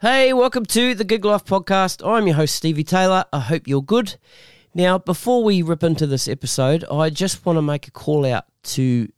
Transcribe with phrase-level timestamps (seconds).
[0.00, 2.08] Hey, welcome to the Gig Life podcast.
[2.08, 3.24] I'm your host, Stevie Taylor.
[3.32, 4.14] I hope you're good.
[4.72, 8.44] Now, before we rip into this episode, I just want to make a call out
[8.62, 9.08] to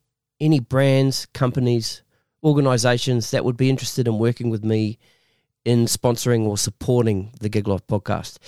[0.41, 2.03] any brands, companies,
[2.43, 4.99] organizations that would be interested in working with me
[5.67, 8.39] in sponsoring or supporting the Gig Life podcast.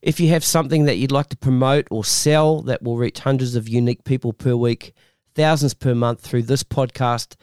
[0.00, 3.56] If you have something that you'd like to promote or sell that will reach hundreds
[3.56, 4.94] of unique people per week,
[5.34, 7.34] thousands per month through this podcast,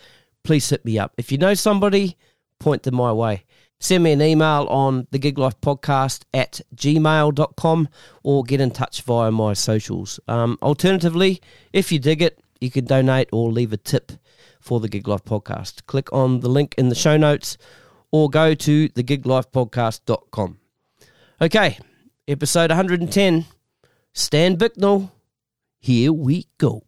[0.46, 1.12] please hit me up.
[1.18, 2.16] If you know somebody,
[2.62, 3.44] point them my way.
[3.80, 7.90] Send me an email on the Gig Life podcast at gmail.com
[8.24, 10.20] or get in touch via my socials.
[10.28, 11.42] Um, alternatively,
[11.74, 14.12] if you dig it, you can donate or leave a tip
[14.60, 15.86] for the Gig Life podcast.
[15.86, 17.58] Click on the link in the show notes
[18.12, 20.58] or go to thegiglifepodcast.com.
[21.40, 21.78] Okay,
[22.28, 23.46] episode 110
[24.14, 25.12] Stan Bicknell.
[25.80, 26.87] Here we go.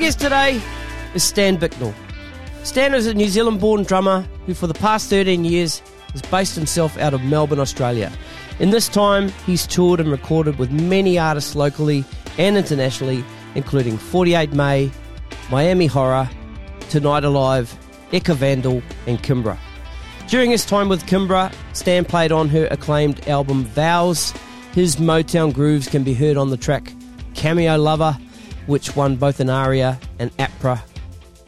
[0.00, 0.62] Guest today
[1.14, 1.92] is Stan Bicknell.
[2.62, 5.80] Stan is a New Zealand born drummer who, for the past 13 years,
[6.12, 8.10] has based himself out of Melbourne, Australia.
[8.60, 12.02] In this time, he's toured and recorded with many artists locally
[12.38, 13.22] and internationally,
[13.54, 14.90] including 48 May,
[15.50, 16.30] Miami Horror,
[16.88, 17.78] Tonight Alive,
[18.10, 19.58] Ecca Vandal, and Kimbra.
[20.28, 24.32] During his time with Kimbra, Stan played on her acclaimed album Vows.
[24.72, 26.90] His Motown grooves can be heard on the track
[27.34, 28.16] Cameo Lover,
[28.70, 30.80] which won both an ARIA and APRA,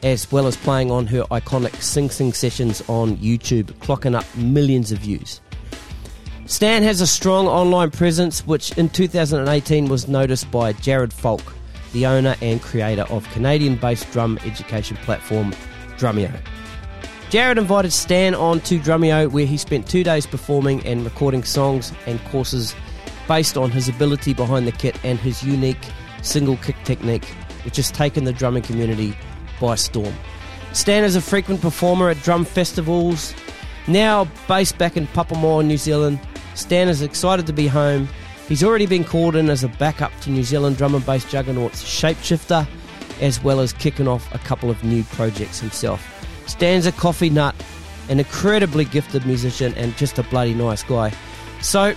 [0.03, 4.91] as well as playing on her iconic Sing Sing sessions on YouTube, clocking up millions
[4.91, 5.41] of views.
[6.47, 11.55] Stan has a strong online presence, which in 2018 was noticed by Jared Falk,
[11.93, 15.53] the owner and creator of Canadian based drum education platform
[15.99, 16.37] Drumeo.
[17.31, 21.93] Jared invited Stan on to Drumeo, where he spent two days performing and recording songs
[22.07, 22.75] and courses
[23.29, 25.87] based on his ability behind the kit and his unique
[26.23, 27.27] single kick technique,
[27.65, 29.15] which has taken the drumming community
[29.61, 30.15] by storm.
[30.73, 33.35] Stan is a frequent performer at drum festivals.
[33.87, 36.19] Now based back in Papamoa, New Zealand,
[36.55, 38.09] Stan is excited to be home.
[38.49, 41.83] He's already been called in as a backup to New Zealand drum and bass juggernauts
[41.83, 42.67] Shapeshifter,
[43.21, 46.07] as well as kicking off a couple of new projects himself.
[46.47, 47.55] Stan's a coffee nut,
[48.09, 51.13] an incredibly gifted musician, and just a bloody nice guy.
[51.61, 51.95] So,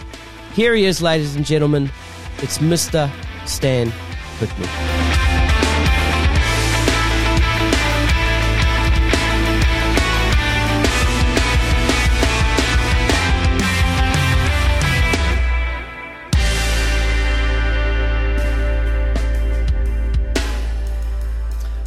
[0.54, 1.90] here he is, ladies and gentlemen.
[2.40, 3.12] It's Mr.
[3.48, 3.92] Stan
[4.40, 4.70] Bicknell.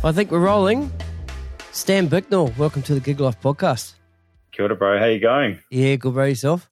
[0.04, 0.90] I think we're rolling.
[1.72, 3.94] Stan Bicknell, welcome to the Gig Life podcast.
[4.52, 4.98] Kia ora, bro.
[4.98, 5.58] How you going?
[5.70, 6.70] Yeah, good bro yourself.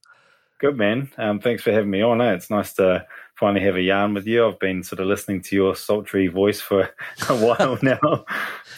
[0.59, 1.11] Good, man.
[1.17, 2.19] Um, thanks for having me on.
[2.19, 2.33] Eh?
[2.33, 3.05] It's nice to
[3.37, 4.47] finally have a yarn with you.
[4.47, 6.89] I've been sort of listening to your sultry voice for
[7.29, 7.99] a while now,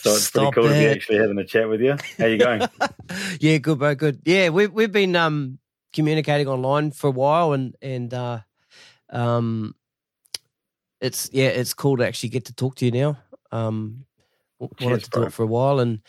[0.01, 1.95] so it's Stop pretty cool to be actually having a chat with you.
[2.17, 2.61] How you going?
[3.39, 4.21] yeah, good bro, good.
[4.25, 5.59] Yeah, we've we've been um
[5.93, 8.39] communicating online for a while, and and uh,
[9.09, 9.75] um,
[10.99, 13.17] it's yeah, it's cool to actually get to talk to you now.
[13.51, 14.05] Um,
[14.59, 15.23] w- wanted to bro.
[15.23, 16.01] talk for a while, and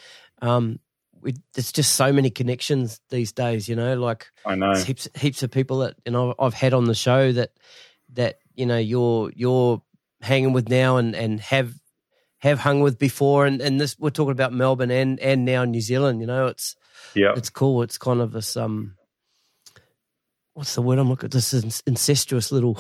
[0.42, 0.80] um,
[1.20, 3.68] we there's just so many connections these days.
[3.68, 4.74] You know, like I know.
[4.74, 7.52] Heaps heaps of people that you know I've had on the show that
[8.15, 9.82] that you know you're you're
[10.21, 11.75] hanging with now and and have
[12.38, 15.81] have hung with before and and this we're talking about Melbourne and and now New
[15.81, 16.76] Zealand you know it's
[17.15, 18.97] Yeah, it's cool it's kind of this um
[20.54, 22.78] what's the word I'm looking at this is incestuous little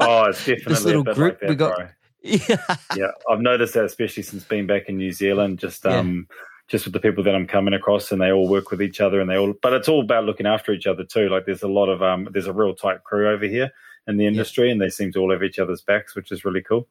[0.00, 1.88] oh, it's definitely this little group like that, we got- bro.
[2.22, 5.58] yeah Yeah, I've noticed that especially since being back in New Zealand.
[5.58, 6.26] Just um,
[6.68, 9.20] just with the people that I'm coming across, and they all work with each other,
[9.20, 9.54] and they all.
[9.62, 11.28] But it's all about looking after each other too.
[11.30, 13.70] Like there's a lot of um, there's a real tight crew over here
[14.06, 16.62] in the industry, and they seem to all have each other's backs, which is really
[16.62, 16.88] cool.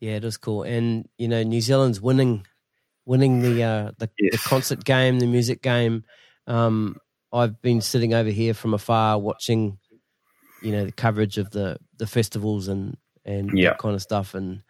[0.00, 2.46] yeah it is cool and you know New Zealand's winning
[3.06, 6.04] winning the uh the, the concert game the music game
[6.46, 6.96] um
[7.32, 9.78] I've been sitting over here from afar watching
[10.62, 13.70] you know the coverage of the the festivals and and Yeah.
[13.70, 14.62] that kind of stuff and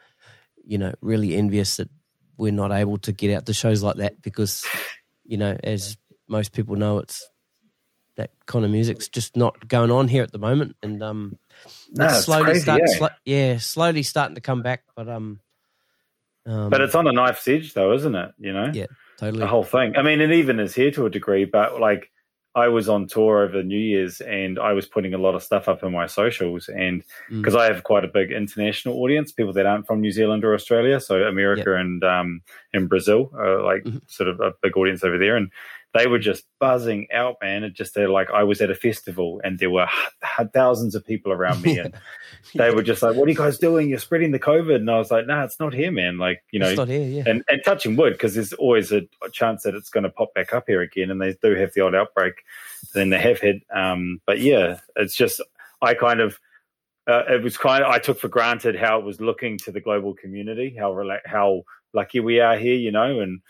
[0.65, 1.89] you know really envious that
[2.37, 4.65] we're not able to get out to shows like that because
[5.25, 5.97] you know as
[6.29, 7.27] most people know it's
[8.17, 11.39] that kind of music's just not going on here at the moment, and um,
[11.93, 12.99] No, it's slowly crazy, starting, eh?
[12.99, 15.41] sli- yeah, slowly starting to come back, but um,
[16.47, 18.33] um But it's on a knife's edge, though, isn't it?
[18.39, 18.87] You know, yeah,
[19.19, 19.41] totally.
[19.41, 19.97] the whole thing.
[19.97, 22.11] I mean, it even is here to a degree, but like
[22.55, 25.69] I was on tour over New Year's and I was putting a lot of stuff
[25.69, 27.41] up in my socials, and Mm.
[27.41, 30.53] because I have quite a big international audience, people that aren't from New Zealand or
[30.53, 32.43] Australia, so America and um,
[32.75, 34.03] and Brazil are like Mhm.
[34.07, 35.51] sort of a big audience over there, and
[35.95, 37.65] they were just buzzing out, man.
[37.65, 39.87] It just they're like I was at a festival and there were
[40.55, 41.95] thousands of people around me, and
[42.55, 43.91] they were just like, "What are you guys doing?
[43.91, 46.19] You're spreading the COVID." And I was like, "No, nah, it's not here, man.
[46.19, 47.25] Like, you know, it's not here, yeah.
[47.27, 50.33] and, and touching wood because there's always a, a chance that it's going to pop
[50.35, 52.35] back up here again, and they do have the odd outbreak.
[52.95, 55.43] Then they have had, um, but yeah, it's just
[55.83, 56.39] I kind of
[57.07, 59.81] uh, it was kind of I took for granted how it was looking to the
[59.81, 61.63] global community, how rela- how
[61.93, 63.41] lucky we are here, you know, and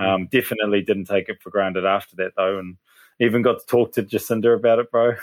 [0.00, 2.76] um, definitely didn't take it for granted after that though, and
[3.18, 5.14] even got to talk to Jacinda about it, bro.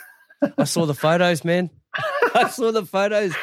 [0.57, 1.69] I saw the photos, man.
[2.35, 3.33] I saw the photos.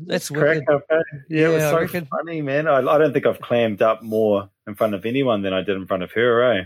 [0.00, 0.28] That's.
[0.28, 0.96] Crack up, eh?
[1.28, 2.06] Yeah, it was so reckon.
[2.06, 2.68] funny, man.
[2.68, 5.76] I, I don't think I've clammed up more in front of anyone than I did
[5.76, 6.64] in front of her, eh?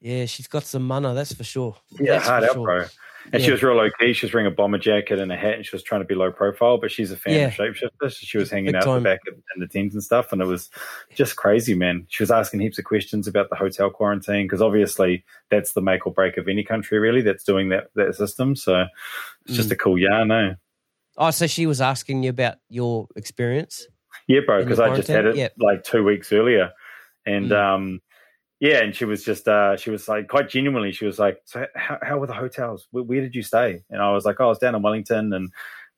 [0.00, 1.76] Yeah, she's got some mana, that's for sure.
[1.98, 2.64] Yeah, That's hard out, sure.
[2.64, 2.84] bro.
[3.32, 4.12] And she was real low key.
[4.12, 6.14] She was wearing a bomber jacket and a hat, and she was trying to be
[6.14, 6.78] low profile.
[6.78, 7.46] But she's a fan Yeah.
[7.48, 8.12] of shapeshifters.
[8.12, 9.02] So she was hanging Big out time.
[9.02, 10.70] the back in the teams and stuff, and it was
[11.14, 12.06] just crazy, man.
[12.08, 16.06] She was asking heaps of questions about the hotel quarantine because obviously that's the make
[16.06, 17.20] or break of any country, really.
[17.22, 18.54] That's doing that that system.
[18.56, 18.86] So
[19.44, 19.56] it's Mm.
[19.56, 20.54] just a cool yarn, eh?
[21.18, 23.86] Oh, so she was asking you about your experience?
[24.28, 25.36] Yeah, bro, because I just had it?
[25.36, 25.52] Yep.
[25.58, 26.72] like two weeks earlier.
[27.24, 27.56] And Mm.
[27.74, 28.00] um
[28.60, 31.66] yeah, and she was just uh she was like quite genuinely, she was like, So
[31.74, 32.86] how, how were the hotels?
[32.90, 33.82] Where, where did you stay?
[33.90, 35.52] And I was like, Oh, I was down in Wellington and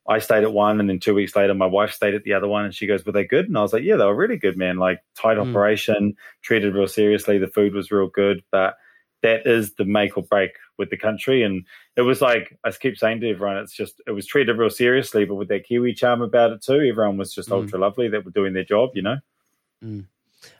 [0.07, 2.47] I stayed at one and then two weeks later my wife stayed at the other
[2.47, 3.45] one and she goes, Were they good?
[3.45, 4.77] And I was like, Yeah, they were really good, man.
[4.77, 5.49] Like tight Mm.
[5.49, 8.75] operation, treated real seriously, the food was real good, but
[9.21, 11.43] that is the make or break with the country.
[11.43, 11.65] And
[11.97, 15.25] it was like I keep saying to everyone, it's just it was treated real seriously,
[15.25, 16.79] but with that Kiwi charm about it too.
[16.79, 17.53] Everyone was just Mm.
[17.53, 19.17] ultra lovely that were doing their job, you know.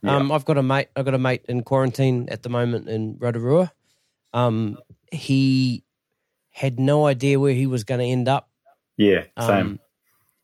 [0.03, 0.17] Yeah.
[0.17, 0.89] Um, I've got a mate.
[0.95, 3.71] I've got a mate in quarantine at the moment in Rotorua.
[4.33, 4.77] Um,
[5.11, 5.83] he
[6.51, 8.49] had no idea where he was going to end up.
[8.97, 9.49] Yeah, same.
[9.49, 9.79] Um,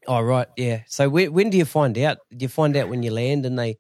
[0.08, 0.84] oh right, yeah.
[0.88, 2.20] So where, when do you find out?
[2.32, 3.78] Do you find out when you land and they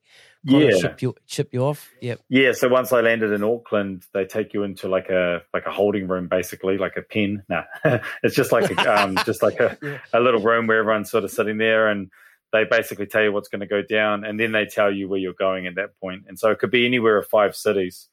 [0.47, 1.89] kind yeah, of ship you ship you off?
[2.01, 2.19] Yep.
[2.29, 2.51] yeah.
[2.51, 6.07] So once I landed in Auckland, they take you into like a like a holding
[6.07, 7.43] room, basically like a pen.
[7.47, 7.63] No,
[8.21, 9.99] it's just like a, um, just like a, Yeah.
[10.13, 12.11] a little room where everyone's sort of sitting there, and
[12.55, 15.19] they basically tell you what's going to go down, and then they tell you where
[15.19, 16.23] you're going at that point.
[16.27, 18.07] And so it could be anywhere of five cities.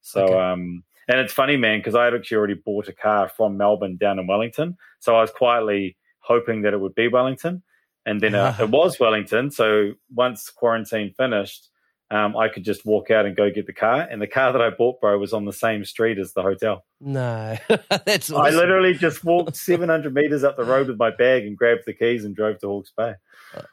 [0.00, 0.34] So Okay.
[0.34, 3.96] um, and it's funny, man, because I had actually already bought a car from Melbourne
[3.96, 7.62] down in Wellington, so I was quietly hoping that it would be Wellington,
[8.06, 9.50] and then uh, it was Wellington.
[9.50, 11.68] So once quarantine finished.
[12.12, 14.60] Um, I could just walk out and go get the car, and the car that
[14.60, 16.84] I bought, bro, was on the same street as the hotel.
[17.00, 17.56] No,
[18.04, 21.84] that's I literally just walked 700 meters up the road with my bag and grabbed
[21.86, 23.14] the keys and drove to Hawke's Bay.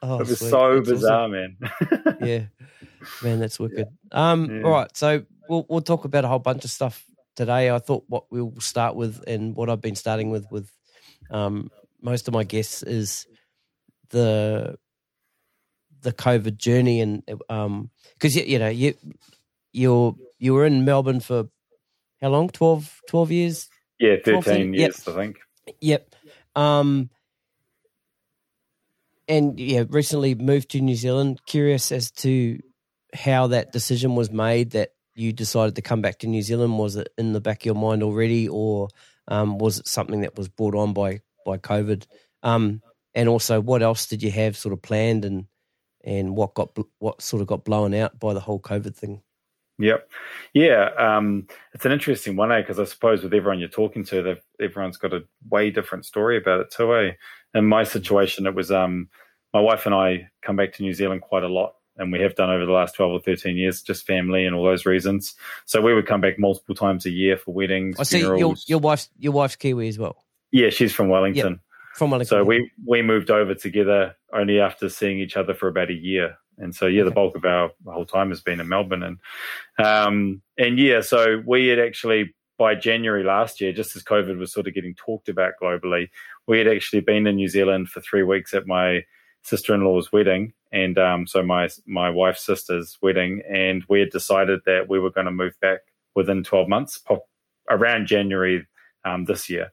[0.02, 0.52] Oh, it was sweet.
[0.52, 0.96] so That's awesome.
[0.96, 1.58] bizarre, man.
[2.22, 2.44] yeah,
[3.22, 3.88] man, that's wicked.
[4.14, 4.64] Um, Yeah.
[4.64, 7.04] all right, so we'll we'll talk about a whole bunch of stuff
[7.36, 7.70] today.
[7.70, 10.72] I thought what we'll start with, and what I've been starting with with
[11.30, 11.70] um,
[12.02, 13.28] most of my guests is
[14.12, 14.78] the
[16.02, 18.96] the COVID journey, and um, because you, you know you
[19.72, 21.50] you're you were in Melbourne for
[22.22, 22.50] how long?
[22.50, 23.70] 12, 12 years.
[24.00, 24.80] yeah, 12, 13 yep.
[24.80, 25.38] years, I think.
[25.80, 26.16] Yep.
[26.56, 27.10] Um,
[29.28, 31.42] and yeah, recently moved to New Zealand.
[31.46, 32.60] Curious as to
[33.14, 36.78] how that decision was made that you decided to come back to New Zealand.
[36.78, 38.90] Was it in the back of your mind already, or
[39.28, 42.06] um, was it something that was brought on by by COVID?
[42.42, 42.82] Um,
[43.14, 45.46] and also, what else did you have sort of planned, and
[46.04, 49.22] and what got what sort of got blown out by the whole COVID thing?
[49.80, 50.10] Yep.
[50.54, 50.90] Yeah.
[50.98, 52.62] Um, it's an interesting one, eh?
[52.62, 56.38] Because I suppose with everyone you're talking to, they've, everyone's got a way different story
[56.38, 57.12] about it too, eh?
[57.54, 59.10] In my situation, it was um,
[59.54, 62.36] my wife and I come back to New Zealand quite a lot, and we have
[62.36, 65.36] done over the last 12 or 13 years, just family and all those reasons.
[65.66, 67.96] So we would come back multiple times a year for weddings.
[68.00, 68.68] I see funerals.
[68.68, 71.62] your wife's your wife's Kiwi as well Yeah, she's from Wellington.
[71.96, 72.30] From Wellington.
[72.30, 76.38] So we we moved over together only after seeing each other for about a year,
[76.58, 79.20] and so yeah, the bulk of our whole time has been in Melbourne, and
[79.86, 84.52] um and yeah, so we had actually by January last year, just as COVID was
[84.52, 86.10] sort of getting talked about globally,
[86.48, 89.04] we had actually been in New Zealand for three weeks at my
[89.44, 94.90] sister-in-law's wedding, and um so my my wife's sister's wedding, and we had decided that
[94.90, 95.80] we were going to move back
[96.16, 97.24] within twelve months, pop,
[97.70, 98.68] around January
[99.06, 99.72] um, this year.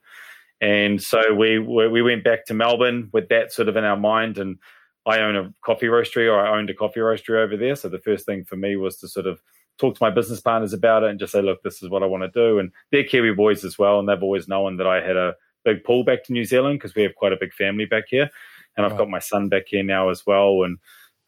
[0.61, 3.97] And so we we we went back to Melbourne with that sort of in our
[3.97, 4.39] mind.
[4.39, 4.59] And
[5.05, 7.77] I own a coffee roastery, or I owned a coffee roastery over there.
[7.77, 9.41] So the first thing for me was to sort of
[9.79, 12.07] talk to my business partners about it and just say, look, this is what I
[12.07, 12.59] want to do.
[12.59, 15.35] And they're Kiwi boys as well, and they've always known that I had a
[15.65, 18.31] big pull back to New Zealand because we have quite a big family back here,
[18.77, 20.79] and I've got my son back here now as well, and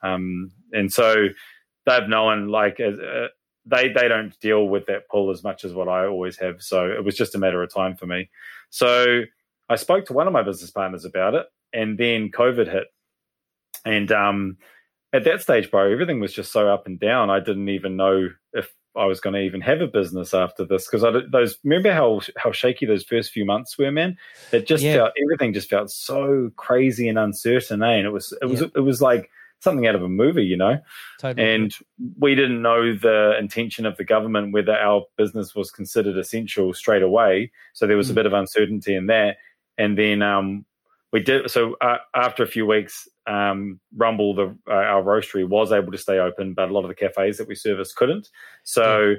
[0.03, 1.27] um, and so
[1.87, 3.29] they've known like uh,
[3.69, 6.63] they they don't deal with that pull as much as what I always have.
[6.63, 8.31] So it was just a matter of time for me.
[8.71, 9.23] So
[9.69, 12.87] I spoke to one of my business partners about it, and then COVID hit,
[13.85, 14.57] and um,
[15.13, 17.31] at that stage, bro, everything was just so up and down.
[17.31, 20.87] I didn't even know if I was going to even have a business after this
[20.87, 24.17] because I those remember how how shaky those first few months were, man.
[24.53, 24.95] It just yeah.
[24.95, 27.93] felt everything just felt so crazy and uncertain, eh?
[27.93, 28.69] And it was it was yeah.
[28.75, 30.79] it was like something out of a movie, you know.
[31.21, 31.55] Totally.
[31.55, 31.75] And
[32.19, 37.03] we didn't know the intention of the government whether our business was considered essential straight
[37.03, 37.51] away.
[37.73, 38.13] So there was mm.
[38.13, 39.37] a bit of uncertainty in that.
[39.77, 40.65] And then um,
[41.13, 45.73] we did so uh, after a few weeks um, rumble the uh, our roastery was
[45.73, 48.29] able to stay open but a lot of the cafes that we service couldn't
[48.65, 49.17] so yeah.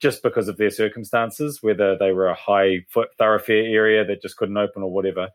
[0.00, 4.36] just because of their circumstances whether they were a high foot thoroughfare area that just
[4.36, 5.28] couldn't open or whatever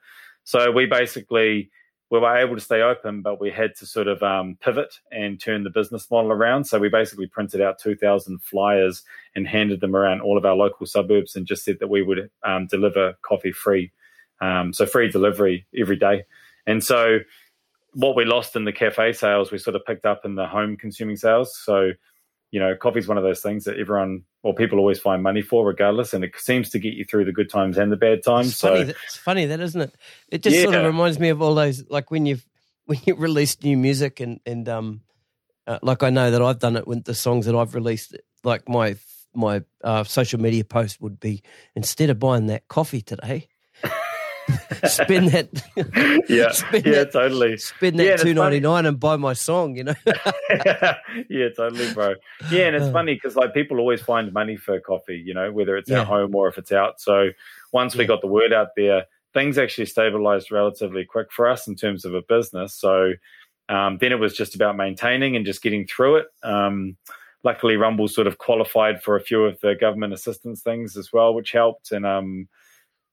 [0.43, 1.69] so we basically
[2.09, 5.41] we were able to stay open but we had to sort of um, pivot and
[5.41, 9.03] turn the business model around so we basically printed out 2000 flyers
[9.35, 12.29] and handed them around all of our local suburbs and just said that we would
[12.43, 13.91] um, deliver coffee free
[14.41, 16.25] um, so free delivery every day.
[16.65, 17.19] And so
[17.93, 20.77] what we lost in the cafe sales, we sort of picked up in the home
[20.77, 21.57] consuming sales.
[21.57, 21.91] So,
[22.51, 25.65] you know, coffee's one of those things that everyone, well, people always find money for
[25.65, 26.13] regardless.
[26.13, 28.49] And it seems to get you through the good times and the bad times.
[28.49, 29.95] It's so funny, it's funny that, isn't it?
[30.29, 30.63] It just yeah.
[30.63, 32.45] sort of reminds me of all those, like when you've,
[32.85, 35.01] when you released new music and, and, um,
[35.65, 38.69] uh, like I know that I've done it with the songs that I've released, like
[38.69, 38.95] my,
[39.33, 41.43] my uh, social media post would be
[41.75, 43.49] instead of buying that coffee today,
[44.85, 45.49] spin that.
[46.29, 47.57] yeah, spin yeah, that, totally.
[47.57, 49.75] Spin that yeah, two ninety nine and buy my song.
[49.75, 49.95] You know.
[51.29, 52.15] yeah, totally, bro.
[52.49, 52.91] Yeah, and it's uh.
[52.91, 55.21] funny because like people always find money for coffee.
[55.23, 56.01] You know, whether it's yeah.
[56.01, 57.01] at home or if it's out.
[57.01, 57.29] So
[57.71, 61.75] once we got the word out there, things actually stabilized relatively quick for us in
[61.75, 62.73] terms of a business.
[62.73, 63.13] So
[63.69, 66.27] um, then it was just about maintaining and just getting through it.
[66.43, 66.97] Um,
[67.43, 71.33] luckily, Rumble sort of qualified for a few of the government assistance things as well,
[71.33, 71.91] which helped.
[71.91, 72.47] And um,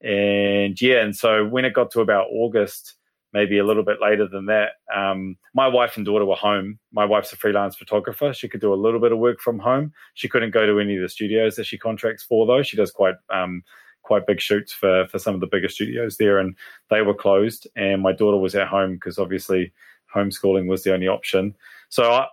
[0.05, 2.95] and yeah, and so when it got to about August,
[3.33, 6.79] maybe a little bit later than that, um, my wife and daughter were home.
[6.93, 8.35] My wife's a freelance photographer.
[8.35, 9.93] She could do a little bit of work from home.
[10.13, 12.63] She couldn't go to any of the studios that she contracts for, though.
[12.63, 13.63] She does quite um,
[14.03, 16.55] quite big shoots for for some of the bigger studios there, and
[16.91, 17.67] they were closed.
[17.75, 19.73] And my daughter was at home because obviously
[20.15, 21.55] homeschooling was the only option.
[21.89, 22.27] So I,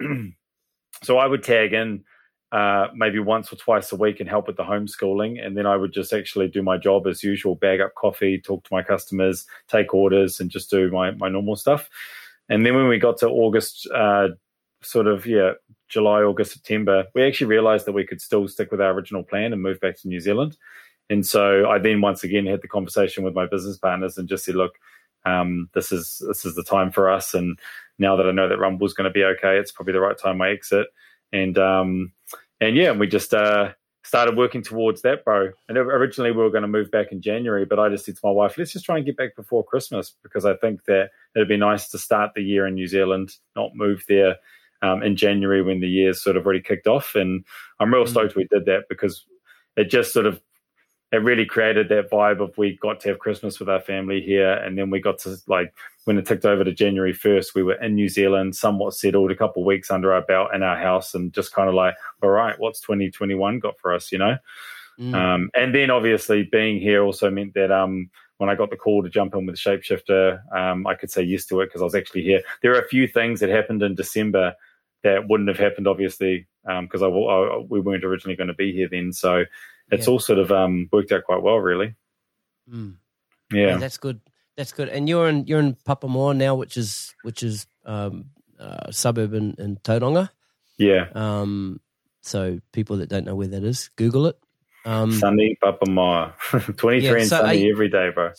[1.04, 2.02] so I would tag in
[2.52, 5.44] uh, maybe once or twice a week and help with the homeschooling.
[5.44, 8.62] And then I would just actually do my job as usual, bag up coffee, talk
[8.64, 11.88] to my customers, take orders, and just do my, my normal stuff.
[12.50, 14.28] And then when we got to August, uh,
[14.82, 15.52] sort of, yeah,
[15.88, 19.54] July, August, September, we actually realized that we could still stick with our original plan
[19.54, 20.58] and move back to New Zealand.
[21.08, 24.44] And so I then once again had the conversation with my business partners and just
[24.44, 24.74] said, look,
[25.24, 27.32] um, this is this is the time for us.
[27.32, 27.58] And
[27.98, 30.40] now that I know that Rumble's going to be okay, it's probably the right time
[30.42, 30.88] I exit.
[31.32, 32.12] And um,
[32.62, 33.72] and yeah, and we just uh,
[34.04, 35.50] started working towards that, bro.
[35.68, 38.20] And originally we were going to move back in January, but I just said to
[38.24, 41.48] my wife, let's just try and get back before Christmas because I think that it'd
[41.48, 44.36] be nice to start the year in New Zealand, not move there
[44.80, 47.14] um, in January when the year's sort of already kicked off.
[47.16, 47.44] And
[47.80, 48.08] I'm real mm.
[48.08, 49.24] stoked we did that because
[49.76, 50.40] it just sort of
[51.12, 54.54] it really created that vibe of we got to have Christmas with our family here,
[54.54, 57.74] and then we got to like when it ticked over to January first, we were
[57.74, 61.14] in New Zealand, somewhat settled, a couple of weeks under our belt in our house,
[61.14, 64.18] and just kind of like, all right, what's twenty twenty one got for us, you
[64.18, 64.36] know?
[64.98, 65.14] Mm.
[65.14, 69.02] Um, and then obviously being here also meant that um, when I got the call
[69.02, 71.94] to jump in with Shapeshifter, um, I could say yes to it because I was
[71.94, 72.42] actually here.
[72.62, 74.54] There are a few things that happened in December
[75.02, 78.72] that wouldn't have happened, obviously, because um, I, I, we weren't originally going to be
[78.72, 79.12] here then.
[79.12, 79.44] So
[79.90, 80.12] it's yeah.
[80.12, 81.94] all sort of um, worked out quite well, really.
[82.70, 82.96] Mm.
[83.52, 83.66] Yeah.
[83.68, 83.76] yeah.
[83.76, 84.20] that's good.
[84.56, 84.88] That's good.
[84.88, 88.26] And you're in you're in Papamoa now, which is which is um,
[88.58, 90.30] uh, suburb in, in Tauranga.
[90.78, 91.06] Yeah.
[91.14, 91.80] Um,
[92.20, 94.38] so people that don't know where that is, Google it.
[94.84, 96.34] Um, sunny Papamoa,
[96.76, 98.32] twenty three yeah, and so sunny you, every day, bro.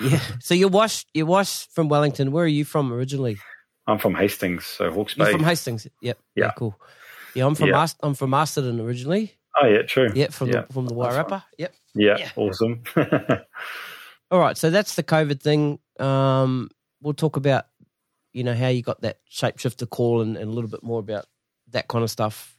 [0.00, 0.20] Yeah.
[0.40, 2.32] So you're Wash, you're Wash from Wellington.
[2.32, 3.38] Where are you from originally?
[3.86, 5.24] I'm from Hastings, so Hawke's Bay.
[5.24, 5.86] You're from Hastings.
[6.00, 6.18] Yep.
[6.34, 6.44] Yeah.
[6.44, 6.52] yeah.
[6.56, 6.78] Cool.
[7.34, 7.86] Yeah, I'm from yeah.
[8.02, 9.34] I'm from Masterton originally.
[9.60, 10.10] Oh yeah, true.
[10.14, 10.62] Yeah, from yeah.
[10.62, 11.30] the from the Wairarapa.
[11.30, 11.42] Right.
[11.58, 11.74] Yep.
[11.94, 12.30] Yeah, yeah.
[12.36, 12.82] awesome.
[14.30, 15.78] All right, so that's the COVID thing.
[16.00, 16.70] Um,
[17.02, 17.66] we'll talk about
[18.32, 21.26] you know how you got that shapeshifter call and, and, a little bit more about
[21.70, 22.56] that kind of stuff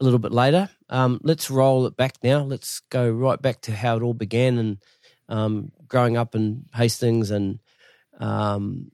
[0.00, 0.68] a little bit later.
[0.88, 2.42] Um, let's roll it back now.
[2.42, 4.78] Let's go right back to how it all began and
[5.28, 7.58] um, growing up in Hastings and
[8.20, 8.92] um,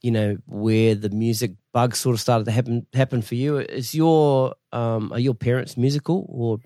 [0.00, 3.58] you know where the music bug sort of started to happen happen for you.
[3.58, 6.58] Is your um, are your parents musical or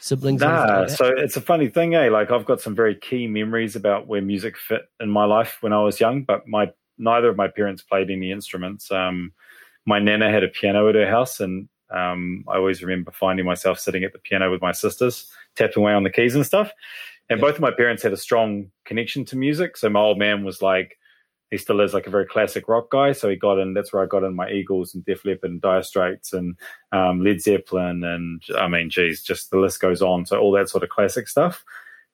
[0.00, 0.40] siblings?
[0.40, 2.08] Nah, like so it's a funny thing, eh?
[2.08, 5.72] Like I've got some very key memories about where music fit in my life when
[5.72, 8.90] I was young, but my neither of my parents played any instruments.
[8.90, 9.32] Um,
[9.86, 13.78] my nana had a piano at her house, and um, I always remember finding myself
[13.78, 16.70] sitting at the piano with my sisters, tapping away on the keys and stuff.
[17.30, 19.76] And both of my parents had a strong connection to music.
[19.76, 20.97] So my old man was like
[21.50, 23.12] he still is like a very classic rock guy.
[23.12, 23.74] So he got in.
[23.74, 26.56] That's where I got in my Eagles and Def Leppard and Dire Straits and
[26.92, 30.26] um, Led Zeppelin and I mean, geez, just the list goes on.
[30.26, 31.64] So all that sort of classic stuff.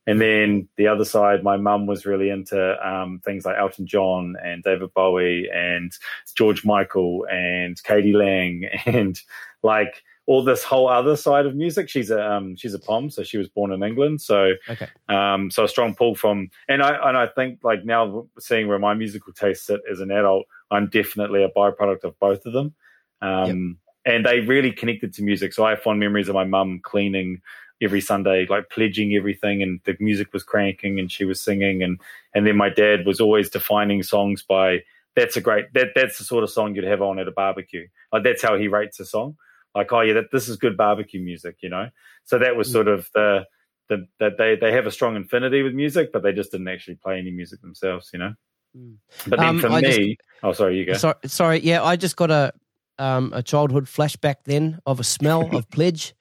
[0.06, 4.36] And then the other side, my mum was really into um, things like Elton John
[4.44, 5.92] and David Bowie and
[6.36, 8.12] George Michael and k.d.
[8.12, 9.18] lang and
[9.62, 11.88] like all this whole other side of music.
[11.88, 14.22] She's a um, she's a pom, so she was born in England.
[14.22, 14.88] So okay.
[15.08, 18.78] um, so a strong pull from and I and I think like now seeing where
[18.78, 22.74] my musical tastes sit as an adult, I'm definitely a byproduct of both of them.
[23.20, 24.14] Um, yep.
[24.14, 25.52] and they really connected to music.
[25.52, 27.40] So I have fond memories of my mum cleaning
[27.82, 32.00] every Sunday, like pledging everything, and the music was cranking, and she was singing, and
[32.34, 34.80] and then my dad was always defining songs by
[35.16, 37.86] that's a great that that's the sort of song you'd have on at a barbecue.
[38.10, 39.36] Like that's how he rates a song
[39.74, 41.88] like, oh yeah, that, this is good barbecue music, you know.
[42.24, 42.72] So that was mm.
[42.72, 43.44] sort of the
[43.88, 46.96] the that they they have a strong affinity with music, but they just didn't actually
[46.96, 48.34] play any music themselves, you know.
[48.76, 48.96] Mm.
[49.26, 50.94] But then um, for I me, just, oh sorry, you go.
[50.94, 52.52] Sorry, sorry, yeah, I just got a
[52.98, 56.14] um, a childhood flashback then of a smell of pledge.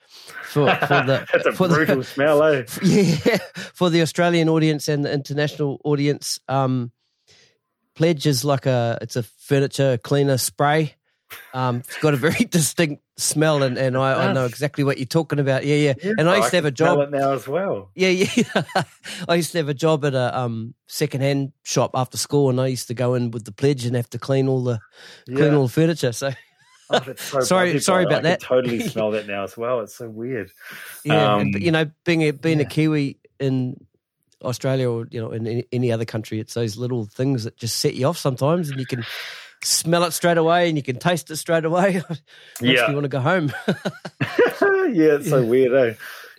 [0.43, 2.65] For, for the That's a for brutal the, smell, eh?
[2.83, 3.37] Yeah,
[3.73, 6.91] for the Australian audience and the international audience, um,
[7.95, 10.95] pledge is like a it's a furniture cleaner spray.
[11.53, 15.05] Um, it's got a very distinct smell, and, and I, I, know exactly what you're
[15.05, 15.65] talking about.
[15.65, 15.93] Yeah, yeah.
[16.03, 17.91] yeah and I used to have a job now as well.
[17.95, 18.53] Yeah, yeah.
[19.29, 22.67] I used to have a job at a um, secondhand shop after school, and I
[22.67, 24.79] used to go in with the pledge and have to clean all the
[25.27, 25.37] yeah.
[25.37, 26.11] clean all the furniture.
[26.11, 26.31] So.
[26.89, 28.41] Oh, so sorry, sorry about that.
[28.41, 29.79] totally smell that now as well.
[29.79, 30.51] It's so weird.
[31.05, 32.65] Yeah, um, you know, being a being yeah.
[32.65, 33.85] a Kiwi in
[34.43, 37.79] Australia or you know in any, any other country, it's those little things that just
[37.79, 39.05] set you off sometimes, and you can
[39.65, 42.01] smell it straight away and you can taste it straight away.
[42.61, 43.51] yeah, you want to go home.
[44.91, 45.49] yeah, it's so yeah.
[45.49, 45.93] weird, eh?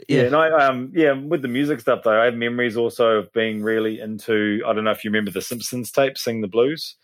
[0.08, 0.22] Yeah.
[0.22, 3.32] yeah, and I um yeah with the music stuff though, I have memories also of
[3.32, 4.62] being really into.
[4.66, 6.96] I don't know if you remember the Simpsons tape, "Sing the Blues."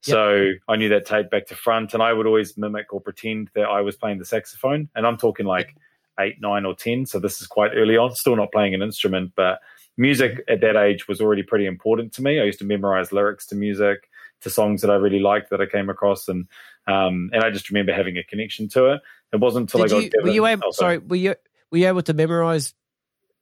[0.00, 0.56] So yep.
[0.68, 3.64] I knew that tape back to front, and I would always mimic or pretend that
[3.64, 4.88] I was playing the saxophone.
[4.94, 5.76] And I'm talking like
[6.20, 7.04] eight, nine, or ten.
[7.04, 8.14] So this is quite early on.
[8.14, 9.60] Still not playing an instrument, but
[9.96, 12.40] music at that age was already pretty important to me.
[12.40, 14.08] I used to memorize lyrics to music
[14.42, 16.46] to songs that I really liked that I came across, and
[16.86, 19.00] um, and I just remember having a connection to it.
[19.32, 20.14] It wasn't until Did I got.
[20.14, 20.64] You, were you able?
[20.66, 20.98] Oh, sorry.
[20.98, 21.34] were you
[21.70, 22.74] were you able to memorize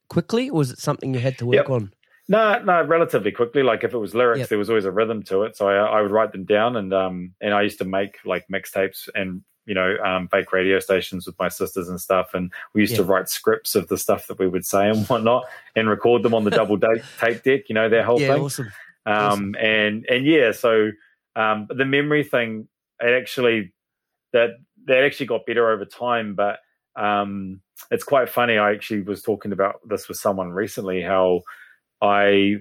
[0.09, 1.70] quickly, or was it something you had to work yep.
[1.70, 1.92] on?
[2.28, 3.62] No, no, relatively quickly.
[3.62, 4.48] Like if it was lyrics, yep.
[4.48, 6.92] there was always a rhythm to it, so I, I would write them down, and
[6.92, 11.26] um, and I used to make like mixtapes and you know um, fake radio stations
[11.26, 14.40] with my sisters and stuff, and we used to write scripts of the stuff that
[14.40, 15.44] we would say and whatnot,
[15.76, 16.78] and record them on the double
[17.20, 17.68] tape deck.
[17.68, 18.42] You know, their whole yeah, thing.
[18.42, 18.72] Awesome.
[19.06, 20.90] Um, and and yeah, so
[21.36, 22.68] um, the memory thing,
[23.00, 23.72] it actually
[24.32, 24.50] that
[24.86, 26.58] that actually got better over time, but
[26.96, 28.58] um, it's quite funny.
[28.58, 31.02] I actually was talking about this with someone recently.
[31.02, 31.42] How
[32.02, 32.56] I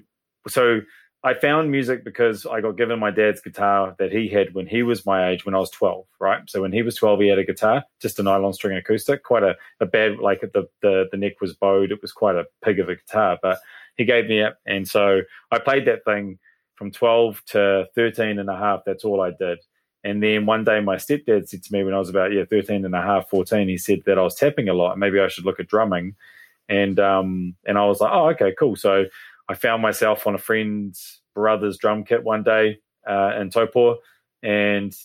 [0.47, 0.81] so
[1.25, 4.84] I found music because I got given my dad's guitar that he had when he
[4.84, 6.41] was my age, when I was 12, right?
[6.47, 9.41] So when he was 12, he had a guitar, just a nylon string acoustic, quite
[9.41, 11.91] a, a bad, like the, the, the neck was bowed.
[11.91, 13.58] It was quite a pig of a guitar, but
[13.97, 14.55] he gave me it.
[14.65, 16.39] And so I played that thing
[16.75, 18.81] from 12 to 13 and a half.
[18.86, 19.60] That's all I did.
[20.03, 22.86] And then one day my stepdad said to me when I was about, yeah, 13
[22.86, 24.99] and a half, 14, he said that I was tapping a lot.
[24.99, 26.15] Maybe I should look at drumming.
[26.69, 28.75] And, um, and I was like, oh, okay, cool.
[28.75, 29.05] So
[29.49, 33.97] I found myself on a friend's brother's drum kit one day, uh, in Taupo
[34.43, 34.95] and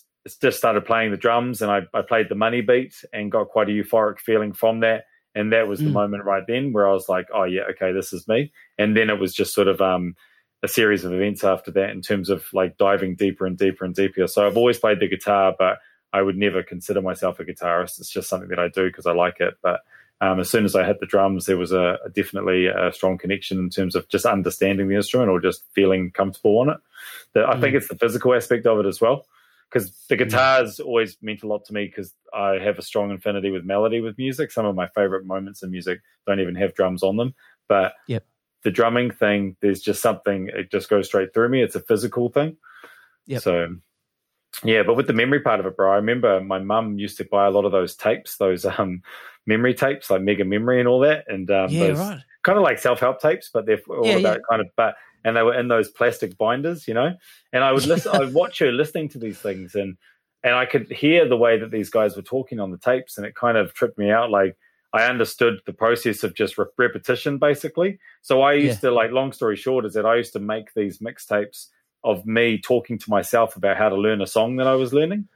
[0.41, 3.69] just started playing the drums and I, I played the money beat and got quite
[3.69, 5.93] a euphoric feeling from that and that was the mm.
[5.93, 8.53] moment right then where I was like, oh yeah, okay, this is me.
[8.79, 10.17] And then it was just sort of um,
[10.63, 13.95] a series of events after that in terms of like diving deeper and deeper and
[13.95, 14.27] deeper.
[14.27, 15.79] So I've always played the guitar, but
[16.13, 18.01] I would never consider myself a guitarist.
[18.01, 19.55] It's just something that I do because I like it.
[19.63, 19.81] But
[20.21, 23.17] um, as soon as I hit the drums, there was a, a, definitely a strong
[23.17, 26.79] connection in terms of just understanding the instrument or just feeling comfortable on it.
[27.33, 27.61] The, I mm.
[27.61, 29.27] think it's the physical aspect of it as well
[29.71, 33.51] because the guitars always meant a lot to me because I have a strong affinity
[33.51, 34.51] with melody with music.
[34.51, 37.35] Some of my favorite moments in music don't even have drums on them,
[37.69, 38.25] but yep.
[38.65, 41.63] the drumming thing, there's just something it just goes straight through me.
[41.63, 42.57] It's a physical thing.
[43.27, 43.43] Yep.
[43.43, 43.77] So
[44.65, 47.25] yeah, but with the memory part of it, bro, I remember my mum used to
[47.25, 49.03] buy a lot of those tapes, those um
[49.47, 52.21] memory tapes like Mega Memory and all that, and um, yeah, right.
[52.43, 54.43] kind of like self help tapes, but they're all yeah, about yeah.
[54.51, 57.15] kind of but and they were in those plastic binders, you know.
[57.53, 59.97] And I would listen, I would watch her listening to these things, and
[60.43, 63.27] and I could hear the way that these guys were talking on the tapes, and
[63.27, 64.31] it kind of tripped me out.
[64.31, 64.57] Like
[64.93, 67.99] I understood the process of just re- repetition, basically.
[68.23, 68.91] So I used yeah.
[68.91, 69.11] to like.
[69.11, 71.67] Long story short, is that I used to make these mixtapes
[72.03, 75.29] of me talking to myself about how to learn a song that I was learning.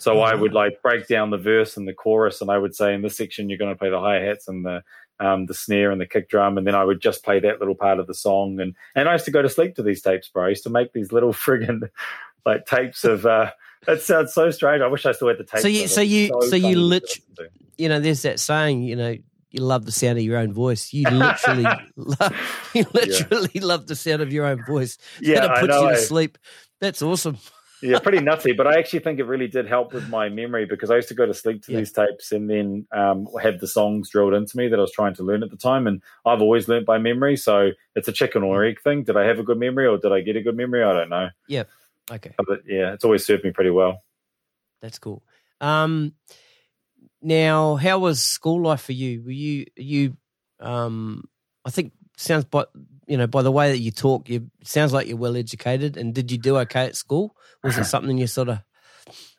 [0.00, 2.94] So I would like break down the verse and the chorus, and I would say
[2.94, 4.82] in this section you're going to play the hi hats and the
[5.20, 7.74] um, the snare and the kick drum, and then I would just play that little
[7.74, 8.58] part of the song.
[8.60, 10.46] And and I used to go to sleep to these tapes, bro.
[10.46, 11.88] I used to make these little friggin'
[12.44, 13.26] like tapes of.
[13.26, 13.50] uh
[13.86, 14.82] That sounds so strange.
[14.82, 15.60] I wish I still had the tape.
[15.60, 19.16] So you, so you, so, so you literally, you know, there's that saying, you know,
[19.50, 20.92] you love the sound of your own voice.
[20.92, 21.64] You literally,
[21.96, 23.64] love, you literally yeah.
[23.64, 24.98] love the sound of your own voice.
[25.20, 26.38] Yeah, that puts you to sleep.
[26.80, 27.38] That's awesome.
[27.82, 28.52] Yeah, pretty nutty.
[28.52, 31.14] But I actually think it really did help with my memory because I used to
[31.14, 31.78] go to sleep to yeah.
[31.78, 35.14] these tapes and then um, have the songs drilled into me that I was trying
[35.14, 35.86] to learn at the time.
[35.86, 39.04] And I've always learned by memory, so it's a chicken or egg thing.
[39.04, 40.82] Did I have a good memory or did I get a good memory?
[40.82, 41.28] I don't know.
[41.48, 41.64] Yeah.
[42.10, 42.34] Okay.
[42.36, 44.02] But yeah, it's always served me pretty well.
[44.82, 45.22] That's cool.
[45.60, 46.14] Um,
[47.22, 49.22] now, how was school life for you?
[49.22, 50.16] Were you you?
[50.58, 51.28] Um,
[51.64, 52.64] I think sounds by
[53.10, 55.96] you know by the way that you talk, you sounds like you're well educated.
[55.96, 57.36] And did you do okay at school?
[57.62, 58.60] Was it something you sort of?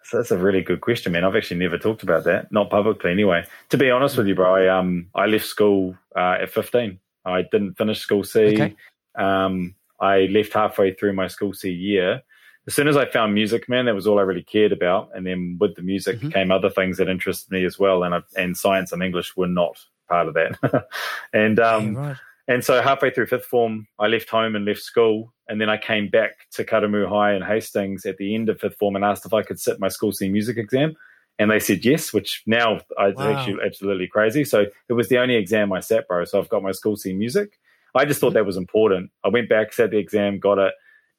[0.04, 1.24] So that's a really good question, man.
[1.24, 3.46] I've actually never talked about that, not publicly anyway.
[3.70, 7.00] To be honest with you, bro, I um I left school uh, at 15.
[7.24, 8.40] I didn't finish school C.
[8.54, 8.76] Okay.
[9.16, 12.24] Um, I left halfway through my school C year
[12.68, 15.10] as soon as I found music, man, that was all I really cared about.
[15.16, 16.30] And then with the music mm-hmm.
[16.30, 18.04] came other things that interested me as well.
[18.04, 20.88] And I, and science and English were not part of that.
[21.34, 22.18] and um, yeah, right.
[22.52, 25.34] And so halfway through fifth form, I left home and left school.
[25.48, 28.78] And then I came back to Karamu High in Hastings at the end of fifth
[28.78, 30.96] form and asked if I could sit my school C music exam.
[31.40, 33.34] And they said yes, which now I wow.
[33.34, 34.44] actually absolutely crazy.
[34.46, 36.24] So it was the only exam I sat, bro.
[36.26, 37.60] So I've got my school C music.
[37.96, 38.36] I just thought mm-hmm.
[38.36, 39.12] that was important.
[39.24, 40.74] I went back, sat the exam, got it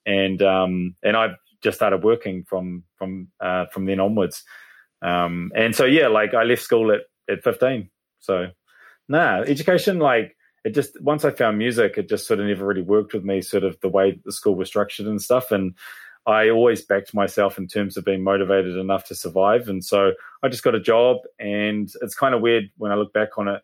[0.07, 1.29] and um, and I
[1.62, 4.45] just started working from from uh, from then onwards.
[5.01, 7.90] Um, and so yeah, like I left school at at fifteen.
[8.21, 8.49] So
[9.09, 12.83] nah, education like it just once I found music, it just sort of never really
[12.83, 13.40] worked with me.
[13.42, 15.75] Sort of the way the school was structured and stuff, and
[16.27, 19.68] I always backed myself in terms of being motivated enough to survive.
[19.68, 23.12] And so I just got a job, and it's kind of weird when I look
[23.12, 23.62] back on it.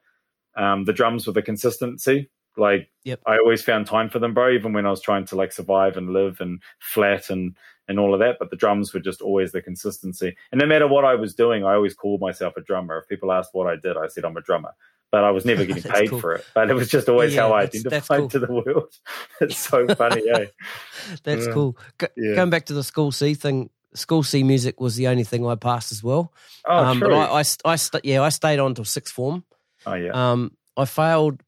[0.56, 2.30] Um, the drums were the consistency.
[2.56, 3.20] Like yep.
[3.24, 4.50] I always found time for them, bro.
[4.50, 7.56] Even when I was trying to like survive and live and flat and
[7.86, 8.36] and all of that.
[8.40, 10.36] But the drums were just always the consistency.
[10.50, 12.98] And no matter what I was doing, I always called myself a drummer.
[12.98, 14.72] If people asked what I did, I said I'm a drummer.
[15.10, 16.20] But I was never getting paid cool.
[16.20, 16.44] for it.
[16.54, 18.28] But it was just always yeah, how I identified cool.
[18.30, 18.92] to the world.
[19.40, 20.46] it's so funny, eh?
[21.22, 21.52] That's yeah.
[21.52, 21.76] cool.
[21.98, 22.34] Go, yeah.
[22.34, 25.54] Going back to the school C thing, school C music was the only thing I
[25.54, 26.32] passed as well.
[26.66, 27.08] Oh, um, true.
[27.08, 29.44] But I, I, I st- yeah, I stayed on till sixth form.
[29.86, 30.10] Oh, yeah.
[30.12, 31.42] Um, I failed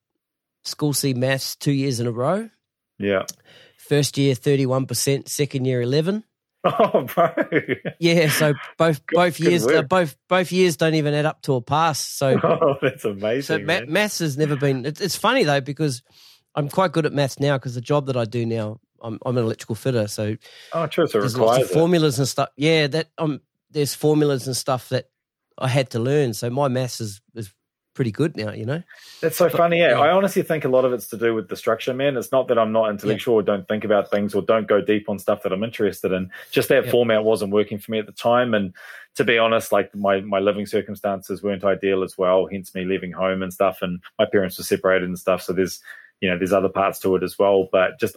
[0.65, 2.49] school C maths two years in a row.
[2.99, 3.25] Yeah.
[3.77, 6.23] First year, 31%, second year, 11
[6.65, 7.33] Oh, bro.
[7.99, 11.55] Yeah, so both good, both years uh, both both years don't even add up to
[11.55, 12.01] a pass.
[12.01, 13.43] So oh, that's amazing.
[13.61, 14.85] So ma- maths has never been.
[14.85, 16.03] It, it's funny though because
[16.55, 19.39] I'm quite good at maths now because the job that I do now, I'm, I'm
[19.39, 20.07] an electrical fitter.
[20.07, 20.37] So
[20.75, 21.07] oh, true.
[21.07, 22.51] So there's lots of formulas and stuff.
[22.57, 25.07] Yeah, that um, there's formulas and stuff that
[25.57, 26.35] I had to learn.
[26.35, 27.51] So my maths is is
[28.01, 28.83] pretty good now, you know?
[29.21, 29.79] That's so but, funny.
[29.79, 29.91] Yeah.
[29.91, 30.01] yeah.
[30.01, 32.17] I honestly think a lot of it's to do with the structure, man.
[32.17, 33.41] It's not that I'm not intellectual yeah.
[33.41, 36.31] or don't think about things or don't go deep on stuff that I'm interested in.
[36.51, 36.91] Just that yeah.
[36.91, 38.55] format wasn't working for me at the time.
[38.55, 38.73] And
[39.17, 43.13] to be honest, like my, my living circumstances weren't ideal as well, hence me leaving
[43.13, 43.83] home and stuff.
[43.83, 45.43] And my parents were separated and stuff.
[45.43, 45.83] So there's,
[46.23, 47.69] you know, there's other parts to it as well.
[47.71, 48.17] But just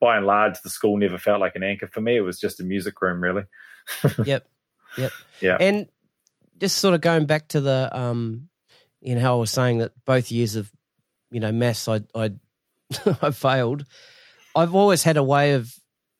[0.00, 2.16] by and large, the school never felt like an anchor for me.
[2.16, 3.42] It was just a music room, really.
[4.24, 4.48] yep.
[4.96, 5.12] Yep.
[5.42, 5.58] Yeah.
[5.60, 5.88] And
[6.58, 8.48] just sort of going back to the um
[9.00, 10.70] you know how I was saying that both years of
[11.30, 12.32] you know maths I I
[13.22, 13.84] I failed.
[14.54, 15.72] I've always had a way of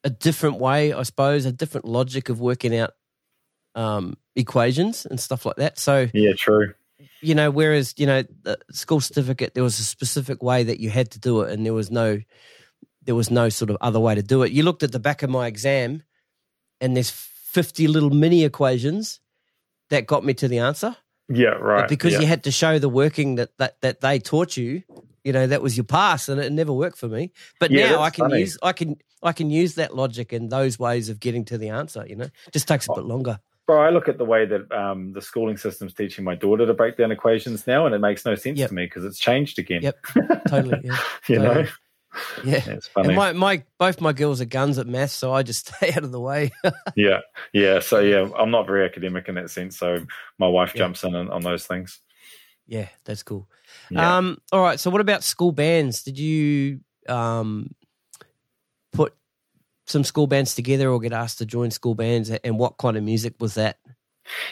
[0.04, 2.92] a different way, I suppose, a different logic of working out
[3.74, 5.78] um, equations and stuff like that.
[5.78, 6.74] So yeah, true.
[7.20, 10.90] You know, whereas you know the school certificate, there was a specific way that you
[10.90, 12.20] had to do it, and there was no
[13.02, 14.52] there was no sort of other way to do it.
[14.52, 16.02] You looked at the back of my exam,
[16.80, 19.20] and there's fifty little mini equations
[19.90, 20.96] that got me to the answer.
[21.30, 21.82] Yeah, right.
[21.82, 22.20] But because yeah.
[22.20, 24.82] you had to show the working that, that that they taught you,
[25.24, 27.32] you know, that was your pass, and it never worked for me.
[27.60, 28.40] But yeah, now I can funny.
[28.40, 31.68] use I can I can use that logic and those ways of getting to the
[31.68, 32.04] answer.
[32.06, 33.38] You know, just takes a bit longer.
[33.66, 36.74] Bro, I look at the way that um, the schooling system's teaching my daughter to
[36.74, 38.70] break down equations now, and it makes no sense yep.
[38.70, 39.82] to me because it's changed again.
[39.82, 40.06] Yep,
[40.48, 40.80] totally.
[40.82, 41.62] Yeah, you totally.
[41.62, 41.68] know.
[42.44, 43.08] Yeah, it's funny.
[43.08, 46.04] And my, my both my girls are guns at maths, so I just stay out
[46.04, 46.50] of the way.
[46.96, 47.20] yeah,
[47.52, 47.80] yeah.
[47.80, 49.78] So yeah, I'm not very academic in that sense.
[49.78, 50.04] So
[50.38, 52.00] my wife jumps in on, on those things.
[52.66, 53.48] Yeah, that's cool.
[53.90, 54.18] Yeah.
[54.18, 54.78] Um, all right.
[54.78, 56.02] So what about school bands?
[56.04, 57.74] Did you um,
[58.92, 59.14] put
[59.86, 62.30] some school bands together or get asked to join school bands?
[62.30, 63.78] And what kind of music was that?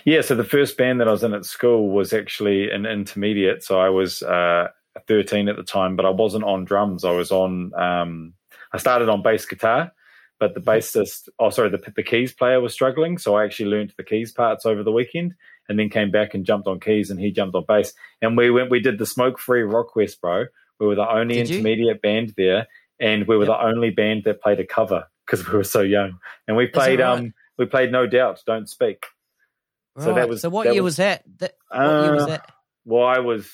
[0.05, 3.63] Yeah, so the first band that I was in at school was actually an intermediate.
[3.63, 4.69] So I was uh,
[5.07, 7.05] 13 at the time, but I wasn't on drums.
[7.05, 8.35] I was on, um,
[8.73, 9.93] I started on bass guitar,
[10.39, 13.19] but the bassist, oh, sorry, the, the keys player was struggling.
[13.19, 15.35] So I actually learned the keys parts over the weekend
[15.69, 17.93] and then came back and jumped on keys and he jumped on bass.
[18.23, 20.47] And we went, we did the Smoke Free Rock Quest, bro.
[20.79, 22.01] We were the only did intermediate you?
[22.01, 22.67] band there
[23.01, 23.59] and we were yep.
[23.59, 26.19] the only band that played a cover because we were so young.
[26.47, 27.19] And we played, right?
[27.19, 29.07] um, we played No Doubt, Don't Speak.
[29.97, 30.05] Right.
[30.05, 30.43] So that was.
[30.43, 31.25] So what year was, was that?
[31.39, 31.55] that?
[31.69, 32.53] What uh, year was uh, that?
[32.85, 33.51] Well, I was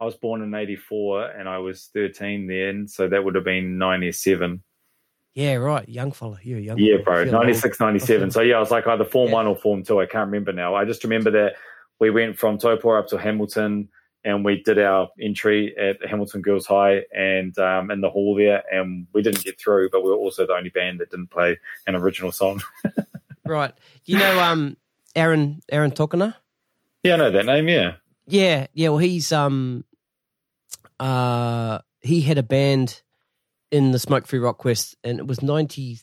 [0.00, 3.78] I was born in '84, and I was 13 then, so that would have been
[3.78, 4.62] '97.
[5.36, 5.86] Yeah, right.
[5.86, 6.38] Young fella.
[6.42, 6.78] You're young.
[6.78, 7.24] Yeah, bro.
[7.24, 8.30] 96, 97.
[8.32, 9.34] So, yeah, I was like either Form yeah.
[9.34, 10.00] 1 or Form 2.
[10.00, 10.74] I can't remember now.
[10.74, 11.56] I just remember that
[12.00, 13.90] we went from Taupo up to Hamilton
[14.24, 18.62] and we did our entry at Hamilton Girls High and um, in the hall there.
[18.72, 21.58] And we didn't get through, but we were also the only band that didn't play
[21.86, 22.62] an original song.
[23.44, 23.74] right.
[24.06, 24.78] You know, um,
[25.14, 26.34] Aaron Aaron Tokona?
[27.02, 27.68] Yeah, I know that name.
[27.68, 27.96] Yeah.
[28.26, 28.88] Yeah, yeah.
[28.88, 29.84] Well, he's um,
[30.98, 33.02] uh, he had a band
[33.70, 35.98] in the Smoke Free Rock Quest, and it was 90,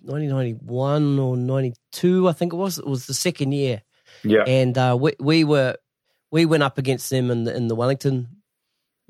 [0.00, 2.78] 1991 or ninety two, I think it was.
[2.78, 3.82] It was the second year.
[4.22, 5.76] Yeah, and uh, we we were
[6.30, 8.28] we went up against them in the in the Wellington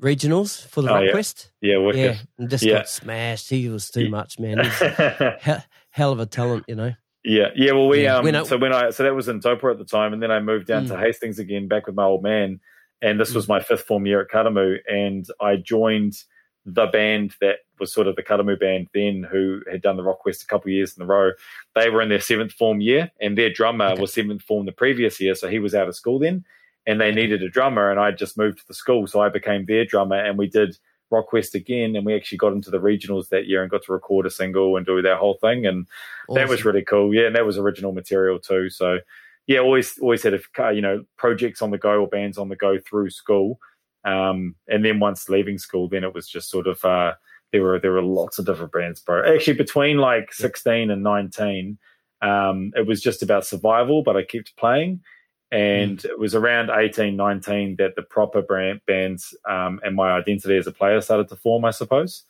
[0.01, 1.11] regionals for the oh, Rock yeah.
[1.11, 1.51] Quest.
[1.61, 2.77] Yeah, yeah, and just yeah.
[2.77, 3.49] got smashed.
[3.49, 4.59] He was too much, man.
[5.89, 6.93] hell of a talent, you know.
[7.25, 7.71] Yeah, yeah.
[7.71, 8.23] Well, we um.
[8.23, 10.31] When I, so when I so that was in Taupo at the time, and then
[10.31, 10.89] I moved down mm.
[10.89, 12.59] to Hastings again, back with my old man,
[13.01, 13.35] and this mm.
[13.35, 16.23] was my fifth form year at Karamu, and I joined
[16.67, 20.19] the band that was sort of the Karamu band then, who had done the Rock
[20.19, 21.31] Quest a couple of years in a row.
[21.73, 24.01] They were in their seventh form year, and their drummer okay.
[24.01, 26.45] was seventh form the previous year, so he was out of school then,
[26.85, 29.65] and they needed a drummer, and I just moved to the school, so I became
[29.65, 30.77] their drummer, and we did
[31.11, 33.93] Rock Quest again, and we actually got into the regionals that year and got to
[33.93, 35.87] record a single and do that whole thing, and
[36.27, 36.41] awesome.
[36.41, 37.13] that was really cool.
[37.13, 38.69] Yeah, and that was original material too.
[38.69, 38.99] So
[39.47, 42.55] yeah, always always had a you know projects on the go or bands on the
[42.55, 43.59] go through school,
[44.03, 47.13] um, and then once leaving school, then it was just sort of uh,
[47.51, 49.23] there were there were lots of different bands, bro.
[49.31, 51.77] Actually, between like sixteen and nineteen,
[52.21, 55.01] um, it was just about survival, but I kept playing
[55.51, 56.05] and mm.
[56.05, 60.67] it was around 18, 19 that the proper brand bands um, and my identity as
[60.67, 62.23] a player started to form, I suppose.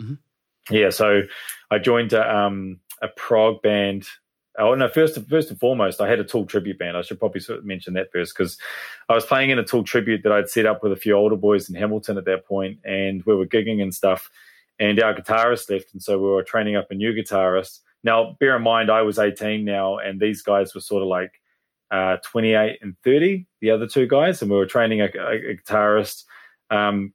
[0.00, 0.14] Mm-hmm.
[0.70, 1.22] Yeah, so
[1.70, 4.06] I joined a, um, a prog band.
[4.58, 4.88] Oh no!
[4.88, 6.96] First, first and foremost, I had a Tool tribute band.
[6.96, 8.58] I should probably sort of mention that first because
[9.08, 11.36] I was playing in a Tool tribute that I'd set up with a few older
[11.36, 14.30] boys in Hamilton at that point, and we were gigging and stuff.
[14.78, 17.80] And our guitarist left, and so we were training up a new guitarist.
[18.04, 21.40] Now, bear in mind, I was 18 now, and these guys were sort of like
[21.92, 26.24] uh, 28 and 30, the other two guys, and we were training a, a, guitarist
[26.70, 27.12] um,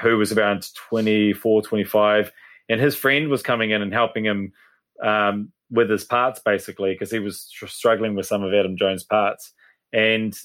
[0.00, 2.30] who was around 24, 25,
[2.68, 4.52] and his friend was coming in and helping him
[5.02, 9.52] um, with his parts basically because he was struggling with some of Adam Jones' parts.
[9.92, 10.38] And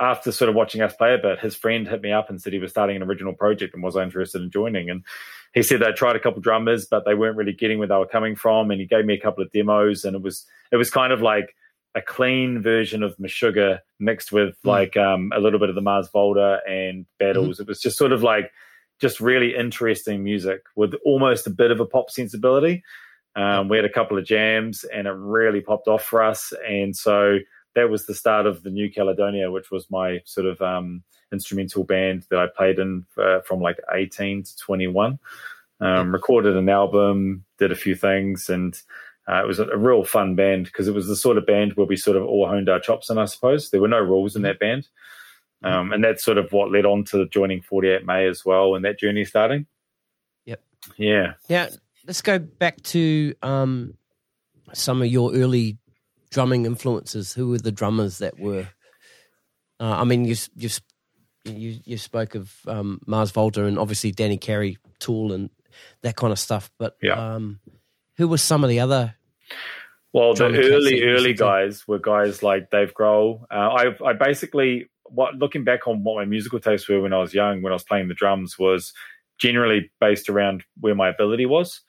[0.00, 2.54] after sort of watching us play a bit, his friend hit me up and said
[2.54, 4.88] he was starting an original project and was interested in joining.
[4.88, 5.04] And
[5.52, 8.06] he said they tried a couple drummers, but they weren't really getting where they were
[8.06, 8.70] coming from.
[8.70, 11.22] And he gave me a couple of demos, and it was it was kind of
[11.22, 11.54] like
[11.96, 14.68] a clean version of Meshuggah mixed with mm.
[14.68, 17.56] like um, a little bit of the Mars Volta and battles.
[17.56, 17.62] Mm.
[17.62, 18.52] It was just sort of like
[19.00, 22.84] just really interesting music with almost a bit of a pop sensibility.
[23.34, 26.52] Um, we had a couple of jams and it really popped off for us.
[26.66, 27.38] And so
[27.74, 31.84] that was the start of the New Caledonia, which was my sort of um, instrumental
[31.84, 35.18] band that I played in uh, from like 18 to 21.
[35.78, 38.80] Um, recorded an album, did a few things, and
[39.28, 41.72] uh, it was a, a, real fun band because it was the sort of band
[41.74, 43.70] where we sort of all honed our chops in, I suppose.
[43.70, 44.86] There were no rules in that band.
[45.64, 48.84] Um, and that's sort of what led on to joining 48 May as well and
[48.84, 49.66] that journey starting.
[50.44, 50.62] Yep.
[50.96, 51.32] Yeah.
[51.48, 51.68] Now,
[52.06, 53.94] let's go back to um,
[54.72, 55.78] some of your early
[56.30, 57.32] drumming influences.
[57.32, 58.68] Who were the drummers that were?
[59.80, 60.68] Uh, I mean, you, you,
[61.44, 65.50] you, you spoke of um, Mars Volta and obviously Danny Carey, Tool, and
[66.02, 66.70] that kind of stuff.
[66.78, 67.34] But yeah.
[67.34, 67.58] Um,
[68.16, 69.15] who were some of the other?
[70.12, 73.42] Well, the early early guys were guys like Dave Grohl.
[73.50, 77.18] Uh, I I basically what looking back on what my musical tastes were when I
[77.18, 78.92] was young, when I was playing the drums, was
[79.38, 81.82] generally based around where my ability was,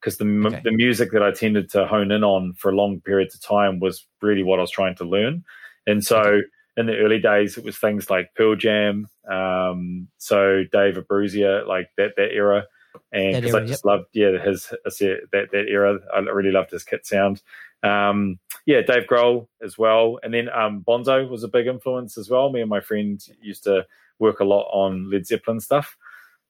[0.00, 0.60] because the okay.
[0.64, 4.06] the music that I tended to hone in on for long periods of time was
[4.22, 5.44] really what I was trying to learn,
[5.86, 6.20] and so.
[6.20, 6.42] Okay.
[6.76, 11.86] In the early days, it was things like Pearl Jam, um, so Dave Abbruzzese, like
[11.96, 12.66] that that era
[13.12, 13.84] and because I just yep.
[13.84, 15.98] loved yeah his, his, that that era.
[16.14, 17.42] I really loved his kit sound.
[17.82, 22.30] Um, yeah, Dave Grohl as well, and then um, Bonzo was a big influence as
[22.30, 22.50] well.
[22.50, 23.86] Me and my friend used to
[24.18, 25.96] work a lot on Led Zeppelin stuff,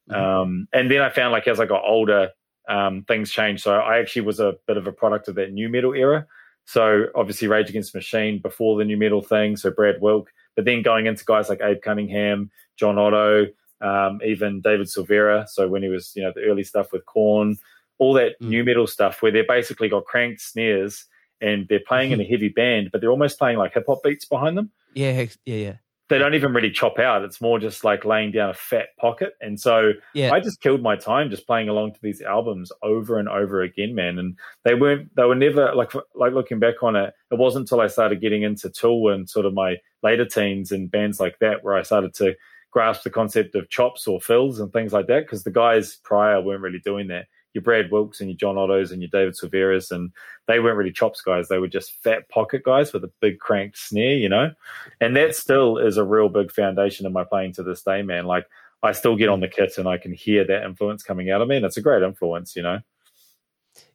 [0.09, 0.21] mm-hmm.
[0.21, 2.31] um, and then I found like as I got older,
[2.69, 3.63] um, things changed.
[3.63, 6.25] So I actually was a bit of a product of that nu metal era.
[6.65, 9.55] So obviously Rage Against the Machine before the nu metal thing.
[9.55, 13.47] So Brad Wilk, but then going into guys like Abe Cunningham, John Otto,
[13.85, 15.47] um, even David Silveria.
[15.47, 17.57] So when he was, you know, the early stuff with Korn,
[17.99, 18.49] all that mm.
[18.49, 21.05] nu metal stuff where they basically got cranked snares
[21.39, 22.21] and they're playing mm-hmm.
[22.21, 24.71] in a heavy band, but they're almost playing like hip hop beats behind them.
[24.93, 25.73] Yeah, yeah, yeah.
[26.07, 27.23] They don't even really chop out.
[27.23, 29.33] It's more just like laying down a fat pocket.
[29.41, 30.31] And so yeah.
[30.31, 33.95] I just killed my time just playing along to these albums over and over again,
[33.95, 34.19] man.
[34.19, 37.81] And they weren't, they were never like, like looking back on it, it wasn't until
[37.81, 41.63] I started getting into Tool and sort of my later teens and bands like that
[41.63, 42.35] where I started to
[42.75, 46.41] grasp the concept of chops or fills and things like that because the guys prior
[46.41, 49.89] weren't really doing that your Brad Wilks and your John Ottos and your David Silverias,
[49.89, 50.11] and
[50.45, 51.47] they weren't really chops guys.
[51.47, 54.51] They were just fat pocket guys with a big cranked snare, you know.
[54.99, 58.25] And that still is a real big foundation in my playing to this day, man.
[58.25, 58.45] Like
[58.83, 61.47] I still get on the kit and I can hear that influence coming out of
[61.47, 62.81] me, and it's a great influence, you know.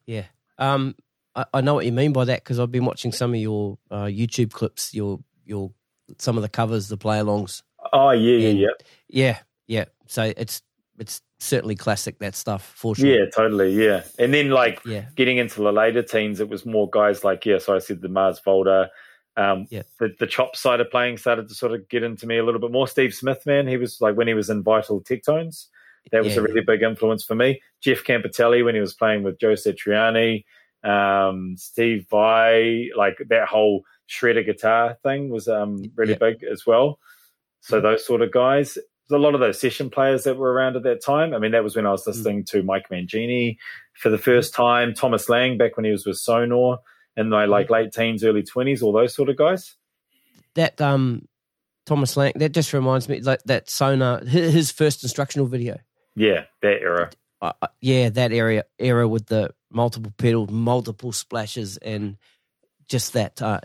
[0.07, 0.25] Yeah,
[0.59, 0.97] um,
[1.37, 3.79] I, I know what you mean by that because I've been watching some of your
[3.91, 5.71] uh, YouTube clips, your your
[6.17, 7.63] some of the covers, the play-alongs.
[7.93, 8.69] Oh yeah, yeah, yeah,
[9.09, 9.85] yeah, yeah.
[10.07, 10.63] So it's
[10.99, 13.09] it's certainly classic that stuff for sure.
[13.09, 13.73] Yeah, totally.
[13.73, 15.07] Yeah, and then like yeah.
[15.17, 17.59] getting into the later teens, it was more guys like yeah.
[17.59, 18.91] So I said the Mars Volta.
[19.37, 19.83] Um, yeah.
[19.99, 22.61] the, the chop side of playing started to sort of get into me a little
[22.61, 22.89] bit more.
[22.89, 25.69] Steve Smith, man, he was like when he was in Vital Tech Tones,
[26.13, 27.63] that was yeah, a really big influence for me.
[27.81, 30.45] Jeff Campitelli when he was playing with Joe Satriani,
[30.83, 36.99] um, Steve Vai, like that whole shredder guitar thing was um, really big as well.
[37.61, 38.79] So those sort of guys,
[39.11, 41.35] a lot of those session players that were around at that time.
[41.35, 42.47] I mean, that was when I was listening mm.
[42.51, 43.57] to Mike Mangini
[43.95, 46.79] for the first time, Thomas Lang back when he was with Sonor
[47.17, 47.71] in my like mm.
[47.71, 49.77] late teens, early twenties, all those sort of guys.
[50.55, 51.29] That um
[51.87, 55.79] Thomas Lang, that just reminds me like that Sonor his first instructional video.
[56.15, 57.11] Yeah, that era.
[57.43, 62.17] Uh, uh, yeah, that area era with the multiple pedals, multiple splashes, and
[62.89, 63.61] just that uh,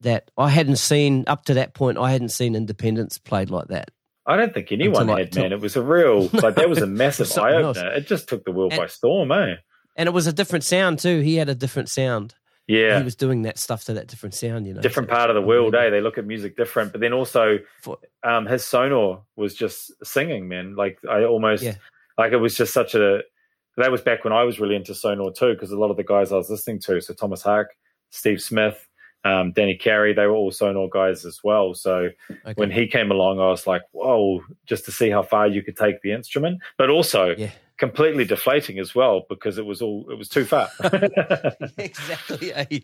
[0.00, 1.98] that I hadn't seen up to that point.
[1.98, 3.90] I hadn't seen Independence played like that.
[4.26, 5.52] I don't think anyone had, man.
[5.52, 7.92] It was a real, like, that was a massive eye opener.
[7.92, 9.56] It just took the world and, by storm, eh?
[9.96, 11.20] And it was a different sound, too.
[11.20, 12.34] He had a different sound.
[12.68, 12.98] Yeah.
[12.98, 14.80] He was doing that stuff to that different sound, you know.
[14.80, 15.90] Different so part of the world, eh?
[15.90, 16.92] They look at music different.
[16.92, 20.76] But then also, For, um, his Sonor was just singing, man.
[20.76, 21.74] Like, I almost, yeah.
[22.16, 23.22] like, it was just such a,
[23.78, 26.04] that was back when I was really into Sonor, too, because a lot of the
[26.04, 27.66] guys I was listening to, so Tomas Haake,
[28.10, 28.86] Steve Smith,
[29.24, 31.74] um, Danny Carey, they were all Sonor guys as well.
[31.74, 32.54] So okay.
[32.54, 35.76] when he came along, I was like, whoa, just to see how far you could
[35.76, 37.50] take the instrument, but also yeah.
[37.76, 40.68] completely deflating as well because it was all, it was too far.
[41.78, 42.54] exactly.
[42.54, 42.80] Eh?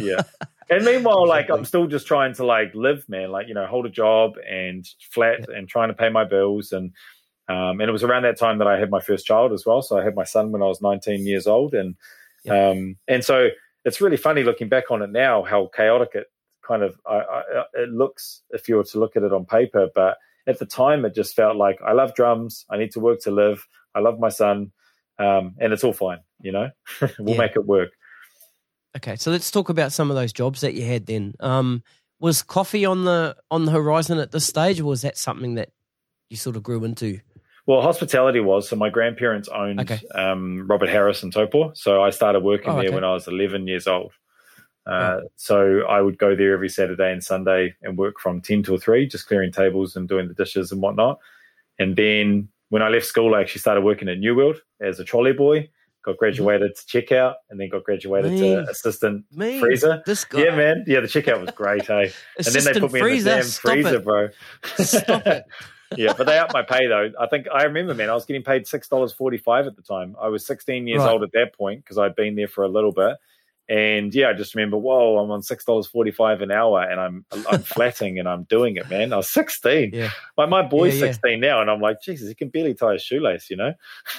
[0.00, 0.22] yeah.
[0.68, 1.28] And meanwhile, exactly.
[1.28, 4.34] like I'm still just trying to like live, man, like, you know, hold a job
[4.46, 5.56] and flat yeah.
[5.56, 6.72] and trying to pay my bills.
[6.72, 6.92] And,
[7.48, 9.80] um, and it was around that time that I had my first child as well.
[9.80, 11.72] So I had my son when I was 19 years old.
[11.72, 11.96] And,
[12.44, 12.68] yeah.
[12.68, 13.48] um, and so,
[13.88, 16.26] it's really funny looking back on it now how chaotic it
[16.68, 17.42] kind of I, I,
[17.74, 19.88] it looks if you were to look at it on paper.
[19.94, 22.66] But at the time, it just felt like I love drums.
[22.70, 23.66] I need to work to live.
[23.94, 24.72] I love my son,
[25.18, 26.18] um, and it's all fine.
[26.40, 26.70] You know,
[27.18, 27.38] we'll yeah.
[27.38, 27.90] make it work.
[28.96, 31.34] Okay, so let's talk about some of those jobs that you had then.
[31.40, 31.82] Um,
[32.20, 35.70] was coffee on the on the horizon at this stage, or was that something that
[36.30, 37.20] you sort of grew into?
[37.68, 38.66] Well, hospitality was.
[38.66, 40.00] So my grandparents owned okay.
[40.14, 41.72] um, Robert Harris and Taupo.
[41.74, 44.14] So I started working oh, there when I was 11 years old.
[44.86, 45.28] Uh, oh.
[45.36, 49.06] So I would go there every Saturday and Sunday and work from 10 till 3,
[49.06, 51.18] just clearing tables and doing the dishes and whatnot.
[51.78, 55.04] And then when I left school, I actually started working at New World as a
[55.04, 55.68] trolley boy.
[56.06, 60.02] Got graduated to checkout and then got graduated to assistant freezer.
[60.06, 60.44] This guy.
[60.44, 60.84] Yeah, man.
[60.86, 62.12] Yeah, the checkout was great, hey.
[62.38, 64.04] and then they put me freezer, in the damn freezer, it.
[64.04, 64.28] bro.
[64.78, 65.44] Stop it
[65.96, 67.10] yeah, but they upped my pay though.
[67.18, 68.10] I think I remember, man.
[68.10, 70.16] I was getting paid six dollars forty five at the time.
[70.20, 71.10] I was sixteen years right.
[71.10, 73.16] old at that point because I'd been there for a little bit.
[73.68, 76.98] And yeah, I just remember, whoa, I'm on six dollars forty five an hour, and
[76.98, 79.12] I'm I'm flatting and I'm doing it, man.
[79.12, 79.90] I was sixteen.
[79.92, 80.10] Yeah.
[80.38, 81.12] Like my boy's yeah, yeah.
[81.12, 83.74] sixteen now, and I'm like, Jesus, he can barely tie his shoelace, you know.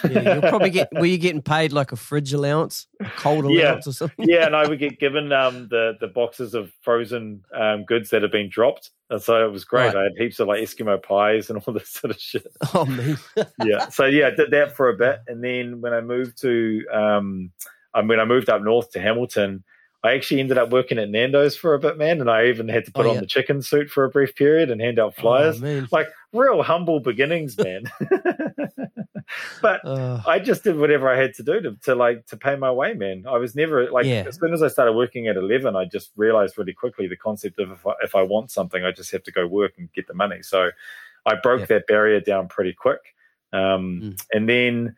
[0.07, 0.89] yeah, you'll probably get.
[0.91, 4.29] Were you getting paid like a fridge allowance, a cold allowance, or something?
[4.29, 8.21] yeah, and I would get given um, the the boxes of frozen um, goods that
[8.21, 9.95] had been dropped, and so it was great.
[9.95, 9.97] Right.
[9.97, 12.45] I had heaps of like Eskimo pies and all this sort of shit.
[12.75, 13.17] Oh man.
[13.65, 13.89] yeah.
[13.89, 17.51] So yeah, I did that for a bit, and then when I moved to um,
[17.93, 19.63] I mean, I moved up north to Hamilton.
[20.01, 22.85] I actually ended up working at Nando's for a bit, man, and I even had
[22.85, 23.15] to put oh, yeah.
[23.15, 25.61] on the chicken suit for a brief period and hand out oh, flyers.
[25.61, 27.83] Oh, like real humble beginnings, man.
[29.61, 32.55] but uh, I just did whatever I had to do to, to like to pay
[32.55, 33.25] my way, man.
[33.27, 34.23] I was never like yeah.
[34.25, 37.59] as soon as I started working at eleven, I just realized really quickly the concept
[37.59, 40.07] of if I, if I want something, I just have to go work and get
[40.07, 40.41] the money.
[40.43, 40.69] So
[41.25, 41.65] I broke yeah.
[41.67, 43.01] that barrier down pretty quick,
[43.51, 44.25] um, mm.
[44.31, 44.95] and then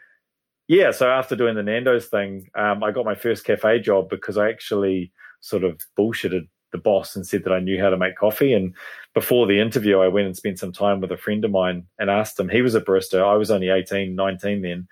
[0.72, 4.38] yeah, so after doing the Nando's thing, um, I got my first cafe job because
[4.38, 5.12] I actually
[5.42, 8.54] sort of bullshitted the boss and said that I knew how to make coffee.
[8.54, 8.74] And
[9.14, 12.10] before the interview, I went and spent some time with a friend of mine and
[12.10, 12.48] asked him.
[12.48, 13.22] He was a barista.
[13.22, 14.88] I was only 18, 19 then.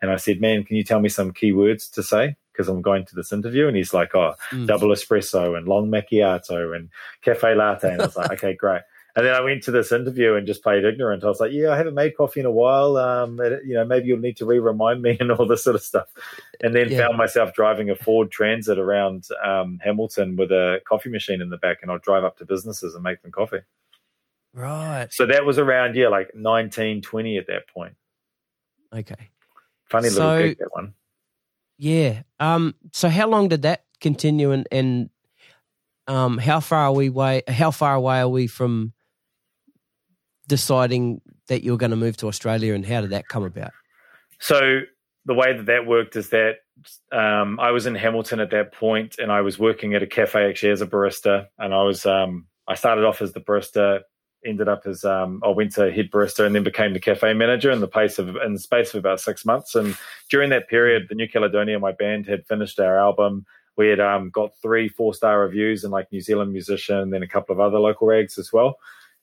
[0.00, 2.36] And I said, man, can you tell me some key words to say?
[2.52, 3.66] Because I'm going to this interview.
[3.66, 4.68] And he's like, oh, mm.
[4.68, 6.90] double espresso and long macchiato and
[7.22, 7.90] cafe latte.
[7.90, 8.82] And I was like, okay, great.
[9.16, 11.22] And then I went to this interview and just played ignorant.
[11.22, 12.96] I was like, "Yeah, I haven't made coffee in a while.
[12.96, 16.08] Um, you know, maybe you'll need to re-remind me and all this sort of stuff."
[16.60, 17.06] And then yeah.
[17.06, 21.56] found myself driving a Ford Transit around um, Hamilton with a coffee machine in the
[21.56, 23.60] back, and I'd drive up to businesses and make them coffee.
[24.52, 25.08] Right.
[25.12, 27.94] So that was around yeah, like nineteen twenty at that point.
[28.92, 29.30] Okay.
[29.84, 30.94] Funny so, little gig that one.
[31.78, 32.22] Yeah.
[32.40, 32.74] Um.
[32.92, 35.10] So how long did that continue, and and
[36.08, 37.42] um, how far are we way?
[37.46, 38.92] How far away are we from
[40.46, 43.72] deciding that you're going to move to Australia, and how did that come about?
[44.40, 44.80] So
[45.26, 46.56] the way that that worked is that
[47.12, 50.48] um, I was in Hamilton at that point, and I was working at a cafe
[50.48, 54.00] actually as a barista, and I was um, I started off as the barista,
[54.44, 57.70] ended up as um, I went to head barista, and then became the cafe manager
[57.70, 59.74] in the pace of in the space of about six months.
[59.74, 59.96] And
[60.30, 63.46] during that period, the New Caledonia, my band, had finished our album.
[63.76, 67.22] We had um, got three four star reviews in like New Zealand Musician, and then
[67.22, 68.76] a couple of other local rags as well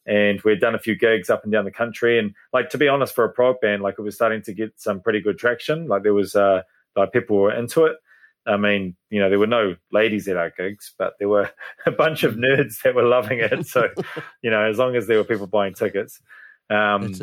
[0.06, 2.20] and we'd done a few gigs up and down the country.
[2.20, 4.74] And like to be honest, for a prog band, like it was starting to get
[4.78, 5.88] some pretty good traction.
[5.88, 6.62] Like there was uh,
[6.96, 7.98] like people were into it.
[8.48, 11.52] I mean, you know, there were no ladies at our gigs, but there were
[11.86, 13.68] a bunch of nerds that were loving it.
[13.68, 13.90] So,
[14.42, 16.20] you know, as long as there were people buying tickets,
[16.70, 17.14] um,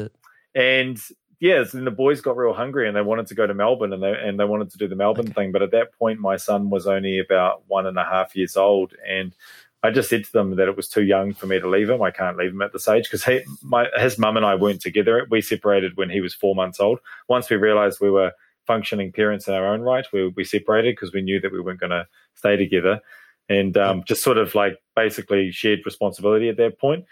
[0.55, 1.01] and
[1.41, 4.03] yeah, then the boys got real hungry and they wanted to go to Melbourne and
[4.03, 5.35] they and they wanted to do the Melbourne okay.
[5.35, 5.53] thing.
[5.53, 8.95] But at that point, my son was only about one and a half years old,
[9.09, 9.35] and
[9.83, 12.03] I just said to them that it was too young for me to leave him.
[12.03, 15.27] I can't leave him at this age because his mum and I weren't together.
[15.31, 16.99] We separated when he was four months old.
[17.29, 18.33] Once we realized we were
[18.67, 21.81] functioning parents in our own right, we, we separated because we knew that we weren't
[21.81, 23.01] going to stay together
[23.49, 27.05] and um, just sort of like basically shared responsibility at that point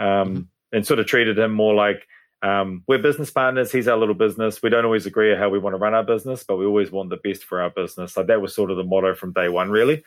[0.00, 0.40] um, mm-hmm.
[0.72, 2.06] and sort of treated him more like
[2.42, 3.72] um, we're business partners.
[3.72, 4.62] He's our little business.
[4.62, 6.90] We don't always agree on how we want to run our business, but we always
[6.90, 8.16] want the best for our business.
[8.16, 10.04] Like that was sort of the motto from day one, really.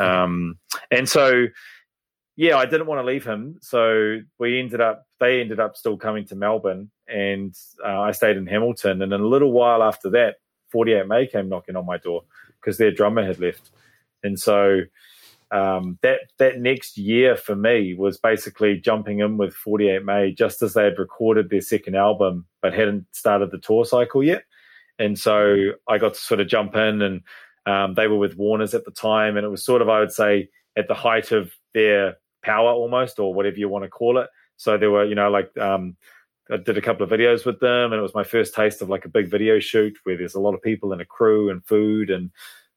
[0.00, 0.58] Um,
[0.90, 1.46] and so,
[2.36, 3.58] yeah, I didn't want to leave him.
[3.60, 8.36] So we ended up, they ended up still coming to Melbourne and uh, I stayed
[8.36, 9.02] in Hamilton.
[9.02, 10.36] And in a little while after that,
[10.70, 12.22] 48 May came knocking on my door
[12.60, 13.70] because their drummer had left.
[14.22, 14.82] And so
[15.50, 20.62] um, that that next year for me was basically jumping in with 48 May just
[20.62, 24.44] as they had recorded their second album but hadn't started the tour cycle yet.
[24.98, 27.22] And so I got to sort of jump in and
[27.66, 30.12] um, they were with Warner's at the time, and it was sort of, I would
[30.12, 34.28] say, at the height of their power almost, or whatever you want to call it.
[34.56, 35.96] So there were, you know, like um,
[36.50, 38.88] I did a couple of videos with them, and it was my first taste of
[38.88, 41.64] like a big video shoot where there's a lot of people and a crew and
[41.64, 42.30] food, and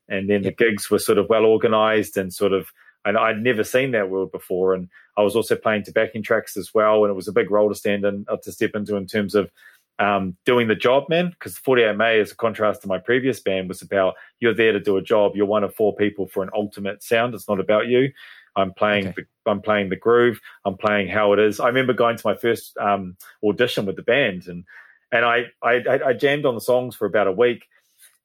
[0.09, 2.67] and then the gigs were sort of well organized and sort of.
[3.05, 6.55] And I'd never seen that world before, and I was also playing to backing tracks
[6.55, 8.95] as well, and it was a big role to stand in, uh, to step into
[8.95, 9.51] in terms of
[9.99, 11.29] um, doing the job, man.
[11.29, 14.79] Because 48 May, as a contrast to my previous band, was about you're there to
[14.79, 15.33] do a job.
[15.35, 17.33] You're one of four people for an ultimate sound.
[17.33, 18.11] It's not about you.
[18.55, 19.23] I'm playing okay.
[19.45, 20.39] the I'm playing the groove.
[20.63, 21.59] I'm playing how it is.
[21.59, 24.63] I remember going to my first um, audition with the band, and
[25.11, 27.65] and I, I I jammed on the songs for about a week,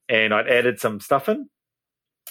[0.08, 1.48] and I'd added some stuff in,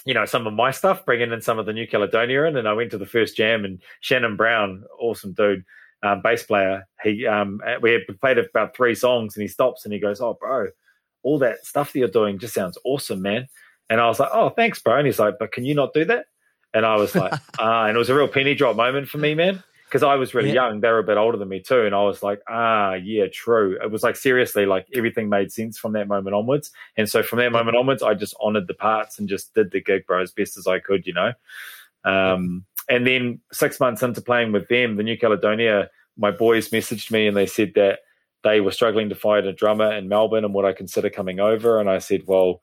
[0.06, 2.68] you know, some of my stuff, bringing in some of the New Caledonia in, and
[2.68, 5.64] I went to the first jam, and Shannon Brown, awesome dude
[6.02, 9.92] um, bass player, he um, we had played about three songs, and he stops and
[9.92, 10.68] he goes, "Oh, bro,
[11.22, 13.48] all that stuff that you're doing just sounds awesome, man."
[13.90, 16.04] And I was like, "Oh, thanks, bro." And he's like, "But can you not do
[16.04, 16.26] that?"
[16.72, 19.34] And I was like, "Ah," and it was a real penny drop moment for me,
[19.34, 20.68] man, because I was really yeah.
[20.68, 20.80] young.
[20.80, 23.76] They were a bit older than me too, and I was like, "Ah, yeah, true."
[23.82, 26.70] It was like seriously, like everything made sense from that moment onwards.
[26.96, 29.80] And so from that moment onwards, I just honored the parts and just did the
[29.80, 31.32] gig, bro, as best as I could, you know.
[32.04, 37.10] Um, and then six months into playing with them, the New Caledonia, my boys messaged
[37.10, 38.00] me and they said that
[38.44, 41.80] they were struggling to find a drummer in Melbourne and would I consider coming over?
[41.80, 42.60] And I said, well,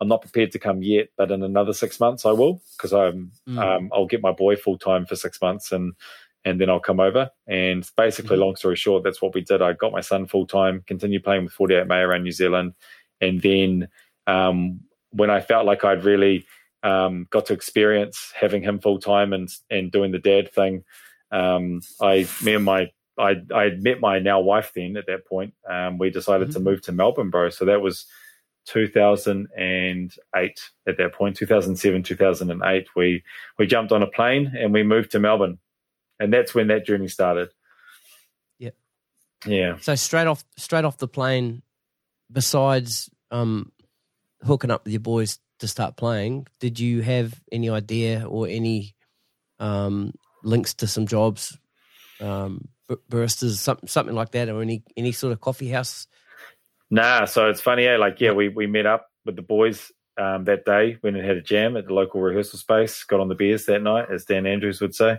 [0.00, 3.32] I'm not prepared to come yet, but in another six months I will because I'm
[3.48, 3.58] mm.
[3.58, 5.94] um, I'll get my boy full time for six months and
[6.44, 7.30] and then I'll come over.
[7.46, 9.62] And basically, mm long story short, that's what we did.
[9.62, 12.74] I got my son full time, continued playing with 48 May around New Zealand,
[13.20, 13.88] and then
[14.26, 16.44] um, when I felt like I'd really
[16.84, 20.84] um, got to experience having him full time and and doing the dad thing.
[21.34, 25.54] Um, I, me and my, I, I met my now wife then at that point.
[25.68, 26.58] Um, we decided mm-hmm.
[26.58, 27.50] to move to Melbourne, bro.
[27.50, 28.06] So that was
[28.66, 32.86] 2008 at that point, 2007, 2008.
[32.94, 33.24] We,
[33.58, 35.58] we jumped on a plane and we moved to Melbourne.
[36.20, 37.48] And that's when that journey started.
[38.58, 38.70] Yeah.
[39.44, 39.78] Yeah.
[39.80, 41.62] So straight off, straight off the plane,
[42.30, 43.72] besides, um,
[44.44, 48.94] hooking up with your boys to start playing, did you have any idea or any
[49.58, 51.56] um, links to some jobs,
[52.20, 52.68] um,
[53.10, 56.06] baristas, something something like that, or any any sort of coffee house?
[56.90, 57.96] Nah, so it's funny, eh?
[57.96, 61.36] Like, yeah, we we met up with the boys um, that day, went and had
[61.36, 64.46] a jam at the local rehearsal space, got on the beers that night, as Dan
[64.46, 65.18] Andrews would say.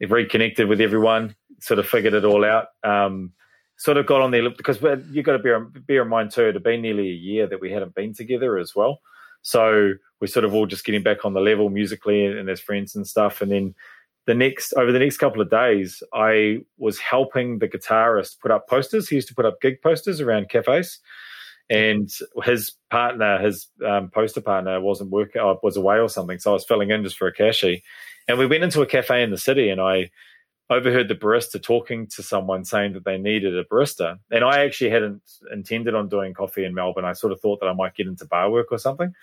[0.00, 2.68] It reconnected with everyone, sort of figured it all out.
[2.84, 3.32] Um,
[3.76, 6.54] sort of got on there because you've got to bear, bear in mind too, it
[6.54, 9.00] had been nearly a year that we hadn't been together as well.
[9.42, 12.94] So we're sort of all just getting back on the level musically and, as friends
[12.94, 13.40] and stuff.
[13.40, 13.74] And then
[14.26, 18.68] the next over the next couple of days, I was helping the guitarist put up
[18.68, 19.08] posters.
[19.08, 20.98] He used to put up gig posters around cafes,
[21.70, 22.10] and
[22.44, 26.38] his partner, his um, poster partner, wasn't working, uh, was away or something.
[26.38, 27.82] So I was filling in just for a cashy,
[28.26, 30.10] and we went into a cafe in the city, and I
[30.70, 34.18] overheard the barista talking to someone saying that they needed a barista.
[34.30, 37.06] And I actually hadn't intended on doing coffee in Melbourne.
[37.06, 39.14] I sort of thought that I might get into bar work or something.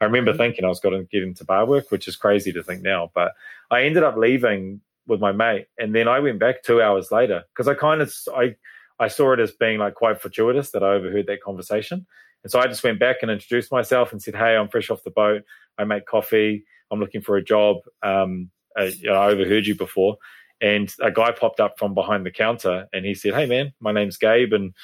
[0.00, 0.38] I remember mm-hmm.
[0.38, 3.10] thinking I was going to get into bar work, which is crazy to think now.
[3.14, 3.32] But
[3.70, 7.42] I ended up leaving with my mate, and then I went back two hours later
[7.52, 8.54] because I kind of I
[9.00, 12.06] I saw it as being like quite fortuitous that I overheard that conversation,
[12.44, 15.02] and so I just went back and introduced myself and said, "Hey, I'm fresh off
[15.02, 15.42] the boat.
[15.78, 16.64] I make coffee.
[16.90, 17.78] I'm looking for a job.
[18.02, 20.18] Um, I, you know, I overheard you before."
[20.60, 23.92] And a guy popped up from behind the counter and he said, Hey, man, my
[23.92, 24.52] name's Gabe.
[24.52, 24.74] And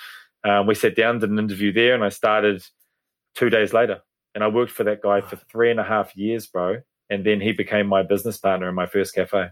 [0.44, 2.64] um, we sat down, did an interview there, and I started
[3.34, 4.00] two days later.
[4.34, 6.78] And I worked for that guy for three and a half years, bro.
[7.10, 9.48] And then he became my business partner in my first cafe.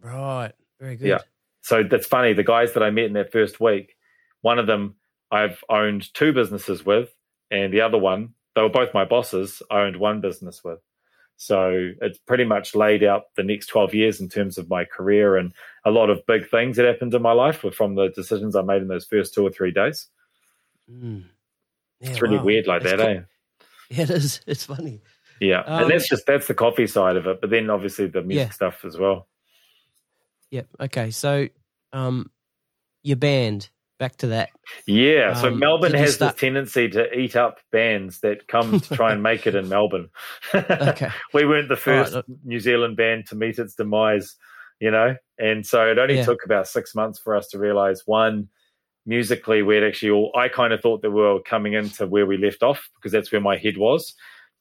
[0.00, 0.52] Right.
[0.80, 1.08] Very good.
[1.08, 1.18] Yeah.
[1.62, 2.32] So that's funny.
[2.32, 3.96] The guys that I met in that first week,
[4.42, 4.96] one of them
[5.30, 7.14] I've owned two businesses with,
[7.50, 10.78] and the other one, they were both my bosses, I owned one business with.
[11.36, 15.36] So it's pretty much laid out the next 12 years in terms of my career
[15.36, 15.52] and
[15.84, 18.62] a lot of big things that happened in my life were from the decisions I
[18.62, 20.06] made in those first two or three days.
[20.90, 21.24] Mm.
[22.00, 22.44] Yeah, it's really wow.
[22.44, 23.08] weird like it's that, cool.
[23.08, 23.20] eh?
[23.90, 24.40] Yeah, it is.
[24.46, 25.00] It's funny.
[25.40, 25.60] Yeah.
[25.60, 27.40] Um, and that's just, that's the coffee side of it.
[27.40, 28.52] But then obviously the music yeah.
[28.52, 29.26] stuff as well.
[30.50, 30.68] Yep.
[30.80, 31.10] Okay.
[31.10, 31.48] So,
[31.92, 32.30] um,
[33.02, 33.68] your band,
[34.04, 34.50] back to that.
[34.86, 36.34] Yeah, so um, Melbourne has start...
[36.34, 40.10] this tendency to eat up bands that come to try and make it in Melbourne.
[40.54, 42.24] okay, we weren't the first right.
[42.44, 44.36] New Zealand band to meet its demise,
[44.80, 46.24] you know, and so it only yeah.
[46.24, 48.48] took about six months for us to realize one.
[49.06, 52.36] Musically, we'd actually all, I kind of thought that we were coming into where we
[52.36, 54.14] left off because that's where my head was.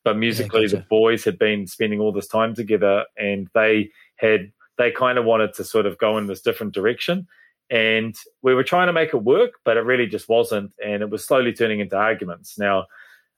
[0.05, 0.77] But musically, yeah, gotcha.
[0.77, 5.23] the boys had been spending all this time together and they had, they kind of
[5.23, 7.27] wanted to sort of go in this different direction
[7.69, 10.73] and we were trying to make it work, but it really just wasn't.
[10.83, 12.57] And it was slowly turning into arguments.
[12.57, 12.85] Now,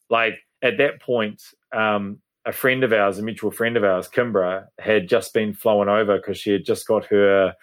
[0.10, 1.42] like at that point,
[1.74, 5.90] um, a friend of ours, a mutual friend of ours, Kimbra, had just been flown
[5.90, 7.54] over because she had just got her,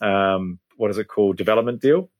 [0.00, 2.10] um, what is it called, development deal.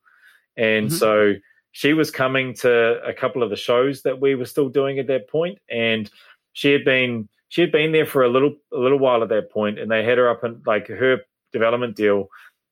[0.56, 0.96] And mm-hmm.
[0.96, 1.34] so
[1.72, 5.06] she was coming to a couple of the shows that we were still doing at
[5.06, 6.10] that point, and
[6.52, 9.50] she had been she had been there for a little a little while at that
[9.50, 11.18] point, and they had her up in like her
[11.52, 12.28] development deal.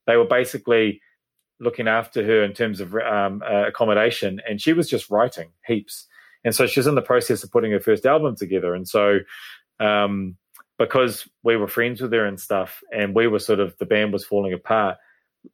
[0.06, 1.00] They were basically
[1.60, 6.06] looking after her in terms of um, uh, accommodation, and she was just writing heaps.
[6.44, 8.74] And so she's in the process of putting her first album together.
[8.74, 9.18] And so,
[9.80, 10.36] um,
[10.78, 14.12] because we were friends with her and stuff, and we were sort of the band
[14.12, 14.96] was falling apart.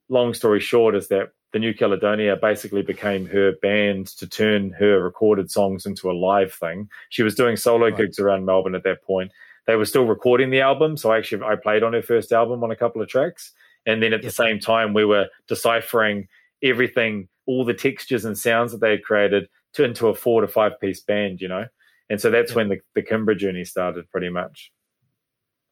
[0.08, 5.02] Long story short is that the New Caledonia basically became her band to turn her
[5.02, 6.90] recorded songs into a live thing.
[7.10, 7.96] She was doing solo right.
[7.96, 9.30] gigs around Melbourne at that point.
[9.66, 12.62] They were still recording the album, so I actually I played on her first album
[12.62, 13.52] on a couple of tracks.
[13.86, 14.22] And then at yep.
[14.22, 16.28] the same time, we were deciphering
[16.62, 20.48] everything, all the textures and sounds that they had created to into a four to
[20.48, 21.66] five piece band, you know?
[22.08, 22.56] And so that's yep.
[22.56, 24.72] when the, the Kimbra journey started pretty much.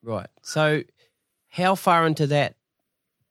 [0.03, 0.29] Right.
[0.43, 0.83] So
[1.51, 2.57] how far into that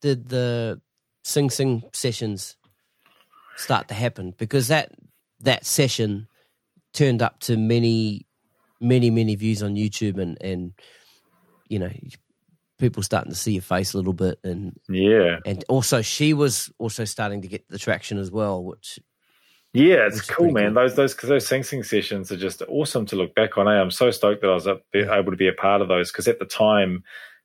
[0.01, 0.81] did the
[1.23, 2.55] Sing Sing sessions
[3.55, 4.33] start to happen?
[4.37, 4.91] Because that
[5.41, 6.27] that session
[6.93, 8.25] turned up to many,
[8.79, 10.73] many, many views on YouTube and, and
[11.67, 11.89] you know,
[12.81, 16.71] people starting to see your face a little bit and yeah and also she was
[16.79, 18.99] also starting to get the traction as well which
[19.71, 20.73] yeah it's cool man cool.
[20.73, 23.79] those those because those sing sing sessions are just awesome to look back on eh?
[23.79, 26.39] i'm so stoked that i was able to be a part of those because at
[26.39, 27.03] the time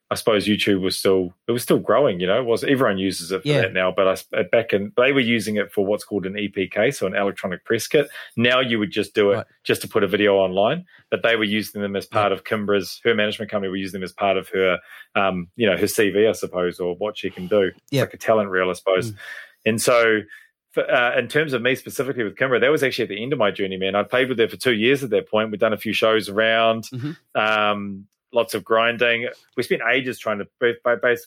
[0.08, 2.20] I suppose YouTube was still it was still growing.
[2.20, 3.62] You know, it was everyone uses it for yeah.
[3.62, 6.94] that now, but I back in they were using it for what's called an EPK,
[6.94, 8.08] so an electronic press kit.
[8.36, 9.46] Now you would just do it right.
[9.64, 13.00] just to put a video online, but they were using them as part of Kimbra's
[13.02, 14.78] her management company were using them as part of her,
[15.16, 17.72] um, you know, her CV, I suppose, or what she can do.
[17.90, 19.10] Yeah, like a talent reel, I suppose.
[19.10, 19.16] Mm.
[19.66, 20.20] And so
[20.76, 23.38] uh, in terms of me specifically with Kimbra, that was actually at the end of
[23.38, 23.94] my journey, man.
[23.94, 25.50] I played with her for two years at that point.
[25.50, 26.84] We'd done a few shows around.
[26.84, 27.40] Mm-hmm.
[27.40, 28.06] Um,
[28.36, 29.28] lots of grinding.
[29.56, 30.76] We spent ages trying to,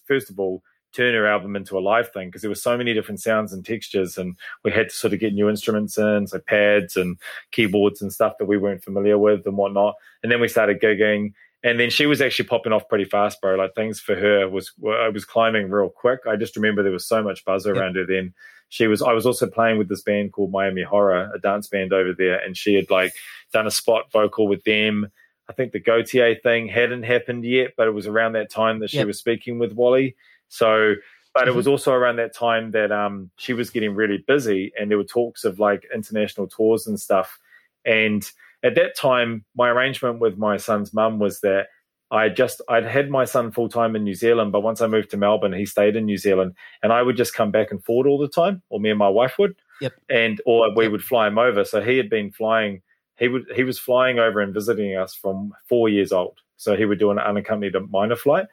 [0.07, 2.93] first of all, turn her album into a live thing because there were so many
[2.93, 6.39] different sounds and textures, and we had to sort of get new instruments in, so
[6.39, 7.17] pads and
[7.51, 9.95] keyboards and stuff that we weren't familiar with and whatnot.
[10.23, 11.33] And then we started gigging,
[11.63, 13.55] and then she was actually popping off pretty fast, bro.
[13.55, 16.21] Like things for her was I was climbing real quick.
[16.27, 18.33] I just remember there was so much buzz around her then.
[18.69, 21.91] She was I was also playing with this band called Miami Horror, a dance band
[21.91, 23.13] over there, and she had like
[23.51, 25.11] done a spot vocal with them.
[25.49, 28.91] I think the Gotye thing hadn't happened yet, but it was around that time that
[28.91, 29.07] she yep.
[29.07, 30.15] was speaking with Wally.
[30.47, 30.93] So,
[31.33, 31.49] but mm-hmm.
[31.49, 34.97] it was also around that time that um, she was getting really busy, and there
[34.97, 37.39] were talks of like international tours and stuff.
[37.83, 38.23] And
[38.63, 41.67] at that time, my arrangement with my son's mum was that
[42.11, 45.11] I just I'd had my son full time in New Zealand, but once I moved
[45.11, 48.07] to Melbourne, he stayed in New Zealand, and I would just come back and forward
[48.07, 49.93] all the time, or me and my wife would, yep.
[50.09, 50.91] and or we yep.
[50.91, 51.63] would fly him over.
[51.63, 52.81] So he had been flying.
[53.19, 56.39] He would he was flying over and visiting us from four years old.
[56.57, 58.47] So he would do an unaccompanied minor flight,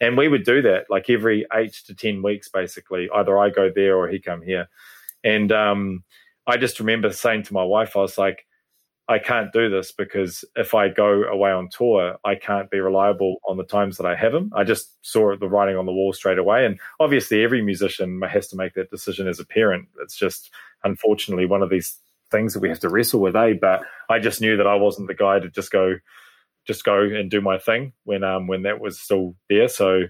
[0.00, 3.08] and we would do that like every eight to ten weeks, basically.
[3.12, 4.68] Either I go there or he come here,
[5.24, 6.04] and um,
[6.46, 8.46] I just remember saying to my wife, I was like,
[9.08, 13.36] I can't do this because if I go away on tour, I can't be reliable
[13.46, 14.52] on the times that I have him.
[14.54, 18.48] I just saw the writing on the wall straight away, and obviously every musician has
[18.48, 19.88] to make that decision as a parent.
[20.00, 20.50] It's just
[20.84, 21.98] unfortunately one of these
[22.32, 23.54] things that we have to wrestle with, eh?
[23.60, 25.94] But I just knew that I wasn't the guy to just go
[26.66, 29.68] just go and do my thing when um when that was still there.
[29.68, 30.02] So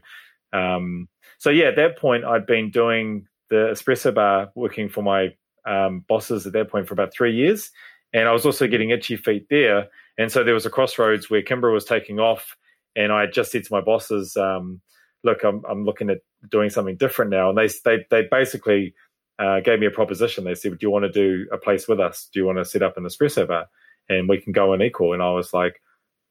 [0.53, 1.09] um
[1.39, 5.35] so yeah, at that point I'd been doing the espresso bar working for my
[5.67, 7.71] um, bosses at that point for about three years.
[8.13, 9.89] And I was also getting itchy feet there.
[10.19, 12.57] And so there was a crossroads where Kimbra was taking off.
[12.97, 14.81] And I just said to my bosses, um,
[15.25, 16.19] look, I'm, I'm looking at
[16.51, 17.51] doing something different now.
[17.51, 18.95] And they, they, they basically
[19.43, 20.45] uh, gave me a proposition.
[20.45, 22.29] They said, do you want to do a place with us?
[22.33, 23.67] Do you want to set up an espresso bar?
[24.09, 25.13] And we can go and equal.
[25.13, 25.81] And I was like,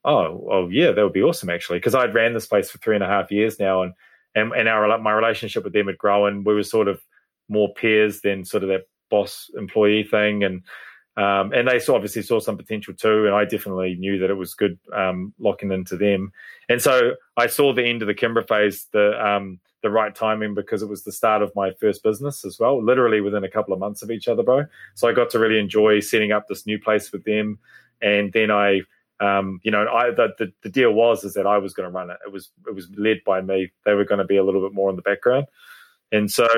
[0.04, 2.96] oh, oh yeah, that would be awesome actually, because I'd ran this place for three
[2.96, 3.92] and a half years now, and
[4.34, 6.44] and and our my relationship with them had grown.
[6.44, 7.00] We were sort of
[7.48, 10.62] more peers than sort of that boss employee thing, and
[11.16, 14.36] um, and they saw, obviously saw some potential too, and I definitely knew that it
[14.36, 16.32] was good um, locking into them.
[16.68, 20.54] And so I saw the end of the Kimbra phase, the um, the right timing
[20.54, 23.74] because it was the start of my first business as well, literally within a couple
[23.74, 24.64] of months of each other, bro.
[24.94, 27.58] So I got to really enjoy setting up this new place with them,
[28.00, 28.82] and then I
[29.22, 31.94] um, you know, I the, the, the deal was is that I was going to
[31.94, 32.18] run it.
[32.26, 33.70] It was it was led by me.
[33.84, 35.46] They were going to be a little bit more in the background,
[36.10, 36.48] and so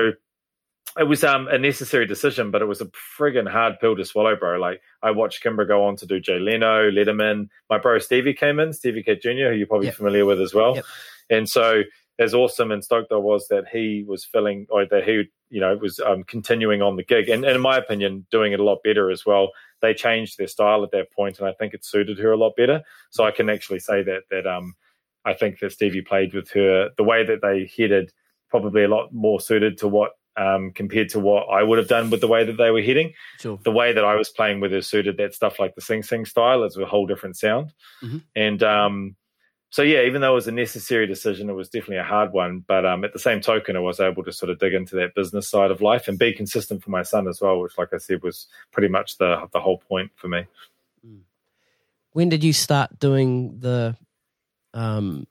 [0.97, 4.35] it was um, a necessary decision, but it was a friggin' hard pill to swallow,
[4.35, 4.57] bro.
[4.57, 7.49] Like I watched Kimbra go on to do Jay Leno, Letterman.
[7.69, 9.95] My bro Stevie came in, Stevie Cat Jr., who you're probably yep.
[9.95, 10.85] familiar with as well, yep.
[11.29, 11.83] and so
[12.19, 15.75] as awesome and stoked I was that he was filling or that he you know
[15.77, 18.79] was um, continuing on the gig and, and, in my opinion doing it a lot
[18.83, 19.49] better as well
[19.81, 22.55] they changed their style at that point and I think it suited her a lot
[22.55, 24.75] better so I can actually say that that um
[25.25, 28.11] I think that Stevie played with her the way that they headed
[28.49, 32.09] probably a lot more suited to what um, compared to what I would have done
[32.09, 33.13] with the way that they were hitting.
[33.39, 33.59] Sure.
[33.63, 36.25] The way that I was playing with her suited that stuff like the sing sing
[36.25, 36.63] style.
[36.63, 37.73] It's a whole different sound.
[38.03, 38.17] Mm-hmm.
[38.35, 39.15] And um,
[39.75, 42.63] so yeah, even though it was a necessary decision, it was definitely a hard one.
[42.65, 45.13] But um, at the same token, I was able to sort of dig into that
[45.15, 47.97] business side of life and be consistent for my son as well, which, like I
[47.97, 50.45] said, was pretty much the the whole point for me.
[51.05, 51.23] Mm.
[52.13, 53.97] When did you start doing the
[54.73, 55.27] um,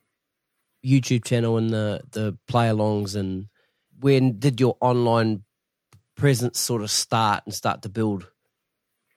[0.84, 3.47] YouTube channel and the the play alongs, and
[3.99, 5.45] when did your online
[6.18, 8.28] presence sort of start and start to build?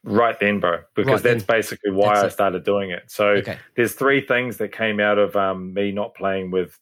[0.07, 1.57] Right then, bro, because right that's then.
[1.57, 3.03] basically why that's I started doing it.
[3.07, 3.57] So okay.
[3.75, 6.79] there's three things that came out of um, me not playing with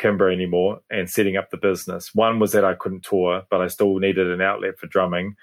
[0.00, 2.14] Kimbra anymore and setting up the business.
[2.14, 5.36] One was that I couldn't tour, but I still needed an outlet for drumming.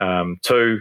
[0.00, 0.80] Um, two,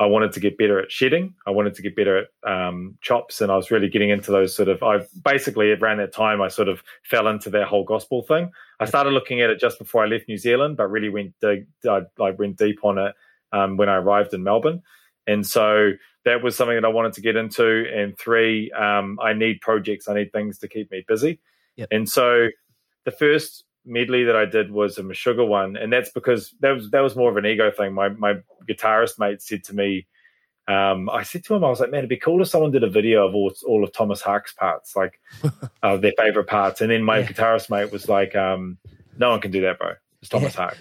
[0.00, 1.32] I wanted to get better at shedding.
[1.46, 4.52] I wanted to get better at um, chops, and I was really getting into those
[4.52, 4.82] sort of.
[4.82, 8.50] I basically around that time I sort of fell into that whole gospel thing.
[8.80, 11.68] I started looking at it just before I left New Zealand, but really went dig,
[11.88, 13.14] I, I went deep on it
[13.52, 14.82] um, when I arrived in Melbourne.
[15.26, 15.92] And so
[16.24, 17.84] that was something that I wanted to get into.
[17.94, 21.40] And three, um, I need projects, I need things to keep me busy.
[21.76, 21.88] Yep.
[21.90, 22.48] And so
[23.04, 26.90] the first medley that I did was a Meshuggah one, and that's because that was
[26.90, 27.92] that was more of an ego thing.
[27.92, 28.34] My my
[28.68, 30.06] guitarist mate said to me,
[30.68, 32.82] um, I said to him, I was like, man, it'd be cool if someone did
[32.82, 35.20] a video of all, all of Tomas Haake's parts, like
[35.82, 36.80] uh, their favorite parts.
[36.80, 37.26] And then my yeah.
[37.26, 38.78] guitarist mate was like, um,
[39.16, 39.92] no one can do that, bro.
[40.20, 40.70] It's Tomas yeah.
[40.70, 40.78] Haake.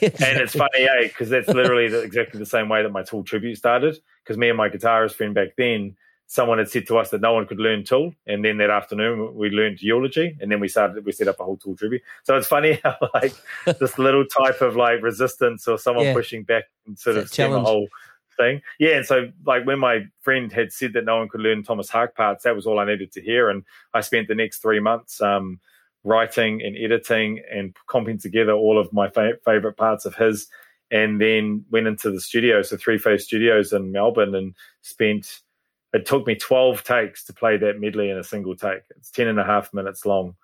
[0.00, 0.26] Exactly.
[0.26, 1.08] And it's funny, eh?
[1.08, 3.98] Because that's literally the, exactly the same way that my Tool tribute started.
[4.22, 5.96] Because me and my guitarist friend back then,
[6.28, 9.34] someone had said to us that no one could learn Tool, and then that afternoon
[9.34, 12.02] we learned Eulogy, and then we started we set up a whole Tool tribute.
[12.22, 13.34] So it's funny how like
[13.80, 16.12] this little type of like resistance or someone yeah.
[16.12, 17.88] pushing back and sort of stem a whole
[18.36, 18.60] thing.
[18.78, 21.90] Yeah, and so like when my friend had said that no one could learn Tomas
[21.90, 23.64] Haake parts, that was all I needed to hear, and
[23.94, 25.20] I spent the next three months.
[25.20, 25.60] Um,
[26.04, 30.48] writing and editing and comping together all of my fa- favorite parts of his.
[30.90, 35.40] And then went into the studio, so Three Phase Studios in Melbourne, and spent.
[35.92, 38.82] It took me 12 takes to play that medley in a single take.
[38.96, 40.34] It's 10 and a half minutes long.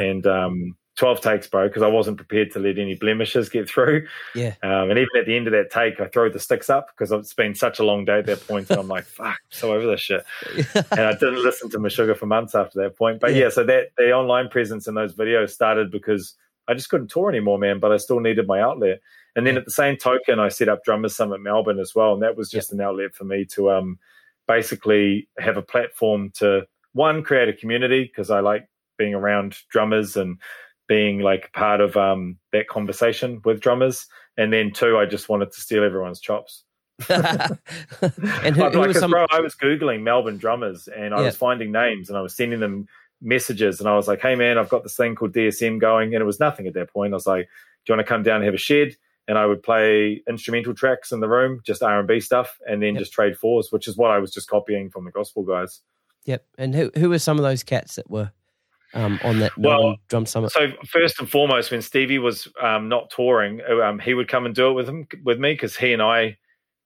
[0.00, 4.06] And um, 12 takes, bro, because I wasn't prepared to let any blemishes get through.
[4.34, 4.54] Yeah.
[4.62, 7.12] Um, and even at the end of that take, I throw the sticks up because
[7.12, 8.70] it's been such a long day at that point.
[8.70, 10.24] And I'm like, fuck, I'm so over this shit.
[10.74, 13.20] and I didn't listen to Meshuggah for months after that point.
[13.20, 13.44] But yeah.
[13.44, 16.34] yeah, so that the online presence in those videos started because
[16.66, 19.00] I just couldn't tour anymore, man, but I still needed my outlet.
[19.36, 22.14] And then at the same token, I set up Drummers Summit Melbourne as well.
[22.14, 22.76] And that was just yeah.
[22.76, 23.98] an outlet for me to um,
[24.48, 28.66] basically have a platform to, one, create a community because I like
[28.96, 30.38] being around drummers and
[30.88, 34.06] being like part of um, that conversation with drummers.
[34.36, 36.64] And then two, I just wanted to steal everyone's chops.
[37.08, 39.10] and who, like, who was some...
[39.10, 41.26] bro, I was googling Melbourne drummers and I yeah.
[41.26, 42.88] was finding names and I was sending them
[43.20, 46.22] messages and I was like, "Hey man, I've got this thing called DSM going," and
[46.22, 47.12] it was nothing at that point.
[47.12, 47.46] I was like,
[47.84, 48.96] "Do you want to come down and have a shed?"
[49.28, 52.82] And I would play instrumental tracks in the room, just R and B stuff, and
[52.82, 53.00] then yep.
[53.00, 55.80] just trade fours, which is what I was just copying from the gospel guys.
[56.24, 56.46] Yep.
[56.58, 58.32] And who who were some of those cats that were
[58.96, 60.50] um, on that well, drum summit?
[60.50, 64.54] So first and foremost, when Stevie was um, not touring, um, he would come and
[64.54, 66.36] do it with him with me because he and I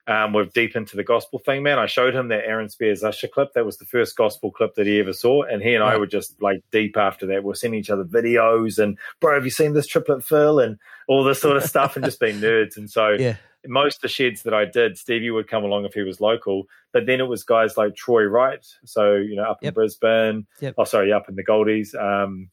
[0.07, 1.63] um, were deep into the gospel thing.
[1.63, 3.53] Man, I showed him that Aaron Spears Usher clip.
[3.55, 5.95] That was the first gospel clip that he ever saw, and he and right.
[5.95, 7.45] I were just like deep after that.
[7.45, 11.25] We're sending each other videos and bro, have you seen this triplet fill and all
[11.25, 12.77] this sort of stuff, and just being nerds.
[12.77, 13.37] And so yeah
[13.67, 16.65] most of the sheds that I did, Stevie would come along if he was local.
[16.93, 19.71] But then it was guys like Troy Wright, so you know up yep.
[19.71, 20.47] in Brisbane.
[20.61, 20.75] Yep.
[20.79, 21.95] Oh, sorry, up in the Goldies.
[21.95, 22.51] Um,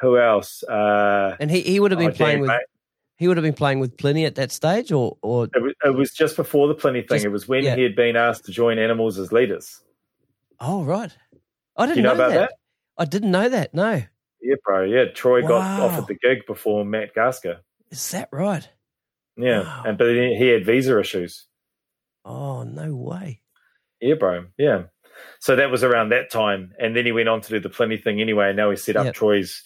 [0.00, 0.62] who else?
[0.64, 2.48] Uh, and he, he would have been oh, playing with.
[2.48, 2.60] Mate.
[3.16, 5.94] He would have been playing with Plini at that stage, or or it was, it
[5.94, 7.16] was just before the Plini thing.
[7.16, 7.76] Just, it was when yeah.
[7.76, 9.82] he had been asked to join Animals as leaders.
[10.58, 11.14] Oh right,
[11.76, 12.38] I didn't you know, know about that.
[12.38, 12.52] that.
[12.96, 13.74] I didn't know that.
[13.74, 14.02] No.
[14.42, 14.84] Yeah, bro.
[14.84, 15.48] Yeah, Troy wow.
[15.48, 17.58] got offered the gig before Matt Garstka.
[17.90, 18.66] Is that right?
[19.40, 19.82] Yeah, wow.
[19.86, 21.46] and but he had visa issues.
[22.24, 23.40] Oh no way!
[24.00, 24.46] Yeah, bro.
[24.58, 24.84] Yeah.
[25.38, 28.02] So that was around that time, and then he went on to do the Plini
[28.02, 28.48] thing anyway.
[28.48, 29.14] And now he's set up yep.
[29.14, 29.62] Troy's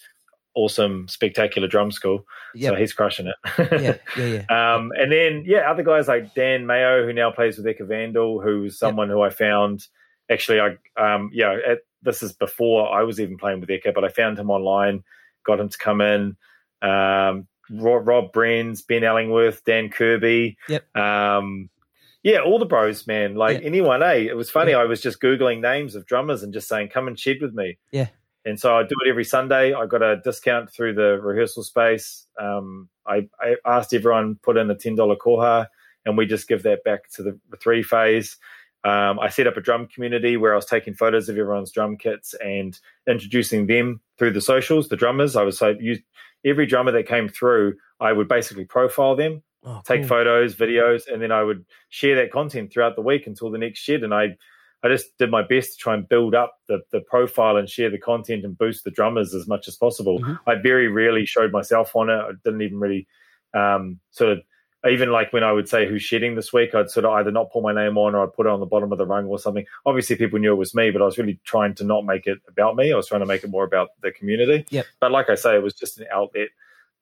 [0.55, 2.25] awesome, spectacular drum school.
[2.55, 2.73] Yep.
[2.73, 3.35] So he's crushing it.
[3.57, 4.75] yeah, yeah, yeah.
[4.75, 8.41] Um, and then yeah, other guys like Dan Mayo, who now plays with Ecca Vandal,
[8.41, 9.15] who's someone yep.
[9.15, 9.87] who I found
[10.29, 10.59] actually.
[10.59, 14.09] I um, yeah, at, this is before I was even playing with Ecca, but I
[14.09, 15.03] found him online,
[15.45, 16.37] got him to come in.
[16.81, 20.57] Um, Rob, Rob Brenz, Ben Ellingworth, Dan Kirby.
[20.69, 20.95] Yep.
[20.95, 21.69] Um,
[22.23, 23.35] yeah, all the bros, man.
[23.35, 23.67] Like yeah.
[23.67, 24.27] anyone, eh?
[24.29, 24.71] It was funny.
[24.71, 24.79] Yeah.
[24.79, 27.77] I was just Googling names of drummers and just saying, come and shed with me.
[27.91, 28.07] Yeah.
[28.45, 29.73] And so I do it every Sunday.
[29.73, 32.25] I got a discount through the rehearsal space.
[32.39, 35.67] Um, I, I, asked everyone put in a ten dollar koha,
[36.05, 38.37] and we just give that back to the, three phase.
[38.83, 41.97] Um, I set up a drum community where I was taking photos of everyone's drum
[41.97, 44.89] kits and introducing them through the socials.
[44.89, 45.99] The drummers, I was so use,
[46.45, 50.09] every drummer that came through, I would basically profile them, oh, take cool.
[50.09, 53.79] photos, videos, and then I would share that content throughout the week until the next
[53.79, 54.03] shed.
[54.03, 54.35] And I,
[54.83, 57.89] I just did my best to try and build up the, the profile and share
[57.89, 60.19] the content and boost the drummers as much as possible.
[60.19, 60.49] Mm-hmm.
[60.49, 62.13] I very rarely showed myself on it.
[62.13, 63.07] I didn't even really
[63.53, 64.39] um, sort of
[64.87, 67.51] even like when I would say who's shedding this week, I'd sort of either not
[67.51, 69.39] put my name on or I'd put it on the bottom of the rung or
[69.39, 69.65] something.
[69.85, 72.39] Obviously, people knew it was me, but I was really trying to not make it
[72.47, 72.91] about me.
[72.91, 74.65] I was trying to make it more about the community.
[74.69, 74.85] Yep.
[74.99, 76.49] But like I say, it was just an outlet,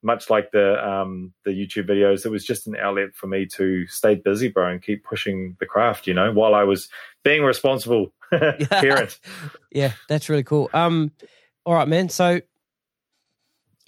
[0.02, 2.26] much like the um, the YouTube videos.
[2.26, 5.66] It was just an outlet for me to stay busy, bro, and keep pushing the
[5.66, 6.08] craft.
[6.08, 6.90] You know, while I was
[7.24, 9.20] being responsible parent.
[9.72, 10.70] yeah, that's really cool.
[10.74, 11.12] Um,
[11.66, 12.10] all right, man.
[12.10, 12.42] So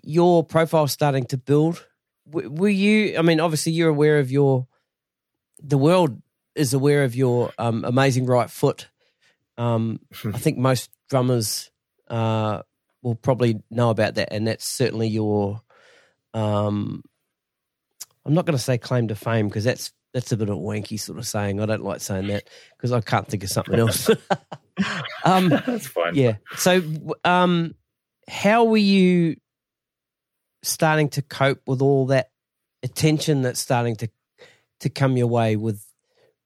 [0.03, 1.85] your profile starting to build
[2.31, 3.17] were you?
[3.17, 4.67] I mean, obviously, you're aware of your.
[5.63, 6.21] The world
[6.53, 8.87] is aware of your um, amazing right foot.
[9.57, 11.71] Um, I think most drummers
[12.09, 12.61] uh,
[13.01, 15.61] will probably know about that, and that's certainly your.
[16.33, 17.03] Um,
[18.25, 20.59] I'm not going to say claim to fame because that's that's a bit of a
[20.59, 21.59] wanky sort of saying.
[21.61, 24.09] I don't like saying that because I can't think of something else.
[25.23, 26.15] um, that's fine.
[26.15, 26.37] Yeah.
[26.55, 26.81] So,
[27.23, 27.75] um,
[28.27, 29.35] how were you
[30.67, 32.31] starting to cope with all that
[32.83, 34.07] attention that's starting to
[34.79, 35.85] to come your way with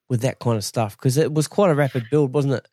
[0.10, 0.98] with that kind of stuff.
[0.98, 2.68] Because it was quite a rapid build wasn't it?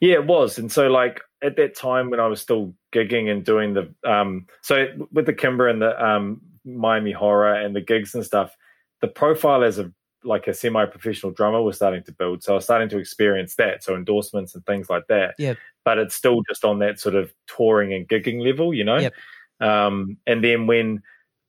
[0.00, 0.58] Yeah it was.
[0.58, 4.44] And so like at that time when i was still gigging and doing the um
[4.60, 8.56] so with the kimbra and the um miami horror and the gigs and stuff
[9.00, 9.92] the profile as a
[10.24, 12.42] like a semi-professional drummer was starting to build.
[12.42, 13.84] So i was starting to experience that.
[13.84, 15.34] So endorsements and things like that.
[15.38, 15.54] Yeah.
[15.84, 18.98] But it's still just on that sort of touring and gigging level you know?
[18.98, 19.14] Yep.
[19.60, 21.02] Um, and then when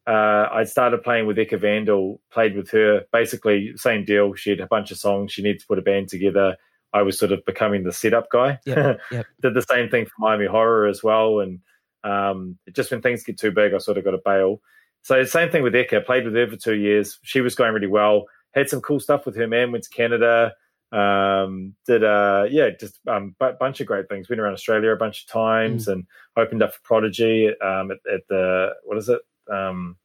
[0.07, 4.33] uh, I started playing with Ecca Vandal, played with her, basically same deal.
[4.33, 5.31] She had a bunch of songs.
[5.31, 6.55] She needed to put a band together.
[6.93, 8.57] I was sort of becoming the setup guy.
[8.65, 9.25] Yep, yep.
[9.41, 11.39] Did the same thing for Miami Horror as well.
[11.39, 11.59] And
[12.03, 14.61] Um, just when things get too big, I sort of got to bail.
[15.03, 16.01] So same thing with Ecca.
[16.01, 17.19] Played with her for two years.
[17.23, 18.25] She was going really well.
[18.55, 19.71] Had some cool stuff with her man.
[19.71, 20.53] Went to Canada.
[20.91, 24.29] Um, did uh yeah, just um a bunch of great things.
[24.29, 25.93] Went around Australia a bunch of times mm.
[25.93, 29.21] and opened up for Prodigy um at, at, the what is it?
[29.51, 29.97] Um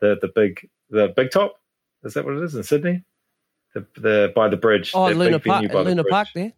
[0.00, 1.54] the the big the big top?
[2.02, 3.04] Is that what it is in Sydney?
[3.74, 4.90] The the by the bridge.
[4.94, 6.52] Oh Luna Park Luna Park there?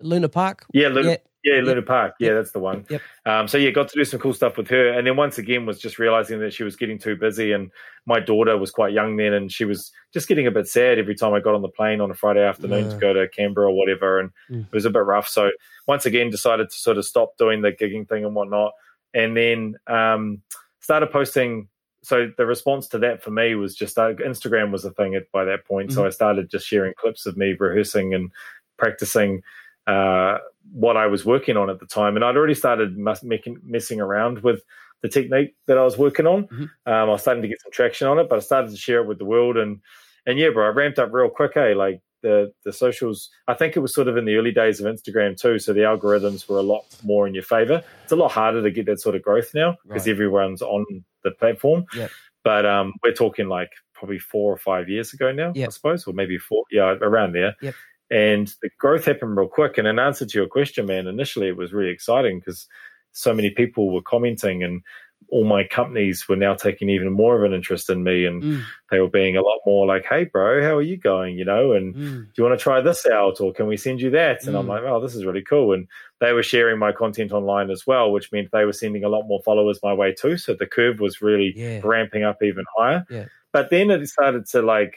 [0.00, 0.64] Luna Park?
[0.72, 1.16] Yeah Luna, yeah.
[1.46, 2.14] Yeah, Luna Park.
[2.18, 2.84] Yeah, that's the one.
[2.90, 3.02] Yep.
[3.24, 5.64] Um, so yeah, got to do some cool stuff with her, and then once again
[5.64, 7.70] was just realizing that she was getting too busy, and
[8.04, 11.14] my daughter was quite young then, and she was just getting a bit sad every
[11.14, 12.90] time I got on the plane on a Friday afternoon yeah.
[12.90, 14.66] to go to Canberra or whatever, and mm.
[14.66, 15.28] it was a bit rough.
[15.28, 15.52] So
[15.86, 18.72] once again, decided to sort of stop doing the gigging thing and whatnot,
[19.14, 20.42] and then um,
[20.80, 21.68] started posting.
[22.02, 25.30] So the response to that for me was just uh, Instagram was a thing at,
[25.30, 25.90] by that point.
[25.90, 25.96] Mm-hmm.
[25.96, 28.32] So I started just sharing clips of me rehearsing and
[28.78, 29.42] practicing
[29.86, 30.38] uh,
[30.72, 34.42] what I was working on at the time, and I'd already started making, messing around
[34.42, 34.62] with
[35.02, 36.44] the technique that I was working on.
[36.44, 36.62] Mm-hmm.
[36.62, 39.00] Um, I was starting to get some traction on it, but I started to share
[39.00, 39.80] it with the world, and
[40.26, 41.56] and yeah, bro, I ramped up real quick.
[41.56, 43.30] Eh, like the the socials.
[43.46, 45.80] I think it was sort of in the early days of Instagram too, so the
[45.80, 47.82] algorithms were a lot more in your favor.
[48.02, 50.12] It's a lot harder to get that sort of growth now because right.
[50.12, 50.84] everyone's on
[51.22, 51.86] the platform.
[51.94, 52.10] Yep.
[52.42, 55.68] But um, we're talking like probably four or five years ago now, yep.
[55.68, 57.54] I suppose, or maybe four, yeah, around there.
[57.60, 57.74] Yep
[58.10, 59.78] and the growth happened real quick.
[59.78, 62.66] And in answer to your question, man, initially it was really exciting because
[63.12, 64.82] so many people were commenting and
[65.28, 68.62] all my companies were now taking even more of an interest in me and mm.
[68.90, 71.36] they were being a lot more like, Hey bro, how are you going?
[71.36, 72.24] You know, and mm.
[72.26, 74.44] do you want to try this out or can we send you that?
[74.46, 74.58] And mm.
[74.58, 75.72] I'm like, Oh, this is really cool.
[75.72, 75.88] And
[76.20, 79.26] they were sharing my content online as well, which meant they were sending a lot
[79.26, 80.36] more followers my way too.
[80.36, 81.80] So the curve was really yeah.
[81.82, 83.04] ramping up even higher.
[83.10, 83.24] Yeah.
[83.52, 84.96] But then it started to like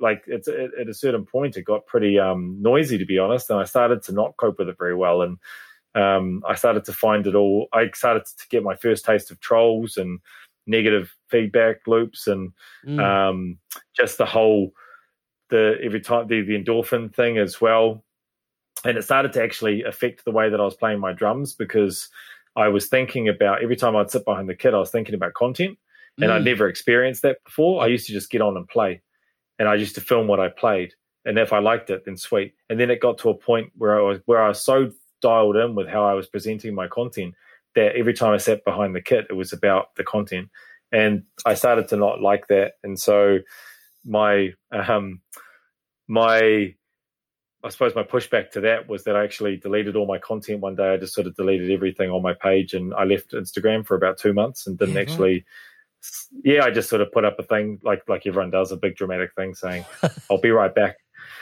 [0.00, 3.58] like it's at a certain point it got pretty um, noisy to be honest and
[3.58, 5.38] i started to not cope with it very well and
[5.94, 9.40] um, i started to find it all i started to get my first taste of
[9.40, 10.20] trolls and
[10.66, 12.52] negative feedback loops and
[12.86, 13.02] mm.
[13.02, 13.58] um,
[13.96, 14.72] just the whole
[15.48, 18.04] the every time the, the endorphin thing as well
[18.84, 22.08] and it started to actually affect the way that i was playing my drums because
[22.54, 25.34] i was thinking about every time i'd sit behind the kit i was thinking about
[25.34, 25.78] content
[26.18, 26.32] and mm.
[26.32, 29.00] i'd never experienced that before i used to just get on and play
[29.58, 30.94] and I used to film what I played.
[31.24, 32.54] And if I liked it, then sweet.
[32.70, 34.90] And then it got to a point where I was where I was so
[35.20, 37.34] dialed in with how I was presenting my content
[37.74, 40.48] that every time I sat behind the kit, it was about the content.
[40.90, 42.74] And I started to not like that.
[42.82, 43.38] And so
[44.04, 45.20] my um
[46.06, 46.74] my
[47.64, 50.76] I suppose my pushback to that was that I actually deleted all my content one
[50.76, 50.94] day.
[50.94, 54.16] I just sort of deleted everything on my page and I left Instagram for about
[54.16, 55.44] two months and didn't yeah, actually
[56.44, 58.96] yeah, I just sort of put up a thing like like everyone does, a big
[58.96, 59.84] dramatic thing saying,
[60.30, 60.96] "I'll be right back."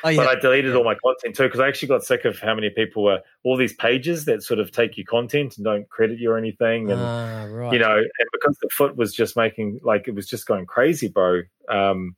[0.04, 0.18] Oh, yeah.
[0.18, 2.70] But I deleted all my content too because I actually got sick of how many
[2.70, 6.30] people were all these pages that sort of take your content and don't credit you
[6.30, 7.72] or anything, and uh, right.
[7.72, 11.08] you know, and because the foot was just making like it was just going crazy,
[11.08, 11.42] bro.
[11.68, 12.16] Um,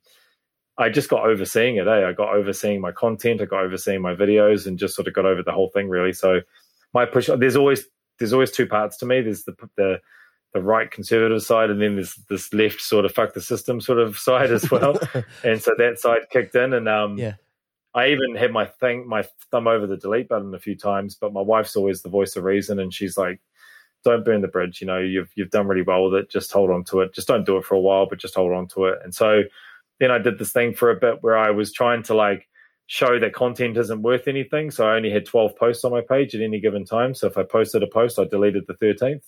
[0.77, 1.87] I just got overseeing it.
[1.87, 2.07] Eh?
[2.07, 5.25] I got overseeing my content, I got overseeing my videos, and just sort of got
[5.25, 6.13] over the whole thing really.
[6.13, 6.41] So
[6.93, 7.85] my push, there's always
[8.19, 9.21] there's always two parts to me.
[9.21, 9.99] There's the the
[10.53, 13.99] the right conservative side, and then there's this left sort of fuck the system sort
[13.99, 14.99] of side as well.
[15.43, 17.33] and so that side kicked in, and um, yeah.
[17.93, 21.33] I even had my thing, my thumb over the delete button a few times, but
[21.33, 23.39] my wife's always the voice of reason, and she's like,
[24.03, 24.81] "Don't burn the bridge.
[24.81, 26.31] You know, you've you've done really well with it.
[26.31, 27.13] Just hold on to it.
[27.13, 29.43] Just don't do it for a while, but just hold on to it." And so
[29.99, 32.47] then I did this thing for a bit where I was trying to like
[32.87, 34.71] show that content isn't worth anything.
[34.71, 37.13] So I only had 12 posts on my page at any given time.
[37.13, 39.21] So if I posted a post, I deleted the 13th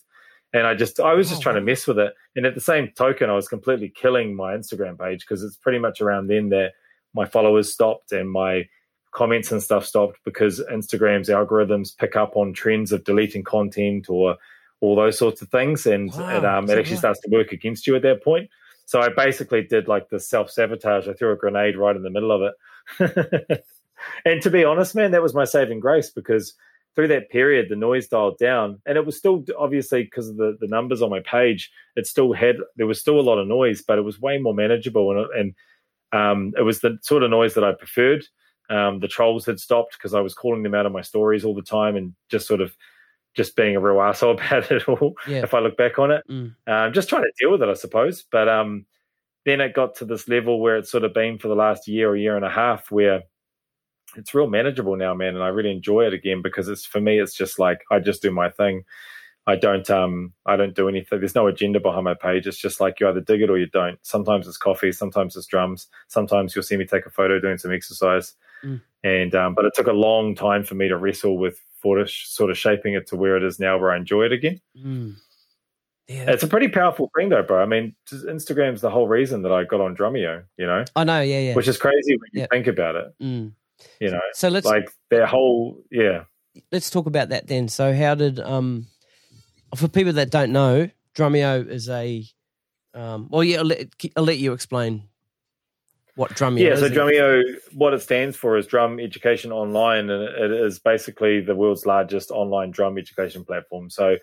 [0.54, 2.14] and I just I was just oh, trying to mess with it.
[2.36, 5.80] And at the same token, I was completely killing my Instagram page because it's pretty
[5.80, 6.74] much around then that
[7.14, 8.68] my followers stopped and my
[9.12, 14.38] comments and stuff stopped because Instagram's algorithms pick up on trends of deleting content or
[14.80, 16.99] all those sorts of things, and wow, it, um, it actually right?
[16.99, 18.49] starts to work against you at that point.
[18.86, 21.08] So I basically did like the self sabotage.
[21.08, 22.52] I threw a grenade right in the middle of
[22.99, 23.64] it.
[24.26, 26.56] and to be honest, man, that was my saving grace because
[26.96, 30.58] through that period, the noise dialed down, and it was still obviously because of the,
[30.60, 31.72] the numbers on my page.
[31.96, 34.54] It still had there was still a lot of noise, but it was way more
[34.54, 35.56] manageable, and and
[36.12, 38.26] um, it was the sort of noise that I preferred.
[38.70, 41.56] Um, the trolls had stopped because I was calling them out on my stories all
[41.56, 42.76] the time, and just sort of
[43.34, 45.14] just being a real asshole about it all.
[45.28, 45.44] Yeah.
[45.44, 46.54] If I look back on it, mm.
[46.68, 48.26] um, just trying to deal with it, I suppose.
[48.30, 48.86] But um,
[49.46, 52.10] then it got to this level where it's sort of been for the last year
[52.10, 53.24] or year and a half, where
[54.16, 57.20] it's real manageable now, man, and I really enjoy it again because it's for me.
[57.20, 58.84] It's just like I just do my thing.
[59.47, 61.20] I don't um I don't do anything.
[61.20, 62.45] There's no agenda behind my page.
[62.45, 63.97] It's just like you either dig it or you don't.
[64.03, 67.72] Sometimes it's coffee, sometimes it's drums, sometimes you'll see me take a photo doing some
[67.72, 68.36] exercise.
[68.64, 68.82] Mm.
[69.03, 72.51] And um, but it took a long time for me to wrestle with Fortish sort
[72.51, 74.62] of shaping it to where it is now, where I enjoy it again.
[74.78, 75.16] Mm.
[76.07, 76.30] Yeah.
[76.30, 77.62] It's a pretty powerful thing, though, bro.
[77.62, 80.43] I mean, Instagram's the whole reason that I got on Drumeo.
[80.57, 81.55] You know, I know, yeah, yeah.
[81.55, 83.14] Which is crazy when you think about it.
[83.22, 83.53] Mm.
[83.99, 86.23] You know, so let's like their whole yeah.
[86.71, 87.67] Let's talk about that then.
[87.67, 88.88] So, how did um
[89.75, 92.25] for people that don't know, Drumeo is a
[92.93, 95.03] um well, yeah, I'll let, I'll let you explain
[96.15, 100.51] what Drumeo yeah, so Drumeo, what it stands for is Drum Education Online, and it
[100.51, 103.89] is basically the world's largest online drum education platform.
[103.89, 104.17] So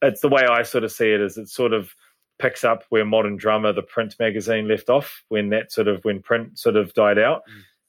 [0.00, 1.94] it's the way I sort of see it is it sort of
[2.38, 6.22] picks up where Modern Drummer, the print magazine, left off when that sort of when
[6.22, 7.42] print sort of died out.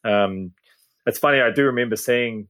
[0.05, 0.25] Mm.
[0.25, 0.51] Um,
[1.05, 2.47] it's funny, I do remember seeing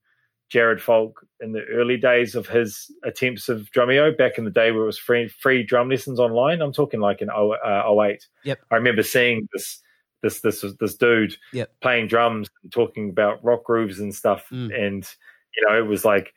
[0.49, 4.71] Jared Falk in the early days of his attempts of Drumeo back in the day
[4.71, 6.61] where it was free free drum lessons online.
[6.61, 8.25] I'm talking like in 0, uh, 08.
[8.43, 8.59] Yep.
[8.71, 9.81] I remember seeing this
[10.21, 11.71] this this this dude yep.
[11.81, 14.73] playing drums and talking about rock grooves and stuff, mm.
[14.73, 15.07] and
[15.55, 16.33] you know it was like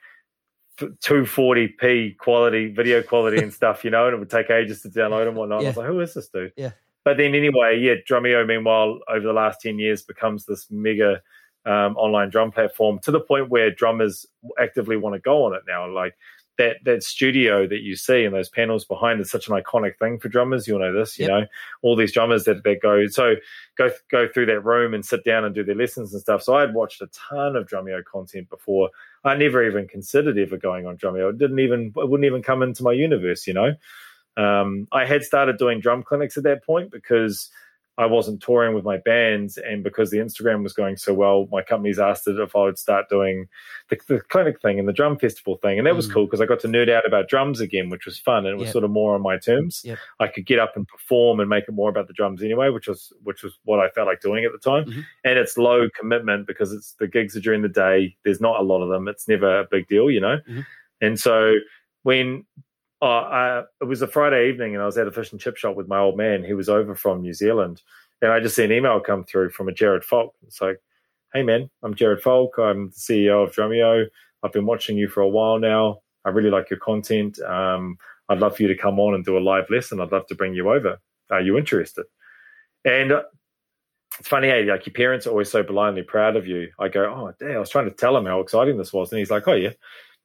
[0.79, 5.29] 240p quality, video quality and stuff, you know, and it would take ages to download
[5.29, 5.63] and whatnot.
[5.63, 5.69] Yeah.
[5.69, 6.53] I was like, who is this dude?
[6.57, 6.71] Yeah.
[7.05, 11.23] But then anyway, yeah, Drumeo, meanwhile, over the last 10 years becomes this mega
[11.69, 14.27] um, online drum platform to the point where drummers
[14.59, 15.87] actively want to go on it now.
[15.87, 16.17] Like
[16.57, 20.19] that that studio that you see and those panels behind is such an iconic thing
[20.19, 20.67] for drummers.
[20.67, 21.31] You'll know this, you yep.
[21.31, 21.47] know,
[21.83, 23.35] all these drummers that, that go so
[23.77, 26.43] go go through that room and sit down and do their lessons and stuff.
[26.43, 28.89] So I had watched a ton of Drumeo content before.
[29.25, 31.31] I never even considered ever going on Drumeo.
[31.31, 33.75] It didn't even it wouldn't even come into my universe, you know.
[34.39, 37.51] Um, I had started doing drum clinics at that point because
[37.99, 41.63] I wasn't touring with my bands, and because the Instagram was going so well, my
[41.63, 43.49] companies asked it if I would start doing
[43.91, 46.15] the, the clinic thing and the drum festival thing, and that was mm.
[46.15, 48.57] cool because I got to nerd out about drums again, which was fun, and it
[48.57, 48.73] was yep.
[48.73, 49.83] sort of more on my terms.
[49.85, 49.99] Yep.
[50.21, 52.87] I could get up and perform and make it more about the drums anyway, which
[52.87, 54.85] was which was what I felt like doing at the time.
[54.85, 55.01] Mm-hmm.
[55.25, 58.17] And it's low commitment because it's the gigs are during the day.
[58.25, 59.09] There's not a lot of them.
[59.09, 60.37] It's never a big deal, you know.
[60.49, 60.61] Mm-hmm.
[61.01, 61.55] And so
[62.05, 62.45] when
[63.01, 65.57] Oh, I, it was a Friday evening, and I was at a fish and chip
[65.57, 66.43] shop with my old man.
[66.43, 67.81] He was over from New Zealand,
[68.23, 70.35] and I just see an email come through from a Jared Falk.
[70.47, 70.81] It's like,
[71.33, 72.59] "Hey man, I'm Jared Falk.
[72.59, 74.07] I'm the CEO of Drumeo.
[74.43, 76.01] I've been watching you for a while now.
[76.25, 77.39] I really like your content.
[77.41, 80.01] Um, I'd love for you to come on and do a live lesson.
[80.01, 80.99] I'd love to bring you over.
[81.31, 82.07] Are you interested?"
[82.85, 83.23] And uh,
[84.19, 86.73] it's funny, hey, like your parents are always so blindly proud of you.
[86.81, 89.21] I go, "Oh, damn!" I was trying to tell him how exciting this was, and
[89.21, 89.71] he's like, "Oh yeah."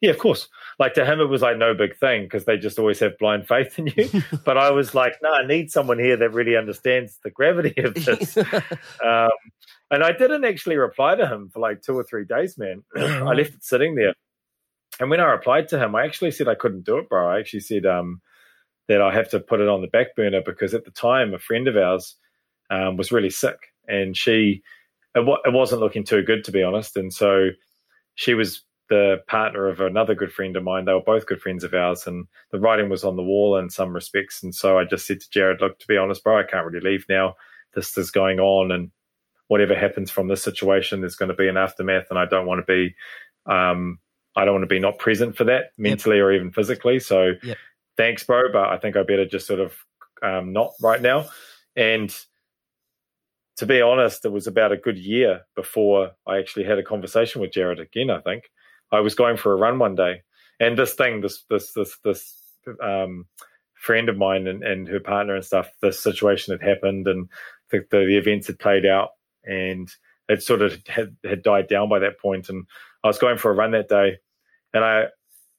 [0.04, 0.49] Yeah, of course.
[0.80, 3.47] Like to him, it was like no big thing because they just always have blind
[3.47, 4.10] faith in you.
[4.45, 7.93] but I was like, no, I need someone here that really understands the gravity of
[8.06, 8.36] this.
[8.36, 9.30] um,
[9.89, 12.84] and I didn't actually reply to him for like two or three days, man.
[12.97, 14.14] I left it sitting there.
[14.99, 17.30] And when I replied to him, I actually said I couldn't do it, bro.
[17.30, 18.22] I actually said um,
[18.89, 21.39] that I have to put it on the back burner because at the time, a
[21.39, 22.18] friend of ours
[22.70, 24.64] um, was really sick and she,
[25.16, 26.97] it, w- it wasn't looking too good, to be honest.
[26.97, 27.51] And so
[28.16, 30.86] she was the partner of another good friend of mine.
[30.86, 33.70] They were both good friends of ours, and the writing was on the wall in
[33.70, 34.44] some respects.
[34.44, 36.88] And so I just said to Jared, "Look, to be honest, bro, I can't really
[36.88, 37.36] leave now.
[37.74, 38.92] This is going on, and
[39.48, 42.66] whatever happens from this situation, there's going to be an aftermath, and I don't want
[42.66, 42.96] to be,
[43.46, 44.00] um,
[44.36, 46.24] I don't want to be not present for that mentally yep.
[46.24, 47.00] or even physically.
[47.00, 47.58] So, yep.
[47.98, 49.76] thanks, bro, but I think I better just sort of
[50.22, 51.26] um, not right now."
[51.76, 52.16] And
[53.58, 57.42] to be honest, it was about a good year before I actually had a conversation
[57.42, 58.10] with Jared again.
[58.10, 58.50] I think
[58.94, 60.22] I was going for a run one day,
[60.60, 62.36] and this thing, this this this this
[62.82, 63.26] um,
[63.74, 67.30] friend of mine and, and her partner and stuff, this situation had happened, and
[67.72, 69.10] the, the, the events had played out,
[69.44, 69.89] and
[70.30, 72.48] it sort of had, had died down by that point.
[72.50, 72.66] And
[73.04, 74.20] I was going for a run that day,
[74.74, 75.06] and I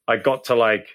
[0.07, 0.89] I got to like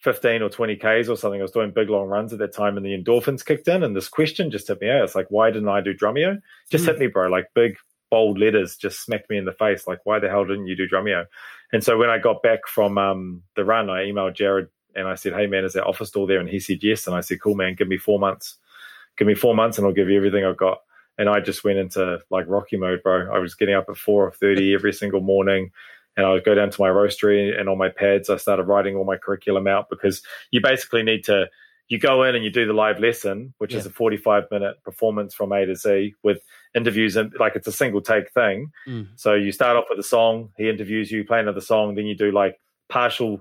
[0.00, 1.40] 15 or 20 Ks or something.
[1.40, 3.96] I was doing big long runs at that time and the endorphins kicked in and
[3.96, 5.02] this question just hit me out.
[5.02, 6.40] It's like, why didn't I do Drumeo?
[6.70, 6.88] Just mm.
[6.88, 7.28] hit me, bro.
[7.28, 7.76] Like big,
[8.10, 9.88] bold letters just smacked me in the face.
[9.88, 11.24] Like, why the hell didn't you do Drumeo?
[11.74, 15.16] And so when I got back from um, the run, I emailed Jared and I
[15.16, 17.08] said, "Hey man, is that offer still there?" And he said yes.
[17.08, 18.58] And I said, "Cool man, give me four months.
[19.18, 20.82] Give me four months, and I'll give you everything I've got."
[21.18, 23.28] And I just went into like Rocky mode, bro.
[23.34, 25.72] I was getting up at four thirty every single morning,
[26.16, 28.94] and I would go down to my roastery and on my pads, I started writing
[28.94, 30.22] all my curriculum out because
[30.52, 31.48] you basically need to
[31.88, 33.80] you go in and you do the live lesson, which yeah.
[33.80, 36.40] is a 45 minute performance from A to Z with
[36.74, 38.70] interviews and like it's a single take thing.
[38.86, 39.08] Mm.
[39.16, 42.16] So you start off with a song, he interviews you, play another song, then you
[42.16, 42.58] do like
[42.88, 43.40] partial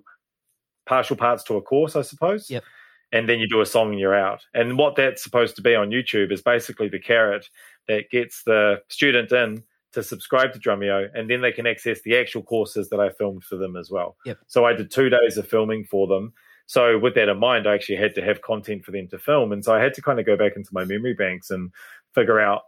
[0.85, 2.49] partial parts to a course, I suppose.
[2.49, 2.63] Yep.
[3.11, 4.41] And then you do a song and you're out.
[4.53, 7.47] And what that's supposed to be on YouTube is basically the carrot
[7.87, 12.17] that gets the student in to subscribe to Drumeo, and then they can access the
[12.17, 14.15] actual courses that I filmed for them as well.
[14.25, 14.39] Yep.
[14.47, 16.33] So I did two days of filming for them
[16.65, 19.51] so with that in mind, I actually had to have content for them to film,
[19.51, 21.71] and so I had to kind of go back into my memory banks and
[22.13, 22.63] figure out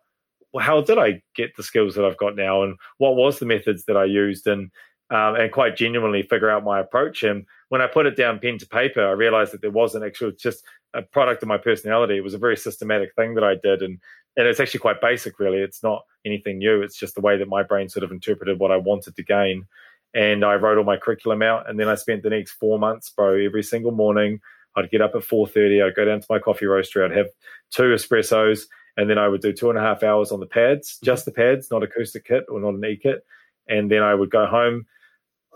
[0.56, 3.46] well, how did I get the skills that I've got now, and what was the
[3.46, 4.72] methods that I used, and
[5.10, 7.24] um, and quite genuinely figure out my approach.
[7.24, 10.32] And when I put it down pen to paper, I realized that there wasn't actually
[10.40, 12.16] just a product of my personality.
[12.16, 14.00] It was a very systematic thing that I did, and
[14.38, 15.58] and it's actually quite basic, really.
[15.58, 16.82] It's not anything new.
[16.82, 19.66] It's just the way that my brain sort of interpreted what I wanted to gain.
[20.14, 23.10] And I wrote all my curriculum out, and then I spent the next four months,
[23.10, 24.40] bro, every single morning.
[24.78, 25.82] I'd get up at four thirty.
[25.82, 27.04] I'd go down to my coffee roaster.
[27.04, 27.28] I'd have
[27.72, 31.00] two espressos, and then I would do two and a half hours on the pads,
[31.04, 33.26] just the pads, not acoustic kit or not an e kit.
[33.68, 34.86] And then I would go home,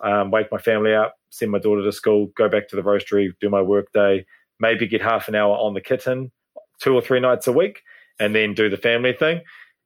[0.03, 3.29] um, wake my family up, send my daughter to school, go back to the roastery,
[3.39, 4.25] do my work day,
[4.59, 6.31] maybe get half an hour on the kitten
[6.81, 7.81] two or three nights a week,
[8.19, 9.41] and then do the family thing.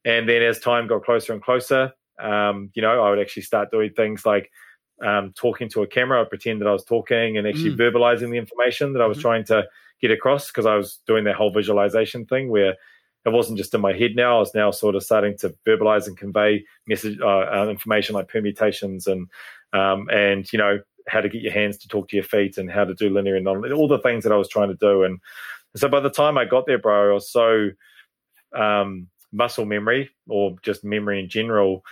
[0.06, 3.72] And then as time got closer and closer, um, you know, I would actually start
[3.72, 4.52] doing things like
[5.04, 6.22] um, talking to a camera.
[6.22, 7.78] I'd pretend that I was talking and actually mm.
[7.78, 9.22] verbalizing the information that I was mm-hmm.
[9.24, 9.66] trying to
[10.02, 12.76] get across because I was doing that whole visualization thing where
[13.26, 14.38] it wasn't just in my head now.
[14.38, 18.28] I was now sort of starting to verbalize and convey message uh, uh, information like
[18.28, 19.30] permutations and
[19.72, 22.72] um, and you know how to get your hands to talk to your feet and
[22.72, 25.04] how to do linear and non all the things that I was trying to do.
[25.04, 25.20] And
[25.76, 27.70] so by the time I got there, bro, I was so
[28.56, 31.84] um, muscle memory or just memory in general.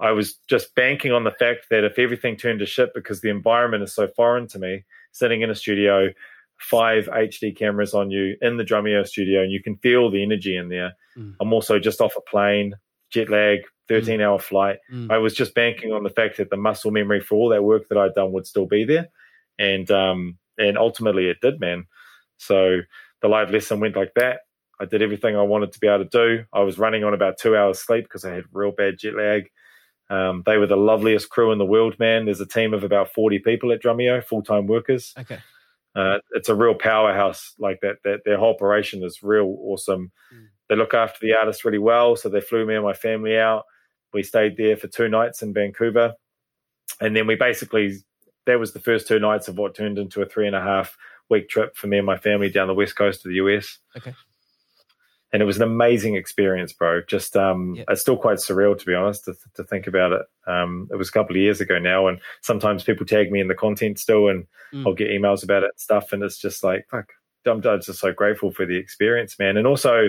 [0.00, 3.30] I was just banking on the fact that if everything turned to shit because the
[3.30, 6.10] environment is so foreign to me, sitting in a studio,
[6.58, 10.56] five HD cameras on you in the Drumeo studio, and you can feel the energy
[10.56, 10.92] in there.
[11.16, 11.34] Mm.
[11.40, 12.74] I'm also just off a plane,
[13.10, 14.24] jet lag, 13 mm.
[14.24, 14.78] hour flight.
[14.92, 15.10] Mm.
[15.10, 17.88] I was just banking on the fact that the muscle memory for all that work
[17.88, 19.08] that I'd done would still be there.
[19.58, 21.86] And um, and ultimately it did, man.
[22.38, 22.80] So
[23.22, 24.40] the live lesson went like that.
[24.80, 26.44] I did everything I wanted to be able to do.
[26.52, 29.48] I was running on about two hours sleep because I had real bad jet lag.
[30.10, 32.24] Um, they were the loveliest crew in the world, man.
[32.24, 35.14] There's a team of about 40 people at Drumeo, full time workers.
[35.18, 35.38] Okay.
[35.94, 37.96] Uh, it's a real powerhouse like that.
[38.04, 40.12] That their whole operation is real awesome.
[40.34, 40.46] Mm.
[40.68, 43.64] They look after the artists really well, so they flew me and my family out.
[44.12, 46.14] We stayed there for two nights in Vancouver,
[47.00, 47.96] and then we basically
[48.46, 50.96] that was the first two nights of what turned into a three and a half
[51.30, 53.78] week trip for me and my family down the west coast of the US.
[53.96, 54.14] Okay
[55.34, 57.02] and it was an amazing experience, bro.
[57.02, 60.22] Just um, it's still quite surreal to be honest to, to think about it.
[60.46, 63.48] Um, it was a couple of years ago now, and sometimes people tag me in
[63.48, 64.86] the content still, and mm.
[64.86, 67.12] I'll get emails about it and stuff, and it's just like fuck.
[67.46, 70.06] I'm just so grateful for the experience, man, and also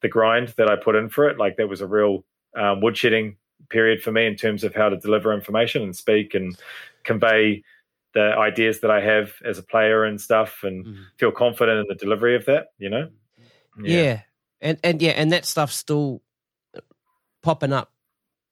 [0.00, 1.38] the grind that I put in for it.
[1.38, 2.24] Like that was a real
[2.56, 3.36] um, woodshedding
[3.68, 6.56] period for me in terms of how to deliver information and speak and
[7.04, 7.62] convey
[8.14, 11.04] the ideas that I have as a player and stuff, and mm.
[11.18, 12.68] feel confident in the delivery of that.
[12.78, 13.10] You know.
[13.78, 14.02] Yeah.
[14.02, 14.20] yeah
[14.62, 16.22] and and yeah, and that stuff's still
[17.42, 17.92] popping up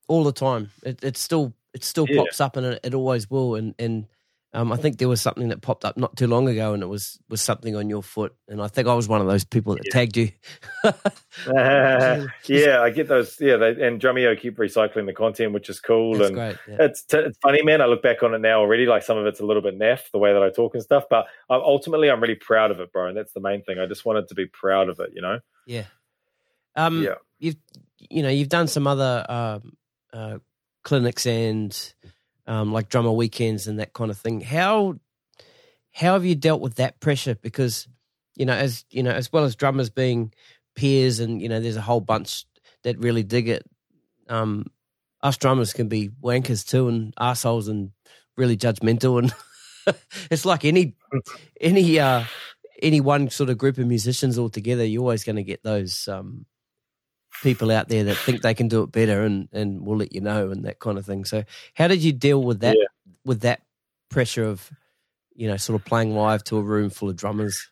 [0.08, 0.70] all the time.
[0.82, 2.18] It, it still it still yeah.
[2.18, 3.54] pops up, and it, it, always will.
[3.54, 4.06] And and
[4.52, 6.86] um, I think there was something that popped up not too long ago, and it
[6.86, 8.34] was was something on your foot.
[8.48, 9.92] And I think I was one of those people that yeah.
[9.92, 10.32] tagged you.
[10.84, 13.40] uh, yeah, I get those.
[13.40, 16.14] Yeah, they, and Drumeo keep recycling the content, which is cool.
[16.14, 16.56] That's and great.
[16.68, 16.76] Yeah.
[16.80, 17.80] It's t- it's funny, man.
[17.80, 18.86] I look back on it now already.
[18.86, 21.04] Like some of it's a little bit naff the way that I talk and stuff,
[21.08, 23.06] but uh, ultimately, I'm really proud of it, bro.
[23.06, 23.78] And that's the main thing.
[23.78, 25.38] I just wanted to be proud of it, you know.
[25.66, 25.84] Yeah,
[26.76, 27.14] um, yeah.
[27.38, 27.56] You've
[27.98, 29.76] you know you've done some other um,
[30.12, 30.38] uh,
[30.82, 31.94] clinics and
[32.46, 34.40] um, like drummer weekends and that kind of thing.
[34.40, 34.96] How
[35.92, 37.34] how have you dealt with that pressure?
[37.34, 37.88] Because
[38.36, 40.32] you know as you know as well as drummers being
[40.74, 42.44] peers and you know there's a whole bunch
[42.82, 43.64] that really dig it.
[44.28, 44.66] Um,
[45.22, 47.90] us drummers can be wankers too and assholes and
[48.36, 49.96] really judgmental and
[50.30, 50.94] it's like any
[51.60, 52.24] any uh
[52.80, 56.08] any one sort of group of musicians all together you're always going to get those
[56.08, 56.46] um
[57.42, 60.20] people out there that think they can do it better and and we'll let you
[60.20, 61.24] know and that kind of thing.
[61.24, 62.86] So how did you deal with that yeah.
[63.24, 63.62] with that
[64.08, 64.70] pressure of
[65.34, 67.68] you know sort of playing live to a room full of drummers?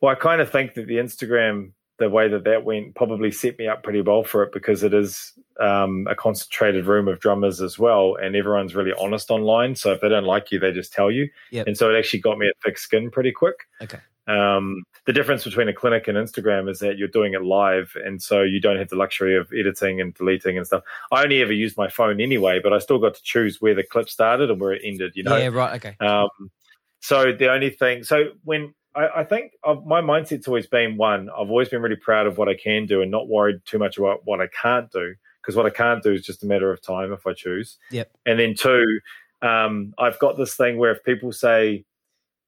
[0.00, 3.58] Well, I kind of think that the Instagram the way that that went probably set
[3.58, 7.60] me up pretty well for it because it is um, a concentrated room of drummers
[7.60, 9.76] as well, and everyone's really honest online.
[9.76, 11.28] So if they don't like you, they just tell you.
[11.50, 11.66] Yep.
[11.66, 13.56] And so it actually got me a thick skin pretty quick.
[13.82, 13.98] Okay.
[14.26, 18.22] Um, the difference between a clinic and Instagram is that you're doing it live, and
[18.22, 20.84] so you don't have the luxury of editing and deleting and stuff.
[21.10, 23.82] I only ever used my phone anyway, but I still got to choose where the
[23.82, 25.16] clip started and where it ended.
[25.16, 25.36] You know?
[25.36, 25.84] Yeah, right.
[25.84, 25.96] Okay.
[26.06, 26.28] Um,
[27.00, 31.28] so the only thing, so when I, I think I've, my mindset's always been one,
[31.28, 33.98] I've always been really proud of what I can do and not worried too much
[33.98, 36.80] about what I can't do because what I can't do is just a matter of
[36.82, 37.78] time if I choose.
[37.90, 38.12] Yep.
[38.26, 39.00] And then two,
[39.42, 41.84] um, I've got this thing where if people say,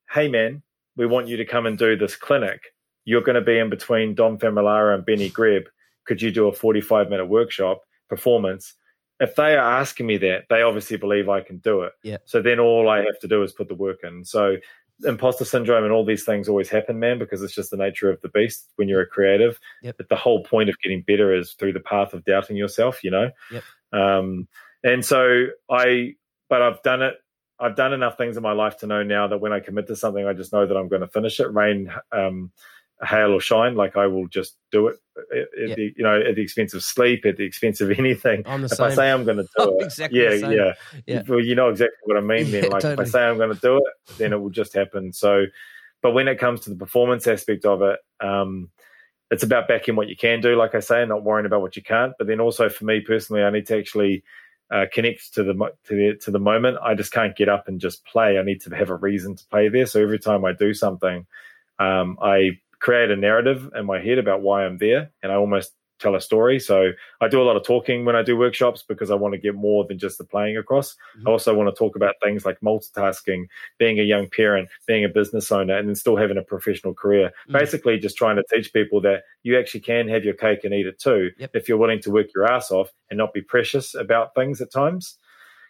[0.09, 0.61] "Hey, man,"
[0.95, 2.61] we want you to come and do this clinic.
[3.05, 5.63] You're going to be in between Dom Famularo and Benny Greb.
[6.05, 8.73] Could you do a 45 minute workshop performance?
[9.19, 11.93] If they are asking me that, they obviously believe I can do it.
[12.03, 12.17] Yeah.
[12.25, 14.25] So then all I have to do is put the work in.
[14.25, 14.57] So
[15.05, 18.21] imposter syndrome and all these things always happen, man, because it's just the nature of
[18.21, 19.59] the beast when you're a creative.
[19.81, 19.97] Yep.
[19.97, 23.11] But the whole point of getting better is through the path of doubting yourself, you
[23.11, 23.31] know?
[23.51, 23.63] Yep.
[23.93, 24.47] Um,
[24.83, 26.15] and so I
[26.49, 27.15] but I've done it.
[27.59, 29.95] I've done enough things in my life to know now that when I commit to
[29.95, 31.53] something, I just know that I'm going to finish it.
[31.53, 32.51] Rain, um,
[33.03, 34.97] hail or shine, like I will just do it.
[35.35, 35.75] At, Yeah.
[35.75, 38.43] the, you know, at the expense of sleep, at the expense of anything.
[38.45, 38.85] I'm the if same.
[38.85, 40.73] I say I'm going to do I'm it, exactly yeah, yeah,
[41.05, 41.23] Yeah.
[41.27, 42.47] Well, you know exactly what I mean.
[42.53, 42.99] Yeah, then, like if.
[42.99, 45.13] I say I'm going to do it, then it will just happen.
[45.13, 45.45] So,
[46.01, 48.69] but when it comes to the performance aspect of it, um,
[49.31, 51.75] it's about backing what you can do, like I say, and not worrying about what
[51.75, 52.13] you can't.
[52.17, 54.23] But then also for me personally, I need to actually
[54.71, 55.53] uh, connect to the
[55.85, 56.77] to the to the moment.
[56.83, 58.37] I just can't get up and just play.
[58.37, 59.85] I need to have a reason to play there.
[59.85, 61.25] So every time I do something,
[61.79, 65.73] um, I create a narrative in my head about why I'm there, and I almost
[66.03, 66.59] tell a story.
[66.59, 69.39] So I do a lot of talking when I do workshops because I want to
[69.39, 70.95] get more than just the playing across.
[71.17, 71.27] Mhm.
[71.27, 73.45] I also want to talk about things like multitasking,
[73.79, 77.31] being a young parent, being a business owner, and then still having a professional career.
[77.49, 77.53] Mm.
[77.59, 80.85] Basically, just trying to teach people that you actually can have your cake and eat
[80.85, 81.51] it too Yep.
[81.55, 84.71] if you're willing to work your ass off and not be precious about things at
[84.71, 85.17] times.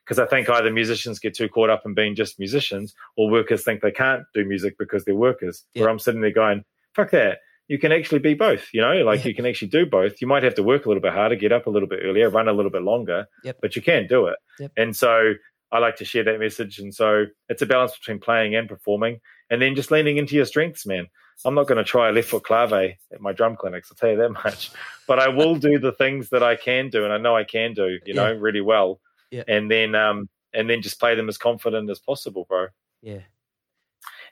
[0.04, 3.64] Because I think either musicians get too caught up in being just musicians, or workers
[3.64, 5.64] think they can't do music because they're workers.
[5.76, 5.82] Yep.
[5.82, 9.22] Where I'm sitting there going, "Fuck that." You can actually be both, you know, like
[9.24, 9.30] Yeah.
[9.30, 10.22] you can actually do both.
[10.22, 12.30] You might have to work a little bit harder, get up a little bit earlier,
[12.30, 13.58] run a little bit longer, Yep.
[13.62, 14.36] but you can do it.
[14.60, 14.72] Yep.
[14.78, 15.34] And so
[15.72, 16.78] I like to share that message.
[16.80, 20.46] And so it's a balance between playing and performing, and then just leaning into your
[20.46, 21.08] strengths, man.
[21.46, 24.12] I'm not going to try a left foot clave at my drum clinics, I'll tell
[24.12, 24.70] you that much.
[25.08, 27.74] But I will do the things that I can do, and I know I can
[27.74, 29.00] do, you know, really well.
[29.32, 29.44] Yeah.
[29.48, 32.68] And then, um, and then just play them as confident as possible, bro.
[33.02, 33.22] Yeah.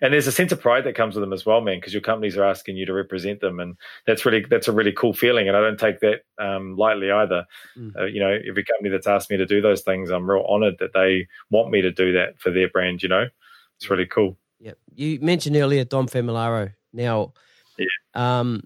[0.03, 2.01] And there's a sense of pride that comes with them as well, man, because your
[2.01, 5.47] companies are asking you to represent them, and that's really that's a really cool feeling.
[5.47, 7.45] And I don't take that um, lightly either.
[7.77, 7.95] Mm.
[7.95, 10.77] Uh, you know, every company that's asked me to do those things, I'm real honoured
[10.79, 13.03] that they want me to do that for their brand.
[13.03, 13.25] You know,
[13.77, 14.37] it's really cool.
[14.59, 16.73] Yeah, You mentioned earlier Dom Famularo.
[16.93, 17.33] Now,
[17.77, 17.85] Yeah.
[18.15, 18.63] um,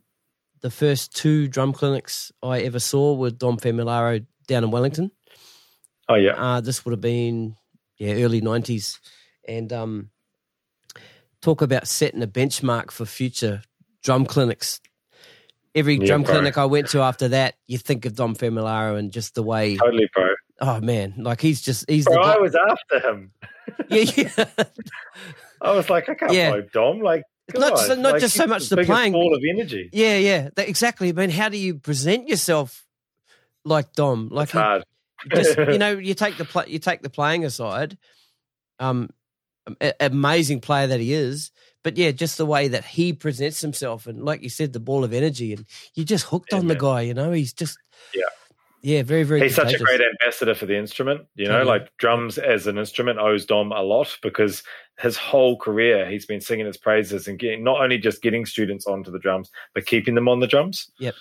[0.61, 5.11] the first two drum clinics I ever saw were Dom Famularo down in Wellington.
[6.07, 7.55] Oh yeah, Uh, this would have been
[7.97, 8.99] yeah early nineties,
[9.47, 10.09] and um,
[11.45, 13.61] talk about setting a benchmark for future
[14.03, 14.81] drum clinics.
[15.75, 16.33] Every Yeah, drum bro.
[16.33, 19.77] clinic I went to after that, you think of Dom Famularo and just the way.
[19.77, 20.29] totally, bro.
[20.61, 23.31] Oh man, like he's just he's Bro, the I was after him.
[23.89, 24.45] yeah, yeah.
[25.61, 26.49] I was like, I can't Yeah.
[26.49, 26.99] follow Dom.
[27.01, 27.23] Like,
[27.53, 29.89] Not just- not like, just so much the playing, ball of energy.
[29.93, 31.09] Yeah, yeah, that, exactly.
[31.09, 32.85] I mean, how do you present yourself
[33.65, 34.29] like Dom?
[34.31, 34.83] Like It's he- hard.
[35.33, 37.97] just you know, you take the play, you take the playing aside.
[38.79, 39.09] Um,
[39.99, 41.51] amazing player that he is,
[41.83, 45.03] but yeah, just the way that he presents himself, and like you said, the ball
[45.03, 47.01] of energy, and you're just hooked Yeah, on the guy.
[47.01, 47.77] You know, he's just
[48.13, 48.23] Yeah.
[48.81, 49.41] yeah, very very.
[49.41, 51.25] He's such a great ambassador for the instrument.
[51.35, 51.79] You know, Totally.
[51.79, 54.63] like drums as an instrument owes Dom a lot because
[54.97, 58.87] his whole career he's been singing his praises and getting not only just getting students
[58.87, 60.89] onto the drums, but keeping them on the drums.
[60.99, 61.15] Yep.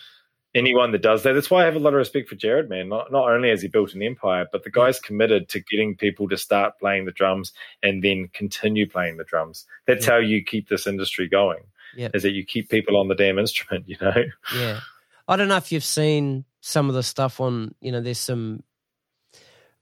[0.55, 2.89] Anyone that does that, that's why I have a lot of respect for Jared, man.
[2.89, 6.29] Not not only has he built an empire, but the guy's committed to getting people
[6.29, 7.53] to start playing the drums
[7.83, 9.67] and then continue playing the drums.
[9.87, 10.13] That's Yeah.
[10.13, 11.65] how you keep this industry going.
[11.97, 12.15] Yep.
[12.15, 14.15] Is that you keep people on the damn instrument, you know?
[14.55, 14.81] Yeah.
[15.27, 18.63] I don't know if you've seen some of the stuff on, you know, there's some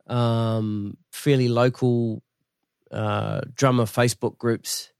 [0.07, 2.23] um, fairly local
[2.90, 4.93] uh, drummer Facebook groups,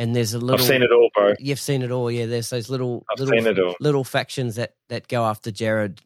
[0.00, 0.58] and there's a little.
[0.58, 1.34] I've seen it all, bro.
[1.38, 2.24] You've seen it all, yeah.
[2.24, 3.76] There's those little I've little seen it all.
[3.80, 6.00] little factions that that go after Jared.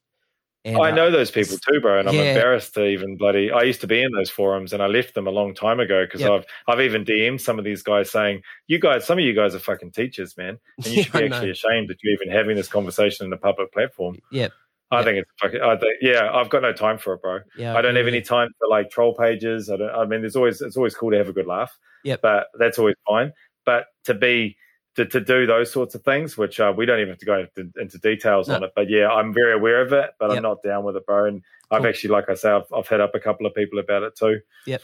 [0.66, 3.53] And, I uh, know those people too, bro, and I'm embarrassed to even bloody.
[3.53, 6.05] I used to be in those forums, and I left them a long time ago
[6.07, 6.31] because Yep.
[6.33, 9.55] I've I've even DM'd some of these guys saying, "You guys, some of you guys
[9.55, 12.69] are fucking teachers, man, and you should be actually ashamed that you're even having this
[12.69, 14.53] conversation in a public platform." Yep.
[14.91, 15.05] I Yep.
[15.05, 15.61] think it's fucking.
[15.61, 17.41] I think, yeah, I've got no time for it, bro.
[17.57, 19.71] Yeah, I don't agree have any time for like troll pages.
[19.71, 19.91] I don't.
[19.91, 21.77] I mean, there's always it's always cool to have a good laugh.
[22.05, 22.21] Yep.
[22.23, 23.33] But that's always fine.
[23.65, 24.57] But to be
[24.97, 27.41] to, to do those sorts of things, which uh, we don't even have to go
[27.57, 28.57] into, into details No.
[28.57, 28.73] on it.
[28.77, 30.11] But yeah, I'm very aware of it.
[30.20, 30.36] But Yep.
[30.36, 31.27] I'm not down with it, bro.
[31.27, 34.05] And I've actually, like I say, I've, I've hit up a couple of people about
[34.05, 34.41] it too.
[34.66, 34.82] Yep.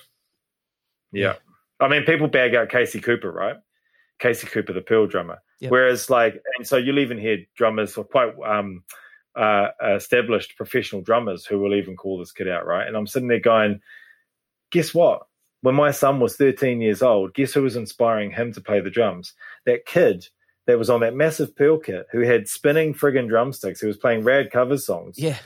[1.13, 1.35] Yeah.
[1.79, 3.57] I mean, people bag out Casey Cooper, right?
[4.19, 5.39] Casey Cooper, the Pearl drummer.
[5.61, 5.71] Yep.
[5.71, 8.83] Whereas, like, and so you'll even hear drummers or quite um,
[9.37, 12.87] uh, established professional drummers who will even call this kid out, right?
[12.87, 13.81] And I'm sitting there going,
[14.71, 15.23] guess what?
[15.63, 18.91] When my son was 13 years old, guess who was inspiring him to play the
[18.91, 19.35] drums?
[19.67, 20.27] That kid
[20.67, 24.25] that was on that massive Pearl kit who had spinning friggin' drumsticks, who was playing
[24.25, 25.19] rad cover songs.
[25.19, 25.37] Yeah,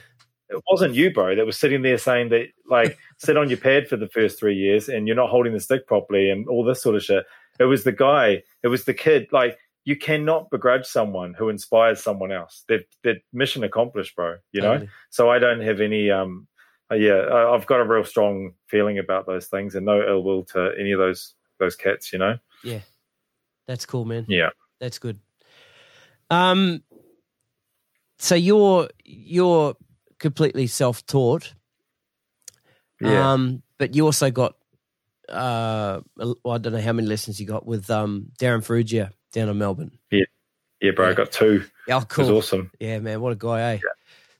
[0.49, 3.87] It wasn't you, bro, that was sitting there saying that, like, sit on your pad
[3.87, 6.81] for the first three years and you're not holding the stick properly and all this
[6.81, 7.25] sort of shit.
[7.59, 9.27] It was the guy, it was the kid.
[9.31, 12.63] Like, you cannot begrudge someone who inspires someone else.
[12.67, 14.37] That that mission accomplished, bro.
[14.51, 14.73] You know.
[14.73, 14.89] totally.
[15.11, 16.09] So I don't have any.
[16.09, 16.47] Um,
[16.91, 20.23] uh, yeah, I- I've got a real strong feeling about those things and no ill
[20.23, 22.11] will to any of those those cats.
[22.13, 22.37] You know.
[22.63, 22.79] Yeah,
[23.67, 24.25] that's cool, man.
[24.27, 24.49] Yeah.
[24.79, 25.19] That's good.
[26.29, 26.83] Um,
[28.17, 29.75] so you're you're
[30.19, 31.53] completely self taught.
[33.01, 33.33] Yeah.
[33.33, 34.55] Um, but you also got
[35.29, 39.49] uh, well, I don't know how many lessons you got with um, Darren Ferrugia down
[39.49, 39.91] in Melbourne.
[40.11, 40.25] Yeah,
[40.81, 41.05] yeah, bro.
[41.05, 41.11] Yeah.
[41.11, 41.65] I got two.
[41.89, 42.27] Oh, cool.
[42.27, 42.71] It was awesome.
[42.79, 43.21] Yeah, man.
[43.21, 43.73] What a guy, eh?
[43.73, 43.79] Yeah.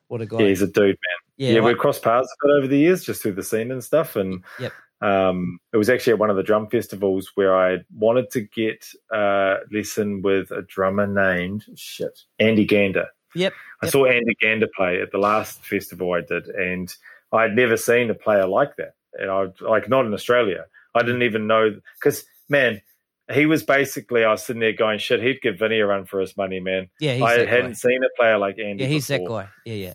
[0.08, 0.40] What a guy.
[0.42, 1.25] Yeah, he's a dude, man.
[1.38, 4.16] Yeah, yeah we've crossed paths over the years just through the scene and stuff.
[4.16, 4.72] And yep.
[5.02, 8.86] um, it was actually at one of the drum festivals where I wanted to get
[9.12, 13.08] a lesson with a drummer named shit Andy Gander.
[13.36, 13.54] Yep.
[13.82, 13.92] I yep.
[13.92, 16.94] saw Andy Gander play at the last festival I did, and
[17.32, 18.94] I'd never seen a player like that.
[19.14, 20.66] And I like not in Australia.
[20.94, 22.82] I didn't even know because man,
[23.34, 26.20] he was basically I was sitting there going, shit, he'd give Vinny a run for
[26.20, 26.90] his money, man.
[27.00, 27.74] Yeah, I hadn't guy.
[27.74, 28.84] seen a player like Andy.
[28.84, 29.28] Yeah, he's before.
[29.28, 29.50] that guy.
[29.66, 29.94] Yeah, yeah.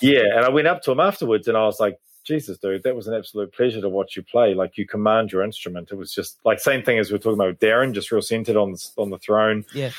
[0.00, 2.96] Yeah, and I went up to him afterwards and I was like, Jesus, dude, that
[2.96, 4.54] was an absolute pleasure to watch you play.
[4.54, 5.90] Like you command your instrument.
[5.92, 8.22] It was just like same thing as we are talking about with Darren, just real
[8.22, 9.64] centered on the, on the throne.
[9.74, 9.90] Yeah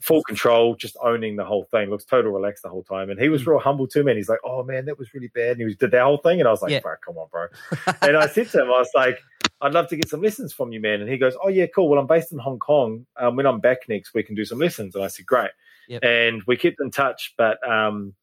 [0.00, 1.90] full control, just owning the whole thing.
[1.90, 3.48] Looks total relaxed the whole time, and he was mm.
[3.48, 4.16] real humble too, man.
[4.16, 6.40] He's like, "Oh man, that was really bad," and he was, did that whole thing,
[6.40, 6.80] and I was like, yeah.
[6.80, 7.46] "Bro, come on, bro."
[8.02, 9.18] and I said to him, I was like,
[9.60, 11.88] "I'd love to get some lessons from you, man." And he goes, "Oh yeah, cool.
[11.88, 13.06] Well, I'm based in Hong Kong.
[13.16, 15.50] Um, when I'm back next, we can do some lessons." And I said, "Great."
[15.88, 16.02] Yep.
[16.02, 18.14] And we kept in touch, but um,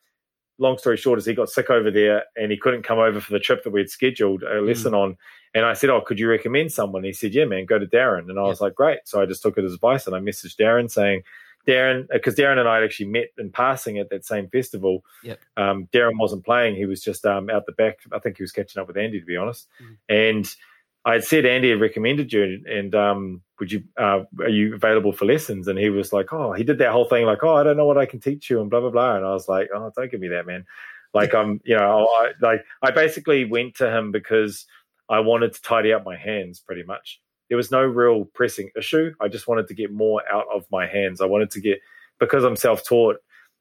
[0.61, 3.33] long story short is he got sick over there and he couldn't come over for
[3.33, 4.97] the trip that we had scheduled a lesson mm.
[4.97, 5.17] on.
[5.53, 7.03] And I said, Oh, could you recommend someone?
[7.03, 8.29] He said, Yeah, man, go to Darren.
[8.29, 8.49] And I yep.
[8.49, 8.99] was like, Great.
[9.05, 11.23] So I just took his advice and I messaged Darren saying,
[11.67, 15.03] Darren, because Darren and I had actually met in passing at that same festival.
[15.23, 15.39] Yep.
[15.57, 17.99] Um, Darren wasn't playing; he was just um, out the back.
[18.11, 19.67] I think he was catching up with Andy, to be honest.
[19.79, 19.97] Mm.
[20.09, 20.55] And
[21.03, 25.11] I had said Andy had recommended you, and um, would you uh, are you available
[25.11, 25.67] for lessons?
[25.67, 27.85] And he was like, oh, he did that whole thing, like, oh, I don't know
[27.85, 29.15] what I can teach you, and blah blah blah.
[29.15, 30.65] And I was like, oh, don't give me that, man.
[31.13, 34.65] Like I'm, you know, I, like I basically went to him because
[35.09, 37.19] I wanted to tidy up my hands, pretty much
[37.51, 39.11] there was no real pressing issue.
[39.19, 41.19] I just wanted to get more out of my hands.
[41.19, 41.79] I wanted to get
[42.17, 43.17] because I'm self-taught.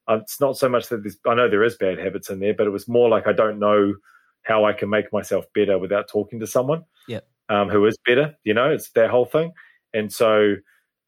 [0.06, 2.68] Uh, it's not so much that I know there is bad habits in there, but
[2.68, 3.94] it was more like I don't know
[4.42, 7.20] how I can make myself better without talking to someone yeah.
[7.48, 8.34] um, who is better.
[8.44, 9.52] You know, it's that whole thing.
[9.92, 10.56] And so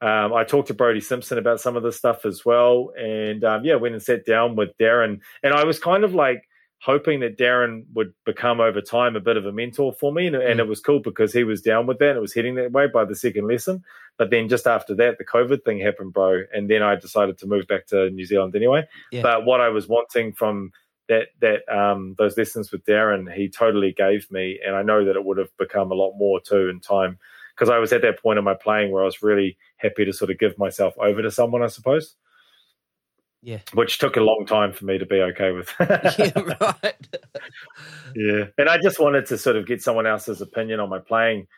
[0.01, 2.93] um, I talked to Brody Simpson about some of this stuff as well.
[2.99, 5.21] And um, yeah, went and sat down with Darren.
[5.43, 6.49] And I was kind of like
[6.81, 10.27] hoping that Darren would become over time a bit of a mentor for me.
[10.27, 10.51] And, mm.
[10.51, 12.11] and, it was cool because he was down with that.
[12.11, 13.85] And it was heading that way by the second lesson.
[14.19, 16.43] But then just after that, the COVID thing happened, bro.
[16.53, 18.89] And then I decided to move back to New Zealand anyway.
[19.13, 19.23] Yeah.
[19.23, 20.73] But what I was wanting from
[21.13, 24.59] that, that, um, those lessons with Darren, he totally gave me.
[24.65, 27.19] And I know that it would have become a lot more too in time
[27.55, 30.13] because I was at that point in my playing where I was really happy to
[30.13, 32.17] sort of give myself over to someone, I suppose.
[33.43, 33.59] Yeah.
[33.75, 35.73] Which took a long time for me to be okay with.
[35.81, 37.09] yeah, right.
[38.15, 38.45] yeah.
[38.57, 41.49] And I just wanted to sort of get someone else's opinion on my playing.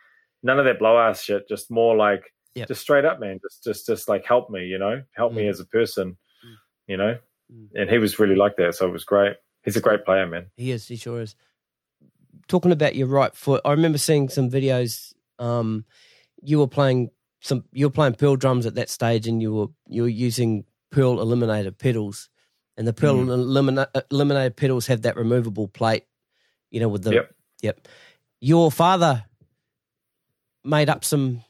[0.43, 2.69] None of that blow ass shit, just more like yep.
[2.69, 3.39] just straight up, man.
[3.43, 5.37] Just just just like help me, you know, help mm.
[5.37, 6.55] me as a person, mm.
[6.87, 7.19] you know.
[7.53, 7.69] Mm.
[7.75, 9.37] And he was really like that, so it was great.
[9.65, 10.47] He's a great player, man.
[10.57, 11.35] He is, he sure is.
[12.49, 15.15] Talking about your right foot, I remember seeing some videos.
[15.39, 15.85] Um,
[16.43, 17.11] you were playing
[17.41, 20.65] some you were playing pearl drums at that stage and you were you were using
[20.95, 22.31] Pearl Eliminator pedals,
[22.77, 23.29] and the Pearl mm.
[23.29, 26.05] Elimina- Eliminator pedals have that removable plate.
[26.71, 27.35] You know, with the yep.
[27.63, 27.89] yep.
[28.41, 29.25] Your father
[30.65, 31.43] made up some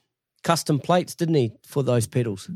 [0.43, 2.49] custom plates, didn't he, for those pedals?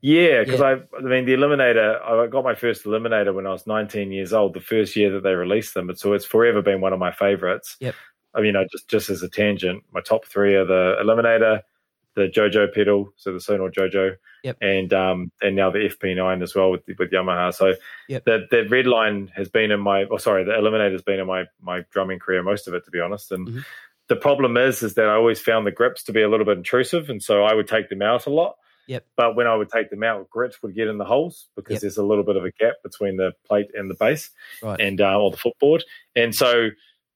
[0.00, 0.66] Yeah, because yeah.
[0.66, 2.00] I, I mean, the Eliminator.
[2.00, 5.22] I got my first Eliminator when I was 19 years old, the first year that
[5.22, 5.90] they released them.
[5.96, 7.76] So it's forever been one of my favorites.
[7.80, 7.94] Yep.
[8.34, 11.62] I mean, I just just as a tangent, my top three are the Eliminator,
[12.14, 14.56] the JoJo pedal, so the Sonor JoJo, yep.
[14.60, 17.52] and um, and now the FP9 as well with with Yamaha.
[17.52, 17.74] So
[18.08, 18.24] yep.
[18.26, 21.26] that that red line has been in my, oh sorry, the Eliminator has been in
[21.26, 23.32] my my drumming career most of it, to be honest.
[23.32, 23.60] And mm-hmm.
[24.08, 26.58] the problem is, is that I always found the grips to be a little bit
[26.58, 28.56] intrusive, and so I would take them out a lot.
[28.88, 29.06] Yep.
[29.16, 31.80] But when I would take them out, grips would get in the holes because yep.
[31.82, 34.30] there's a little bit of a gap between the plate and the base,
[34.62, 34.80] right.
[34.80, 35.84] and uh, or the footboard,
[36.16, 36.70] and so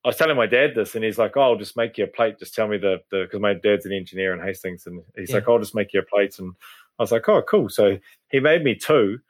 [0.04, 2.08] I was telling my dad this, and he's like, "Oh, I'll just make you a
[2.08, 2.38] plate.
[2.38, 5.36] Just tell me the the because my dad's an engineer in Hastings, and he's yeah.
[5.36, 6.52] like, I'll just make you a plate." And
[6.98, 9.20] I was like, "Oh, cool." So he made me two,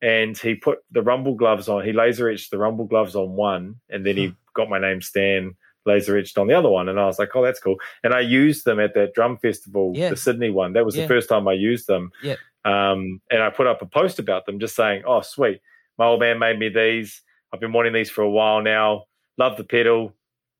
[0.00, 1.84] and he put the rumble gloves on.
[1.84, 5.56] He laser etched the rumble gloves on one, and then he got my name Stan
[5.86, 6.88] laser etched on the other one.
[6.88, 9.92] And I was like, "Oh, that's cool." And I used them at that drum festival,
[9.94, 10.10] yeah.
[10.10, 10.72] the Sydney one.
[10.72, 11.02] That was yeah.
[11.02, 12.10] the first time I used them.
[12.22, 12.36] Yeah.
[12.64, 15.60] Um, and I put up a post about them, just saying, "Oh, sweet,
[15.98, 17.22] my old man made me these.
[17.52, 19.04] I've been wanting these for a while now.
[19.38, 20.14] Love the pedal."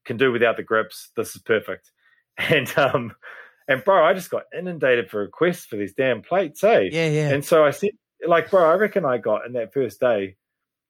[0.05, 1.11] can do without the grips.
[1.17, 1.91] This is perfect.
[2.39, 3.13] And um,
[3.69, 6.89] and bro, I just got inundated for requests for these damn plates, hey.
[6.91, 7.29] Yeah, yeah.
[7.29, 7.91] And so I said,
[8.27, 10.37] like, bro, I reckon I got in that first day,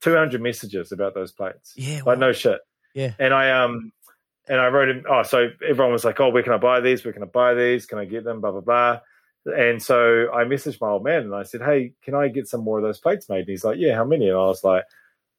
[0.00, 1.72] two hundred messages about those plates.
[1.76, 2.60] Yeah, like no shit.
[2.94, 3.14] Yeah.
[3.18, 3.90] And I um,
[4.50, 5.04] and I wrote him.
[5.08, 7.04] Oh, so everyone was like, oh, where can I buy these?
[7.04, 7.86] Where can I buy these?
[7.86, 8.40] Can I get them?
[8.40, 9.00] Blah blah blah.
[9.46, 12.62] And so I messaged my old man and I said, hey, can I get some
[12.62, 13.40] more of those plates made?
[13.40, 14.28] And he's like, yeah, how many?
[14.28, 14.84] And I was like,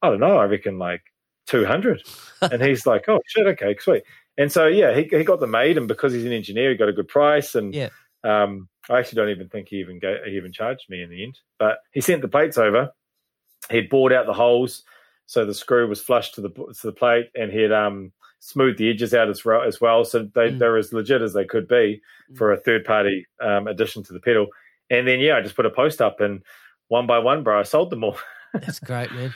[0.01, 0.37] I don't know.
[0.37, 1.03] I reckon like
[1.45, 2.01] 200.
[2.41, 4.03] and he's like, oh, shit, okay, sweet.
[4.37, 6.89] And so yeah, he he got them made, and because he's an engineer, he got
[6.89, 7.53] a good price.
[7.53, 7.89] And Yeah.
[8.23, 11.23] um, I actually don't even think he even go, he even charged me in the
[11.23, 11.37] end.
[11.59, 12.91] But he sent the plates over.
[13.69, 14.83] He'd bored out the holes,
[15.27, 18.89] so the screw was flush to the to the plate, and he'd um smoothed the
[18.89, 19.61] edges out as well.
[19.61, 20.59] As well, so they Mm.
[20.59, 22.01] they're as legit as they could be
[22.35, 24.47] for a third party um, addition to the pedal.
[24.89, 26.43] And then yeah, I just put a post up, and
[26.89, 28.17] one by one, bro, I sold them all.
[28.53, 29.33] That's great, man.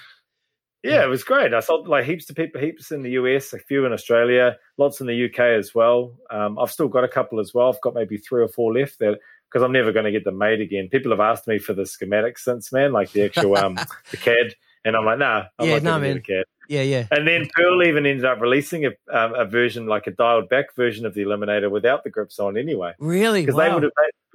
[0.84, 1.52] Yeah, it was great.
[1.53, 5.02] I sold like heaps to people, heaps in the US, a few in Australia, lots
[5.02, 6.15] in the UK as well.
[6.30, 7.69] Um, I've still got a couple as well.
[7.69, 9.18] I've got maybe three or four left that
[9.49, 10.90] because I'm never going to get them made again.
[10.91, 13.76] People have asked me for the schematics since, man, like the actual um,
[14.11, 14.53] the CAD,
[14.86, 16.22] and I'm like, nah, I'm Yeah, nah, man.
[16.68, 17.06] Yeah, yeah.
[17.12, 20.74] And then Pearl even ended up releasing a, um, a version, like a dialed back
[20.76, 22.94] version of the Eliminator without the grips on anyway.
[22.98, 23.41] Really?
[23.41, 23.68] Because Wow.
[23.68, 23.91] they would have,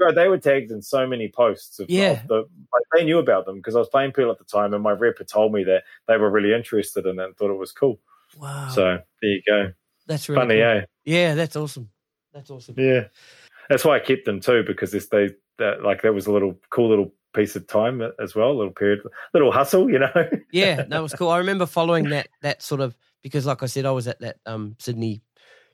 [0.07, 1.81] they, they were tagged in so many posts.
[1.81, 2.21] Of, Yeah.
[2.23, 2.35] of the,
[2.73, 4.93] like they knew about them because I was playing Pearl at the time, and my
[4.93, 7.73] rep had told me that they were really interested in it and thought it was
[7.73, 7.99] cool.
[8.39, 8.69] wow.
[8.69, 8.83] So
[9.23, 9.73] there you go.
[10.07, 10.65] that's really Funny, cool.
[10.65, 10.85] eh?
[11.05, 11.91] Yeah, that's awesome.
[12.33, 12.77] That's awesome.
[12.79, 13.07] Yeah,
[13.69, 16.55] that's why I kept them too because this they that like that was a little
[16.71, 19.01] cool little piece of time as well, a little period,
[19.35, 20.11] little hustle, you know.
[20.52, 21.28] Yeah, that was cool.
[21.31, 24.39] I remember following that that sort of because, like I said, I was at that
[24.47, 25.23] um, Sydney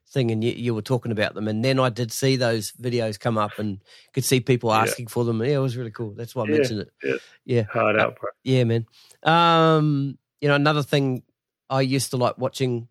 [0.08, 3.18] thing, and you, you were talking about them, and then I did see those videos
[3.18, 3.80] come up, and
[4.12, 4.82] could see people Yeah.
[4.82, 5.40] asking for them.
[5.40, 6.12] Yeah, it was really cool.
[6.14, 6.90] That's why I Yeah, mentioned it.
[7.02, 7.14] yeah.
[7.46, 8.28] yeah, Hard out, bro.
[8.44, 8.84] yeah, man.
[9.22, 11.22] Um, you know, another thing
[11.70, 12.88] I used to like watching.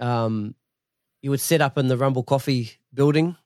[0.00, 0.54] Um,
[1.22, 3.36] you would set up in the Rumble Coffee building,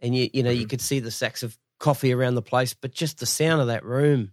[0.00, 0.70] and you you know you Mhm.
[0.70, 3.84] could see the sacks of coffee around the place, but just the sound of that
[3.84, 4.32] room.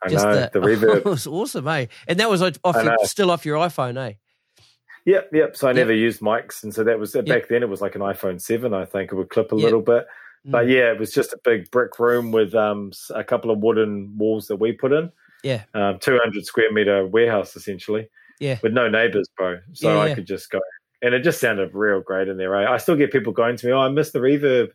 [0.00, 0.96] I Just know the, the reverb.
[0.98, 1.86] it was awesome, eh?
[2.06, 4.12] And that was off your, still off your iPhone, eh?
[5.06, 5.56] Yep, yep.
[5.56, 5.76] So I Yep.
[5.76, 7.62] never used mics, and so that was back then.
[7.62, 9.10] It was like an iPhone seven, I think.
[9.10, 9.64] It would clip a Yep.
[9.64, 10.06] little bit,
[10.44, 10.70] but Mm.
[10.70, 14.46] yeah, it was just a big brick room with um a couple of wooden walls
[14.48, 15.10] that we put in.
[15.42, 15.62] Yeah.
[15.74, 18.08] um, two hundred square meter warehouse essentially.
[18.40, 18.58] Yeah.
[18.62, 19.58] with no neighbors, bro.
[19.72, 20.14] So Yeah, I yeah.
[20.14, 20.60] could just go,
[21.02, 22.50] and it just sounded real great in there.
[22.50, 22.66] Right?
[22.68, 24.68] I still get people going to me, "Oh, I miss the reverb."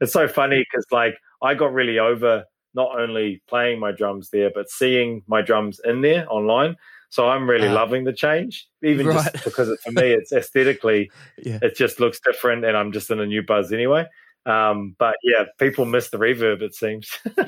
[0.00, 1.14] It's so funny because like
[1.44, 2.44] I got really over
[2.74, 6.74] not only playing my drums there, but seeing my drums in there online.
[7.10, 7.74] So I'm really Ah.
[7.74, 9.22] loving the change, even Right.
[9.32, 11.60] just because it, for me, it's aesthetically, Yeah.
[11.62, 14.06] it just looks different, and I'm just in a new buzz anyway.
[14.46, 16.60] Um, but yeah, people miss the reverb.
[16.62, 17.08] It seems.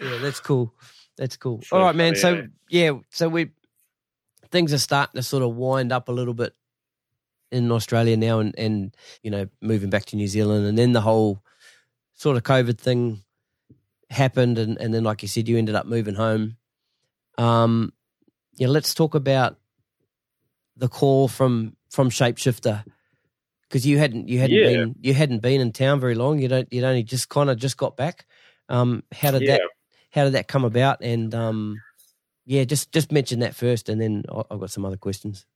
[0.00, 0.74] yeah, that's cool.
[1.16, 1.62] That's cool.
[1.72, 2.14] All right, man.
[2.14, 3.50] funny, So yeah, so we
[4.50, 6.54] things are starting to sort of wind up a little bit
[7.52, 11.00] in Australia now, and and you know moving back to New Zealand, and then the
[11.00, 11.40] whole
[12.14, 13.22] sort of COVID thing
[14.10, 16.56] happened, and and then like you said, you ended up moving home.
[17.38, 17.92] Um,
[18.56, 19.58] yeah, let's talk about
[20.76, 22.84] the call from from Shapeshifter
[23.68, 24.66] because you hadn't you hadn't Yeah.
[24.72, 26.38] been you hadn't been in town very long.
[26.38, 28.26] You don't you'd only just kind of just got back.
[28.68, 29.52] Um, how did yeah.
[29.58, 29.60] that
[30.10, 31.00] how did that come about?
[31.02, 31.80] And um,
[32.46, 35.46] yeah, just just mention that first, and then I've got some other questions.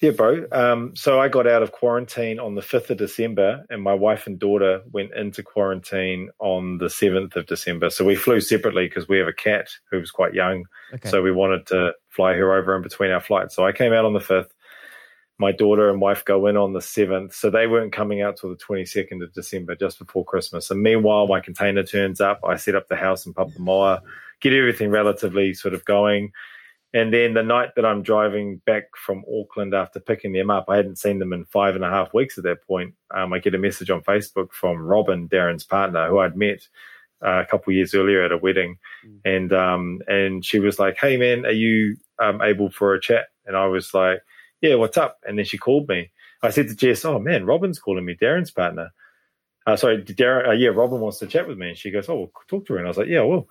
[0.00, 0.46] Yeah, bro.
[0.50, 4.26] Um, so I got out of quarantine on the 5th of December, and my wife
[4.26, 7.90] and daughter went into quarantine on the 7th of December.
[7.90, 10.64] So we flew separately because we have a cat who was quite young.
[10.94, 11.10] Okay.
[11.10, 13.54] So we wanted to fly her over in between our flights.
[13.54, 14.48] So I came out on the 5th.
[15.38, 17.34] My daughter and wife go in on the 7th.
[17.34, 20.70] So they weren't coming out till the 22nd of December, just before Christmas.
[20.70, 22.40] And meanwhile, my container turns up.
[22.42, 24.00] I set up the house in Papamoa,
[24.40, 26.32] get everything relatively sort of going.
[26.92, 30.76] And then the night that I'm driving back from Auckland after picking them up, I
[30.76, 32.94] hadn't seen them in five and a half weeks at that point.
[33.14, 36.66] Um, I get a message on Facebook from Robin, Darren's partner, who I'd met
[37.24, 39.20] uh, a couple of years earlier at a wedding, Mm.
[39.24, 43.26] and um, and she was like, "Hey man, are you um, able for a chat?"
[43.46, 44.20] And I was like,
[44.60, 46.10] "Yeah, what's up?" And then she called me.
[46.42, 48.90] I said to Jess, "Oh man, Robin's calling me, Darren's partner."
[49.70, 50.48] Uh, sorry, Darren.
[50.48, 52.72] Uh, yeah, Robin wants to chat with me, and she goes, "Oh, well, talk to
[52.72, 53.48] her." And I was like, "Yeah, well."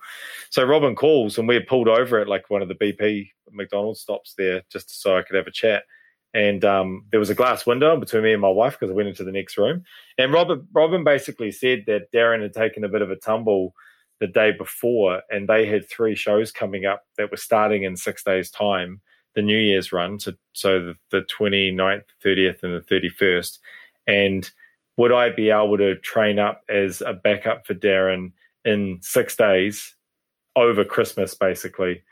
[0.50, 4.00] So Robin calls, and we had pulled over at like one of the BP McDonald's
[4.00, 5.84] stops there, just so I could have a chat.
[6.34, 9.08] And um, there was a glass window between me and my wife because I went
[9.08, 9.82] into the next room.
[10.16, 13.74] And Robin, Robin basically said that Darren had taken a bit of a tumble
[14.20, 18.22] the day before, and they had three shows coming up that were starting in six
[18.22, 19.00] days' time,
[19.34, 23.58] the New Year's run, so, so the, the 29th, 30th, and the 31st.
[24.06, 24.50] And
[25.00, 28.32] would I be able to train up as a backup for Darren
[28.66, 29.96] in six days
[30.54, 32.02] over Christmas, basically?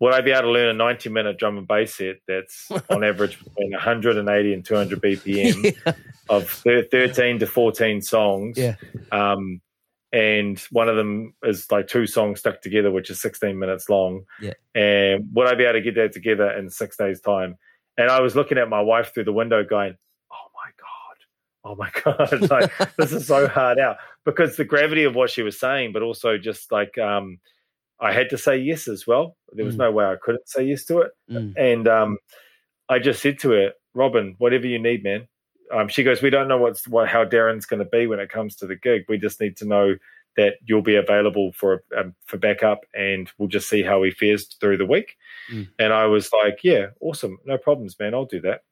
[0.00, 3.04] Would I be able to learn a 90 minute drum and bass set that's on
[3.04, 5.92] average between 180 and 200 BPM yeah.
[6.30, 8.56] of 13 to 14 songs?
[8.56, 8.76] Yeah.
[9.12, 9.60] Um,
[10.10, 14.24] and one of them is like two songs stuck together, which is 16 minutes long.
[14.40, 14.54] Yeah.
[14.74, 17.58] And would I be able to get that together in six days' time?
[17.98, 19.98] And I was looking at my wife through the window going,
[21.64, 25.42] oh my God, like this is so hard out because the gravity of what she
[25.42, 27.38] was saying, but also just like, um,
[28.00, 29.36] I had to say yes as well.
[29.52, 29.78] There was Mm.
[29.78, 31.10] no way I couldn't say yes to it.
[31.30, 31.54] Mm.
[31.56, 32.18] And um,
[32.88, 35.26] I just said to her, Robin, whatever you need, man,
[35.72, 38.30] um, she goes, we don't know what's what how Darren's going to be when it
[38.30, 39.02] comes to the gig.
[39.08, 39.96] We just need to know
[40.36, 44.46] that you'll be available for um, for backup, and we'll just see how he fares
[44.60, 45.16] through the week.
[45.52, 45.68] Mm.
[45.80, 48.14] And I was like, yeah, awesome, no problems, man.
[48.14, 48.62] I'll do that.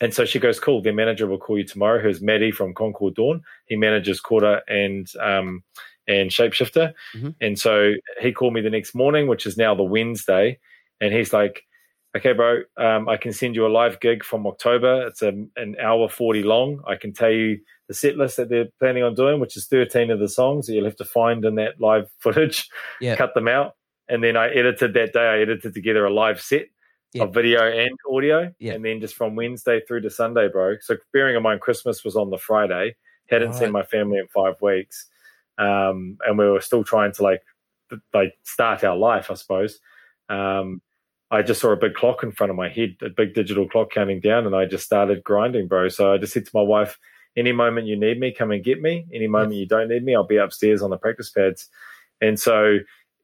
[0.00, 0.80] And so she goes, cool.
[0.80, 2.00] Their manager will call you tomorrow.
[2.00, 3.42] Who's Maddie from Concord Dawn.
[3.66, 5.64] He manages Quarter and um,
[6.06, 6.94] and Shapeshifter.
[7.16, 7.30] Mm-hmm.
[7.40, 10.58] And so he called me the next morning, which is now the Wednesday,
[11.00, 11.62] and he's like,
[12.16, 15.06] okay, bro, um, I can send you a live gig from October.
[15.06, 16.82] It's a, an hour 40 long.
[16.86, 20.10] I can tell you the set list that they're planning on doing, which is 13
[20.10, 22.68] of the songs that you'll have to find in that live footage,
[23.00, 23.16] yeah.
[23.16, 23.74] cut them out.
[24.08, 26.68] And then I edited that day, I edited together a live set
[27.12, 27.24] yeah.
[27.24, 28.52] of video and audio.
[28.58, 28.74] Yeah.
[28.74, 30.76] And then just from Wednesday through to Sunday, bro.
[30.80, 32.96] So bearing in mind, Christmas was on the Friday,
[33.28, 33.58] hadn't right.
[33.58, 35.06] seen my family in five weeks.
[35.58, 37.42] Um, and we were still trying to like,
[38.14, 39.80] like start our life, I suppose.
[40.28, 40.82] Um,
[41.30, 43.90] I just saw a big clock in front of my head, a big digital clock
[43.90, 45.88] counting down, and I just started grinding, bro.
[45.88, 46.98] So I just said to my wife,
[47.36, 49.06] any moment you need me, come and get me.
[49.12, 51.68] Any moment you don't need me, I'll be upstairs on the practice pads.
[52.20, 52.78] And so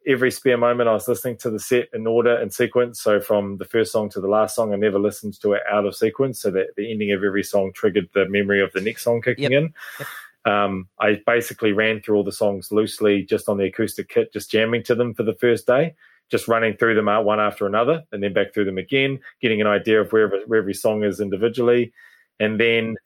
[0.06, 3.01] every spare moment I was listening to the set in order and sequence.
[3.01, 5.86] So from the first song to the last song, I never listened to it out
[5.86, 6.40] of sequence.
[6.40, 9.52] So that the ending of every song triggered the memory of the next song kicking
[9.52, 9.52] yep.
[9.52, 9.74] in.
[9.98, 10.09] Yep.
[10.47, 14.51] Um, I basically ran through all the songs loosely just on the acoustic kit, just
[14.51, 15.94] jamming to them for the first day
[16.31, 19.60] just running through them out one after another and then back through them again, getting
[19.60, 21.93] an idea of where, where every song is individually.
[22.40, 22.97] And then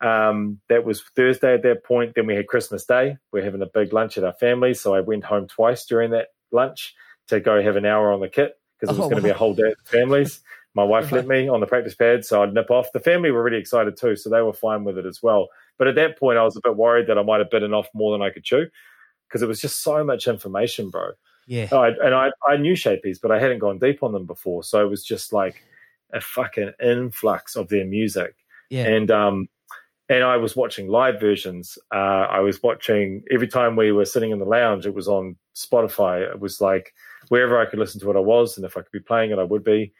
[0.00, 2.14] um, that was Thursday at that point.
[2.14, 3.16] Then we had Christmas Day.
[3.30, 4.74] We're having a big lunch at our family.
[4.74, 6.94] So I went home twice during that lunch
[7.28, 9.32] to go have an hour on the kit because it was oh, going to wow.
[9.32, 10.40] be a whole day the families.
[10.74, 12.92] My wife let me on the practice pad, so I'd nip off.
[12.92, 15.48] The family were really excited too, so they were fine with it as well.
[15.76, 17.88] But at that point, I was a bit worried that I might have bitten off
[17.94, 18.68] more than I could chew
[19.28, 21.10] because it was just so much information, bro.
[21.46, 21.68] Yeah.
[21.72, 24.62] I, and I, I knew Shapies, but I hadn't gone deep on them before.
[24.62, 25.62] So it was just like
[26.12, 28.34] a fucking influx of their music.
[28.70, 28.86] Yeah.
[28.86, 29.48] And, um,
[30.08, 31.78] and I was watching live versions.
[31.92, 35.36] Uh, I was watching every time we were sitting in the lounge, it was on
[35.54, 36.20] Spotify.
[36.30, 36.94] It was like
[37.28, 38.56] wherever I could listen to what I was.
[38.56, 39.92] And if I could be playing it, I would be.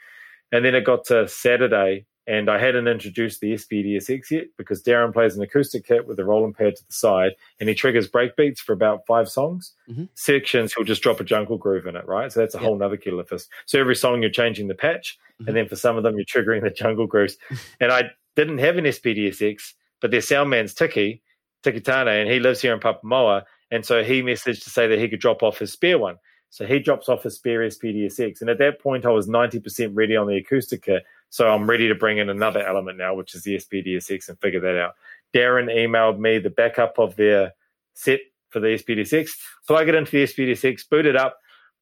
[0.50, 5.12] And then it got to Saturday and I hadn't introduced the SPDSX yet because Darren
[5.12, 8.58] plays an acoustic kit with a Roland pad to the side and he triggers breakbeats
[8.58, 9.74] for about five songs.
[9.90, 10.04] Mm-hmm.
[10.14, 12.30] Sections, he'll just drop a jungle groove in it, right?
[12.30, 13.42] So that's a whole nother kettle of fish.
[13.66, 15.48] So every song you're changing the patch mm-hmm.
[15.48, 17.36] and then for some of them you're triggering the jungle grooves.
[17.80, 18.04] and I
[18.36, 21.22] didn't have an SPDSX, but their sound man's Tiki,
[21.64, 23.42] Tiki Taane, and he lives here in Papamoa.
[23.72, 26.16] And so he messaged to say that he could drop off his spare one.
[26.50, 28.42] So he drops off his spare SPDSX.
[28.42, 31.02] And at that point, I was 90% ready on the acoustic kit.
[31.30, 34.60] So I'm ready to bring in another element now, which is the SPDSX and figure
[34.60, 34.92] that out.
[35.34, 37.52] Darren emailed me the backup of their
[37.94, 38.20] set
[38.50, 39.30] for the SPDSX.
[39.66, 41.38] Plug it into the SPDSX, boot it up,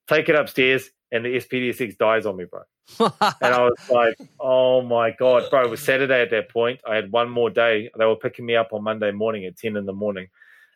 [0.09, 2.61] take it upstairs, and the SPDSX dies on me, bro.
[3.01, 5.65] and I was like, oh my God, bro.
[5.65, 6.81] It was Saturday at that point.
[6.89, 7.91] I had one more day.
[7.99, 10.29] They were picking me up on Monday morning at 10 in the morning.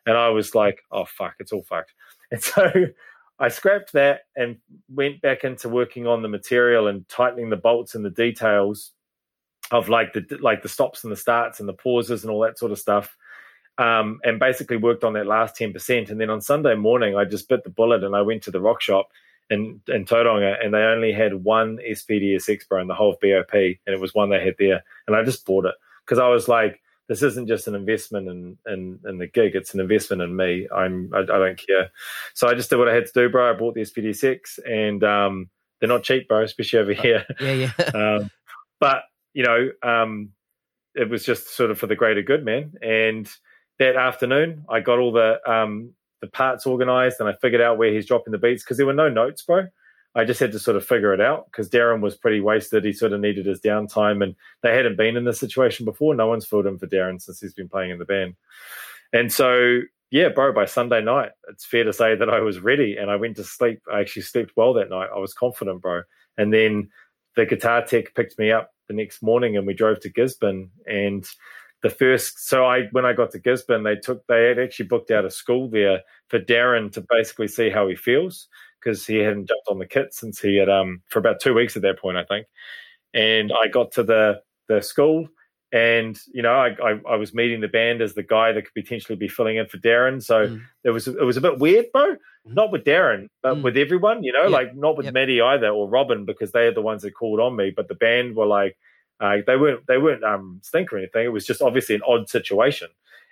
[0.05, 1.93] And I was like, oh, fuck, it's all fucked.
[2.31, 2.71] And so
[3.37, 4.57] I scrapped that and
[4.89, 8.93] went back into working on the material and tightening the bolts and the details
[9.71, 12.57] of like the like the stops and the starts and the pauses and all that
[12.57, 13.15] sort of stuff.
[13.77, 16.09] Um, and basically worked on that last ten percent.
[16.09, 18.61] And then on Sunday morning, I just bit the bullet and I went to the
[18.61, 19.09] rock shop
[19.49, 23.53] in in Tauranga, and they only had one SPDSX bro in the whole of BOP,
[23.53, 24.83] and it was one they had there.
[25.07, 25.75] And I just bought it
[26.05, 29.73] because I was like, this isn't just an investment in, in, in the gig; it's
[29.73, 30.67] an investment in me.
[30.73, 31.91] I'm I, I, don't care.
[32.33, 33.49] So I just did what I had to do, bro.
[33.49, 35.49] I bought the SPDSX, and um,
[35.79, 37.25] they're not cheap, bro, especially over here.
[37.39, 37.71] Yeah, yeah.
[37.93, 38.31] um,
[38.79, 39.03] but
[39.33, 40.29] you know, um,
[40.95, 42.73] it was just sort of for the greater good, man.
[42.81, 43.29] And
[43.79, 47.93] that afternoon, I got all the um, the parts organized, and I figured out where
[47.93, 49.67] he's dropping the beats because there were no notes, bro.
[50.15, 52.85] I just had to sort of figure it out because Darren was pretty wasted.
[52.85, 54.33] He sort of needed his downtime, and
[54.63, 56.15] they hadn't been in this situation before.
[56.15, 58.35] No one's filled in for Darren since he's been playing in the band.
[59.11, 59.81] And so,
[60.11, 63.17] yeah, bro, by Sunday night, it's fair to say that I was ready and I
[63.17, 63.81] went to sleep.
[63.91, 65.09] I actually slept well that night.
[65.13, 66.03] I was confident, bro.
[66.37, 66.89] And then
[67.35, 70.69] the guitar tech picked me up the next morning and we drove to Gisborne.
[70.85, 71.27] And
[71.81, 75.11] the first, so I, when I got to Gisborne, they took, they had actually booked
[75.11, 78.47] out a school there for Darren to basically see how he feels
[78.85, 81.75] because he hadn't jumped on the kit since he had um for about two weeks
[81.75, 82.47] at that point, I think.
[83.13, 85.27] And I got to the the school,
[85.71, 88.73] and you know, I, I, I was meeting the band as the guy that could
[88.73, 90.21] potentially be filling in for Darren.
[90.23, 90.61] So mm.
[90.83, 92.15] it was it was a bit weird, bro.
[92.15, 92.17] Mm.
[92.53, 93.63] Not with Darren, but mm.
[93.63, 94.23] with everyone.
[94.23, 94.51] You know, yep.
[94.51, 95.13] like not with yep.
[95.13, 97.71] Maddie either or Robin because they are the ones that called on me.
[97.75, 98.77] But the band were like,
[99.19, 101.25] uh, they weren't they weren't um stink or anything.
[101.25, 102.89] It was just obviously an odd situation.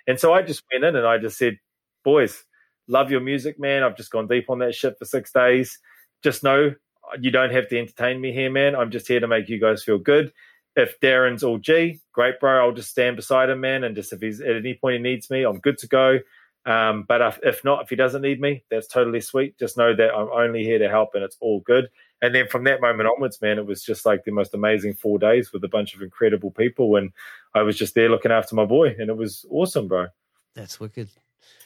[0.07, 1.59] And so I just went in and I just said,
[2.03, 2.43] boys,
[2.87, 3.83] love your music, man.
[3.83, 5.79] I've just gone deep on that shit for six days.
[6.23, 6.73] Just know
[7.19, 8.75] you don't have to entertain me here, man.
[8.75, 10.31] I'm just here to make you guys feel good.
[10.75, 12.65] if Darren's all G, great, bro.
[12.65, 13.83] I'll just stand beside him, man.
[13.83, 16.19] And just if he's at any point he needs me, I'm good to go.
[16.65, 19.59] Um, but if, if not, if he doesn't need me, that's totally sweet.
[19.59, 21.89] Just know that I'm only here to help and it's all good.
[22.21, 25.19] And then from that moment onwards, man, it was just like the most amazing four
[25.19, 26.95] days with a bunch of incredible people.
[26.95, 27.11] And
[27.53, 30.07] I was just there looking after my boy, and it was awesome, bro.
[30.55, 31.09] That's wicked.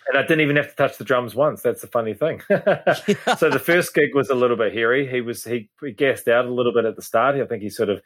[0.07, 1.61] And I didn't even have to touch the drums once.
[1.61, 2.41] That's the funny thing.
[2.49, 5.07] so the first gig was a little bit hairy.
[5.07, 7.35] He was he, he gassed out a little bit at the start.
[7.35, 8.01] I think he sort of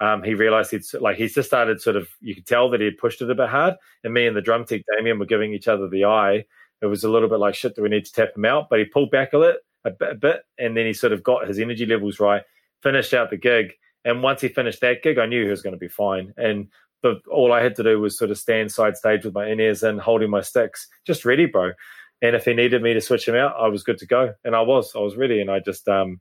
[0.00, 2.84] um, he realized he'd like he just started sort of you could tell that he
[2.84, 3.74] had pushed it a bit hard.
[4.04, 6.44] And me and the drum tech Damien were giving each other the eye.
[6.80, 7.74] It was a little bit like shit.
[7.74, 8.68] Do we need to tap him out?
[8.68, 11.24] But he pulled back a, lit, a, bit, a bit, and then he sort of
[11.24, 12.42] got his energy levels right.
[12.82, 13.72] Finished out the gig,
[14.04, 16.32] and once he finished that gig, I knew he was going to be fine.
[16.36, 16.68] And
[17.02, 19.60] but all I had to do was sort of stand side stage with my in
[19.60, 21.72] ears and holding my sticks, just ready, bro.
[22.20, 24.56] And if he needed me to switch him out, I was good to go, and
[24.56, 26.20] I was, I was ready, and I just um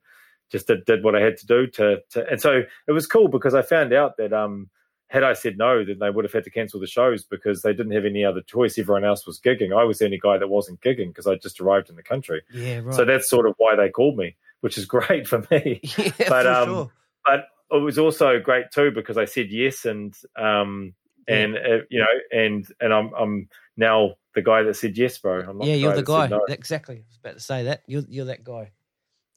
[0.52, 3.28] just did, did what I had to do to, to, and so it was cool
[3.28, 4.70] because I found out that um,
[5.10, 7.74] had I said no, then they would have had to cancel the shows because they
[7.74, 8.78] didn't have any other choice.
[8.78, 9.78] Everyone else was gigging.
[9.78, 12.42] I was the only guy that wasn't gigging because I just arrived in the country.
[12.54, 12.96] Yeah, right.
[12.96, 15.82] So that's sort of why they called me, which is great for me.
[15.98, 16.92] yeah, but for um, sure.
[17.26, 20.94] but it was also great too because I said yes and um
[21.28, 25.40] and uh, you know and and I'm I'm now the guy that said yes, bro.
[25.42, 26.28] I'm not yeah, you're the guy.
[26.28, 26.46] no.
[26.48, 26.96] Exactly.
[26.98, 27.84] I was about to say that.
[27.88, 28.72] You're you're that guy.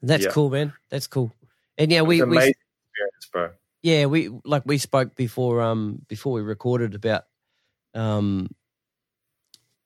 [0.03, 0.31] That's Yeah.
[0.31, 0.73] cool, man.
[0.91, 1.33] That's cool.
[1.79, 2.57] And yeah, we, we experience,
[3.33, 3.51] bro.
[3.83, 7.25] yeah we like we spoke before um before we recorded about
[7.95, 8.49] um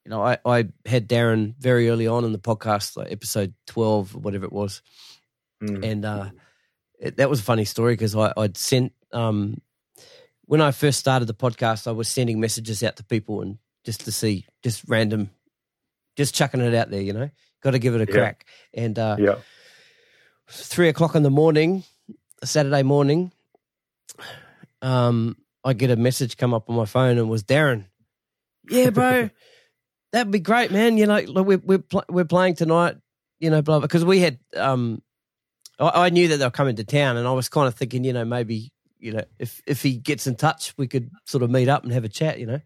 [0.05, 4.15] you know I I had Darren very early on in the podcast like episode twelve
[4.17, 4.83] or whatever it was
[5.63, 5.85] Mm.
[5.85, 6.31] and uh
[7.05, 9.61] it, that was a funny story because I I'd sent um
[10.47, 14.05] when I first started the podcast I was sending messages out to people and just
[14.07, 15.31] to see just random
[16.17, 17.31] just chucking it out there you know
[17.63, 18.19] got to give it a Yeah.
[18.19, 19.35] crack and uh Yeah.
[20.49, 21.85] three o'clock in the morning,
[22.45, 23.33] Saturday morning,
[24.83, 27.87] um, I get a message come up on my phone and it was Darren.
[28.69, 29.31] Yeah, bro,
[30.13, 30.99] that'd be great, man.
[30.99, 32.97] You know, like we're we're pl- we're playing tonight.
[33.41, 34.39] You know, blah because we had.
[34.57, 35.03] Um,
[35.79, 38.05] I, I knew that they were coming to town, and I was kind of thinking,
[38.05, 41.51] you know, maybe you know, if if he gets in touch, we could sort of
[41.51, 42.39] meet up and have a chat.
[42.39, 42.61] You know,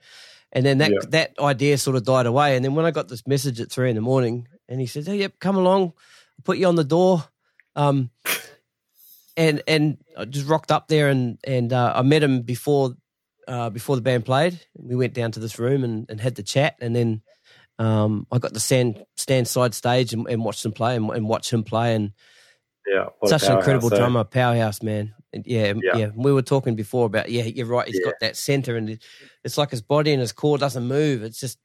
[0.52, 0.98] and then that Yeah.
[1.09, 2.55] that idea sort of died away.
[2.56, 5.09] And then when I got this message at three in the morning, and he says,
[5.09, 7.24] "Oh, yep, come along, I'll put you on the door."
[7.74, 8.10] Um,
[9.36, 12.94] and and I just rocked up there and and uh, I met him before
[13.47, 14.60] uh, before the band played.
[14.76, 17.22] We went down to this room and, and had the chat, and then
[17.78, 21.28] um, I got to stand stand side stage and, and watch them play and, and
[21.28, 21.94] watch him play.
[21.94, 22.12] And
[22.89, 23.09] Yeah.
[23.27, 23.97] Such an incredible powerhouse, eh?
[23.98, 25.15] drummer, powerhouse man.
[25.32, 26.10] Yeah, yeah, Yeah.
[26.15, 27.86] We were talking before about yeah, you're right.
[27.86, 28.06] He's Yeah.
[28.06, 29.02] got that center, and it,
[29.44, 31.23] it's like his body and his core doesn't move.
[31.23, 31.59] It's just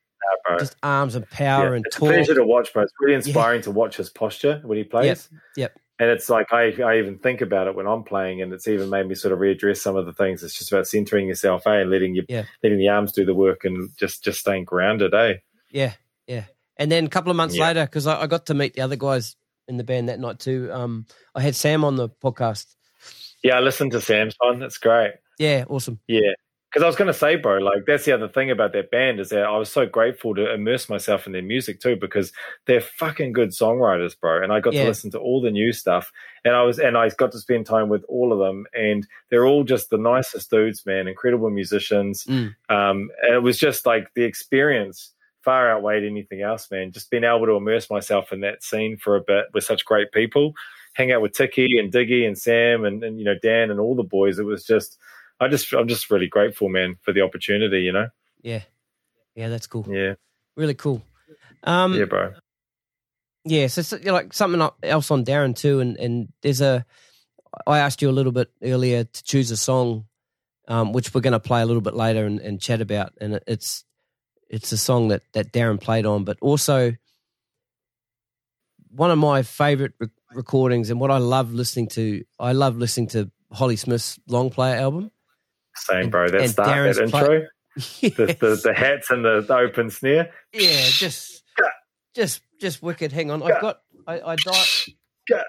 [0.45, 0.57] bro.
[0.57, 2.83] just arms and power Yeah, and it's a pleasure to watch, bro.
[2.83, 5.29] It's really inspiring to watch his posture when he plays.
[5.55, 5.77] yep.
[5.99, 8.89] And it's like I, I even think about it when I'm playing, and it's even
[8.89, 10.43] made me sort of readdress some of the things.
[10.43, 12.43] It's just about centering yourself, eh, and letting you Yeah.
[12.63, 15.35] letting the arms do the work, and just just staying grounded, eh.
[15.71, 15.93] Yeah,
[16.27, 16.45] yeah.
[16.77, 18.95] And then a couple of months later, because I, I got to meet the other
[18.95, 19.35] guys
[19.67, 20.69] in the band that night too.
[20.71, 22.75] Um, I had Sam on the podcast.
[23.43, 24.61] Yeah, I listened to Sam's one.
[24.61, 25.13] It's great.
[25.39, 25.99] Yeah, awesome.
[26.07, 26.31] Yeah.
[26.69, 29.19] Because I was going to say, bro, like that's the other thing about that band
[29.19, 32.31] is that I was so grateful to immerse myself in their music too, because
[32.65, 34.41] they're fucking good songwriters, bro.
[34.41, 34.81] And I got Yeah.
[34.83, 36.11] to listen to all the new stuff,
[36.43, 39.45] and I was, and I got to spend time with all of them, and they're
[39.45, 41.07] all just the nicest dudes, man.
[41.07, 42.55] Incredible musicians, Mm.
[42.69, 45.12] um, and it was just like the experience
[45.43, 46.91] far outweighed anything else, man.
[46.91, 50.11] Just being able to immerse myself in that scene for a bit with such great
[50.11, 50.53] people,
[50.93, 53.95] hang out with Tiki and Diggy and Sam and, and you know Dan and all
[53.95, 54.39] the boys.
[54.39, 54.97] It was just,
[55.39, 57.81] I just, I'm just really grateful, man, for the opportunity.
[57.81, 58.07] You know,
[58.41, 58.61] Yeah,
[59.35, 59.85] yeah, that's cool.
[59.89, 60.13] yeah,
[60.55, 61.01] Really cool.
[61.63, 62.33] Um, yeah, bro.
[63.45, 66.85] Yeah, so, so, like something else on Darren too, and and there's a.
[67.67, 70.05] I asked you a little bit earlier to choose a song,
[70.67, 73.39] um, which we're going to play a little bit later and, and chat about, and
[73.45, 73.85] it's
[74.53, 76.93] it's a song that that Darren played on, but also
[78.89, 82.23] one of my favorite re- recordings and what I love listening to.
[82.39, 85.11] I love listening to Hollie Smith's long player album.
[85.75, 86.29] Same, bro.
[86.29, 87.47] That's and start, Darren's that play- intro,
[88.01, 90.31] the, the the hats and the, the open snare.
[90.53, 91.43] yeah, just
[92.15, 93.11] just just wicked.
[93.11, 95.47] Hang on, I've got I, I died.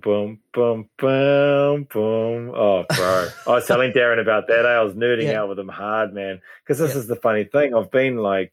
[0.00, 2.50] Boom, boom, boom, boom.
[2.54, 3.28] Oh, bro.
[3.46, 4.64] I was telling Darren about that.
[4.64, 5.42] I was nerding Yeah.
[5.42, 6.40] out with him hard, man.
[6.64, 7.00] Because this Yeah.
[7.00, 7.74] is the funny thing.
[7.74, 8.52] I've been like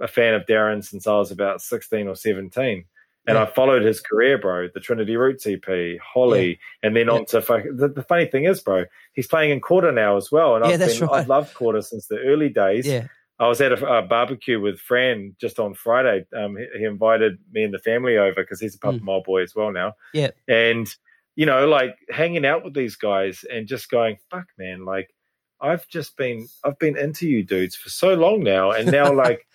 [0.00, 2.84] a fan of Darren since I was about 16 or 17.
[3.28, 3.42] And Yeah.
[3.42, 4.66] I followed his career, bro.
[4.74, 8.86] The Trinity Roots EP, Hollie, and then on to the, the funny thing is, bro,
[9.12, 10.56] he's playing in Kora now as well.
[10.56, 11.20] And Yeah, I've that's been, right.
[11.20, 12.84] I've loved Kora since the early days.
[12.88, 13.06] Yeah,
[13.42, 16.24] I was at a, a barbecue with Fran just on Friday.
[16.32, 19.02] Um, he, he invited me and the family over because he's a Papa Mm.
[19.02, 19.94] Mile boy as well now.
[20.14, 20.30] Yeah.
[20.46, 20.86] And,
[21.34, 25.12] you know, like hanging out with these guys and just going, fuck, man, like,
[25.60, 29.46] I've just been I've been into you dudes for so long now, and now like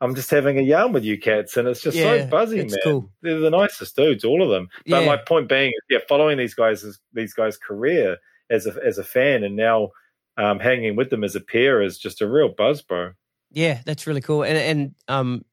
[0.00, 2.78] I'm just having a yarn with you cats, and it's just Yeah, so buzzy, man.
[2.82, 3.10] cool.
[3.22, 4.68] They're the nicest dudes, all of them.
[4.86, 5.06] But Yeah.
[5.06, 8.16] my point being, is, yeah, following these guys these guys' career
[8.50, 9.90] as a as a fan, and now
[10.36, 13.12] um, hanging with them as a peer is just a real buzz, bro.
[13.50, 14.42] Yeah, that's really cool.
[14.44, 15.44] And and um,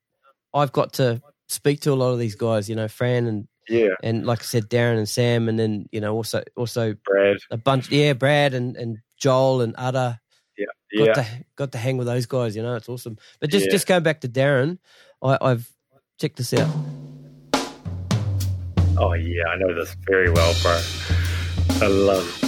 [0.53, 2.69] I've got to speak to a lot of these guys.
[2.69, 6.01] You know, Fran and Yeah, and like I said, Darren and Sam, and then you
[6.01, 7.37] know also also Brad.
[7.51, 7.89] a bunch.
[7.91, 10.19] Yeah, Brad and and Joel and Ada.
[10.57, 10.65] Yeah,
[10.97, 11.13] Got yeah.
[11.23, 12.55] to got to hang with those guys.
[12.55, 13.17] You know, it's awesome.
[13.39, 13.71] But just Yeah.
[13.71, 14.77] just going back to Darren,
[15.21, 15.69] I, I've
[16.19, 16.69] checked this out.
[18.97, 20.79] Oh yeah, I know this very well, bro.
[21.81, 22.41] I love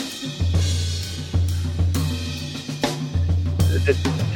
[3.90, 4.27] it.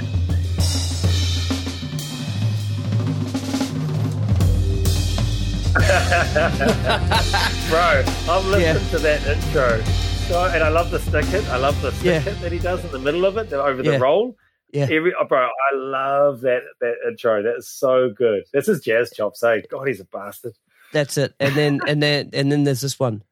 [7.69, 8.89] Bro, I'm listening Yeah.
[8.89, 9.81] to that intro.
[10.27, 11.48] So, and I love the stick hit.
[11.48, 12.19] I love the stick Yeah.
[12.19, 13.98] hit that he does in the middle of it, over the Yeah.
[13.98, 14.35] roll.
[14.73, 14.84] Yeah.
[14.91, 17.41] Every, oh, bro, I love that that intro.
[17.41, 18.43] That is so good.
[18.53, 19.61] That's his jazz chops, eh?
[19.69, 20.53] God, he's a bastard.
[20.91, 21.34] That's it.
[21.39, 23.23] And then and then and then there's this one.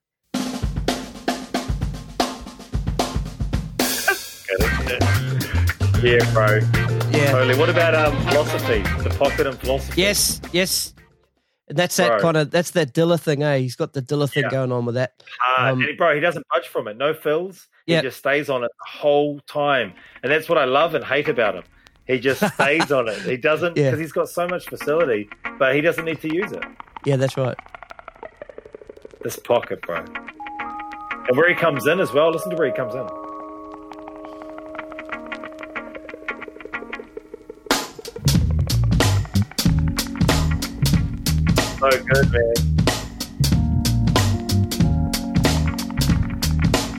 [6.01, 6.59] Yeah, bro.
[7.11, 7.31] Yeah.
[7.31, 7.57] Totally.
[7.59, 8.81] What about um philosophy?
[9.03, 10.01] The pocket and philosophy.
[10.01, 10.39] Yes.
[10.53, 10.93] Yes.
[11.69, 12.19] And that's that Bro.
[12.19, 13.59] kind of that's that Dilla thing, eh?
[13.59, 14.49] He's got the Dilla thing Yeah.
[14.49, 15.21] going on with that.
[15.39, 15.73] Hard.
[15.73, 16.97] Um, and bro, he doesn't budge from it.
[16.97, 17.67] No fills.
[17.85, 17.97] Yeah.
[17.97, 19.93] He just stays on it the whole time,
[20.23, 21.63] and that's what I love and hate about him.
[22.07, 23.19] He just stays on it.
[23.21, 23.85] He doesn't Yeah.
[23.91, 25.29] because he's got so much facility,
[25.59, 26.63] but he doesn't need to use it.
[27.05, 27.55] Yeah, that's right.
[29.21, 29.97] This pocket, bro.
[29.97, 32.31] And where he comes in as well.
[32.31, 33.07] Listen to where he comes in.
[41.79, 42.53] So good, man.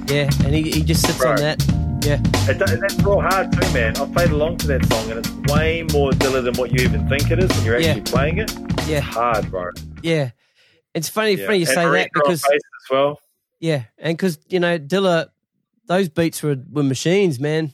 [0.08, 1.62] Yeah, and he, he just sits on that.
[2.02, 2.18] Yeah.
[2.50, 3.96] It, that's real hard too, man.
[3.98, 7.08] I've played along to that song, and it's way more Dilla than what you even
[7.08, 7.88] think it is when you're Yeah.
[7.90, 8.52] actually playing it.
[8.88, 9.00] Yeah.
[9.00, 9.70] Hard, bro.
[10.02, 10.30] Yeah.
[10.94, 11.46] It's funny, Yeah.
[11.46, 13.20] funny you And say that because as well.
[13.60, 15.28] yeah, and because you know Dilla,
[15.86, 17.72] those beats were were machines, man.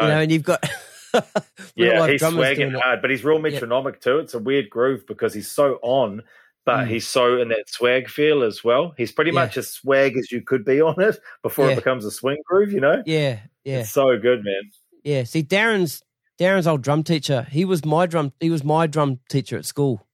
[0.00, 0.14] I You know.
[0.14, 0.62] know, and you've got
[1.74, 4.18] yeah, he's swagging hard, but he's real metronomic too.
[4.18, 6.22] It's a weird groove because he's so on,
[6.64, 6.88] but Mm.
[6.88, 8.94] he's so in that swag feel as well.
[8.96, 9.40] He's pretty Yeah.
[9.44, 11.72] much as swag as you could be on it before Yeah.
[11.72, 12.72] it becomes a swing groove.
[12.72, 14.70] You know, Yeah, yeah, it's so good, man.
[15.04, 15.24] yeah.
[15.24, 16.02] See, Darren's
[16.38, 17.46] Darren's old drum teacher.
[17.50, 18.32] He was my drum.
[18.40, 20.06] He was my drum teacher at school.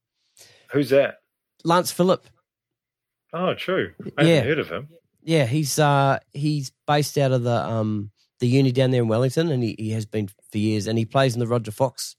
[0.73, 1.19] Who's that?
[1.65, 2.27] Lance Philip.
[3.33, 3.93] Oh, true.
[4.17, 4.29] I Yeah.
[4.37, 4.89] haven't heard of him.
[5.23, 8.11] Yeah, he's uh he's based out of the um
[8.45, 11.07] the uni down there in Wellington, and he, he has been for years, and he
[11.07, 12.15] plays in the Roger Fox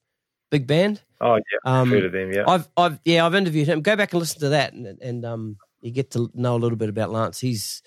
[0.50, 1.04] big band.
[1.22, 2.34] Oh, yeah, I've Um, heard of them.
[2.34, 3.82] Yeah, I've I've yeah I've interviewed him.
[3.82, 6.78] Go back and listen to that, and and um you get to know a little
[6.78, 7.40] bit about Lance.
[7.40, 7.84] He's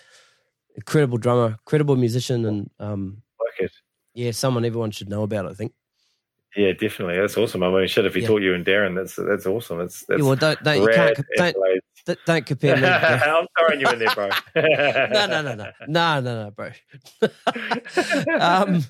[0.77, 3.73] a credible drummer, credible musician, and um like it.
[4.15, 5.47] yeah, someone everyone should know about.
[5.47, 5.73] I think.
[6.57, 7.19] Yeah, definitely.
[7.21, 7.63] That's awesome.
[7.63, 8.29] I mean, shit, if he Yeah.
[8.29, 9.79] taught you and Darren, that's that's awesome.
[9.79, 11.57] That's that's Yeah, well, don't don't you can't don't
[12.07, 12.87] don't- don't compare me.
[12.89, 14.31] I'm throwing you in there, bro.
[14.57, 16.71] no, no, no, no, no, no, no, bro.
[18.41, 18.83] um,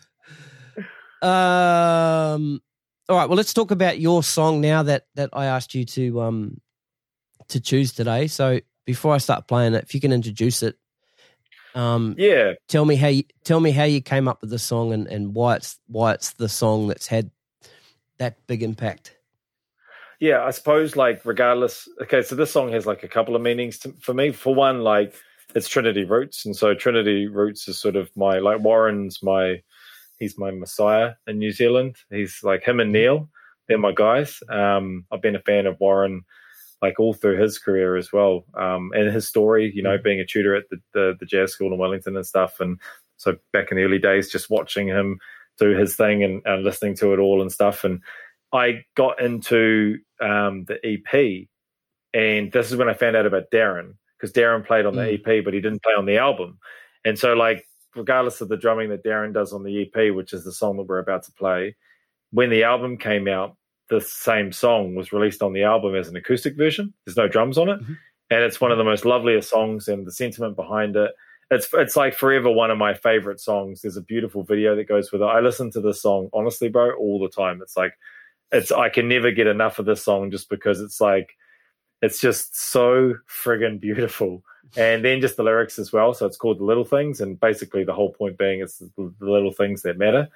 [1.22, 2.60] um,
[3.09, 3.28] all right.
[3.28, 6.60] Well, let's talk about your song now that that I asked you to um
[7.48, 8.26] to choose today.
[8.28, 10.76] So before I start playing it, if you can introduce it,
[11.74, 14.93] um, yeah, tell me how you tell me how you came up with the song
[14.93, 17.30] and and why it's why it's the song that's had
[18.19, 19.16] that big impact.
[20.20, 20.45] yeah.
[20.45, 21.89] I suppose like regardless.
[22.03, 24.32] Okay, so this song has like a couple of meanings to, for me.
[24.32, 25.15] For one, like
[25.55, 29.62] it's Trinity Roots, and so Trinity Roots is sort of my like Warren's my
[30.19, 31.97] he's my messiah in New Zealand.
[32.11, 33.28] He's like him and Neil.
[33.69, 34.43] They're my guys.
[34.49, 36.24] Um, I've been a fan of Warren
[36.81, 39.73] like all through his career as well, um, and his story.
[39.74, 42.61] You know, being a tutor at the, the the jazz school in Wellington and stuff,
[42.61, 42.78] and
[43.16, 45.19] so back in the early days, just watching him
[45.59, 47.85] do his thing and, and listening to it all and stuff.
[47.85, 48.01] And
[48.52, 51.47] I got into um, the EP,
[52.14, 55.14] and this is when I found out about Darren because Darren played on the Mm.
[55.39, 56.59] EP, but he didn't play on the album.
[57.05, 57.64] And so, like,
[57.94, 60.85] regardless of the drumming that Darren does on the EP, which is the song that
[60.85, 61.76] we're about to play,
[62.32, 63.56] when the album came out,
[63.90, 66.93] the same song was released on the album as an acoustic version.
[67.06, 67.97] There's no drums on it, Mhm.
[68.30, 71.12] and it's one of the most loveliest songs, and the sentiment behind it.
[71.51, 73.81] It's it's like forever one of my favorite songs.
[73.81, 75.25] There's a beautiful video that goes with it.
[75.25, 77.61] I listen to this song honestly, bro, all the time.
[77.62, 77.95] It's like
[78.53, 81.37] it's I can never get enough of this song just because it's like
[82.03, 84.43] it's just so friggin' beautiful.
[84.77, 86.12] And then just the lyrics as well.
[86.12, 87.20] So it's called The Little Things.
[87.20, 90.29] And basically the whole point being it's the little things that matter.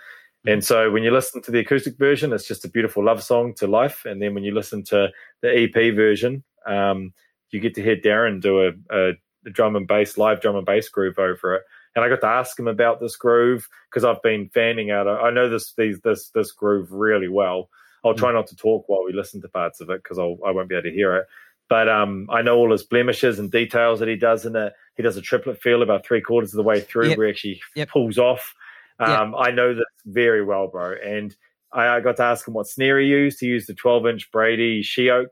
[0.47, 3.55] And so when you listen to the acoustic version, it's just a beautiful love song
[3.55, 4.05] to life.
[4.05, 5.10] And then when you listen to
[5.40, 7.12] the EP version, um,
[7.51, 9.12] you get to hear Darren do a, a,
[9.47, 11.62] a drum and bass, live drum and bass groove over it.
[11.94, 15.06] and I got to ask him about this groove because I've been fanning out.
[15.09, 17.69] I know this these this this groove really well.
[18.05, 20.69] I'll try not to talk while we listen to parts of it because I won't
[20.69, 21.27] be able to hear it.
[21.69, 24.73] But um, I know all his blemishes and details that he does in it.
[24.97, 27.19] He does a triplet feel about three quarters of the way through Yep.
[27.19, 27.89] where he actually Yep.
[27.90, 28.55] pulls off.
[29.01, 29.09] Yep.
[29.09, 30.94] Um, I know this very well, bro.
[31.02, 31.35] And
[31.73, 33.40] I, I got to ask him what snare he used.
[33.40, 35.28] He used the 12 inch Brady Sheoak.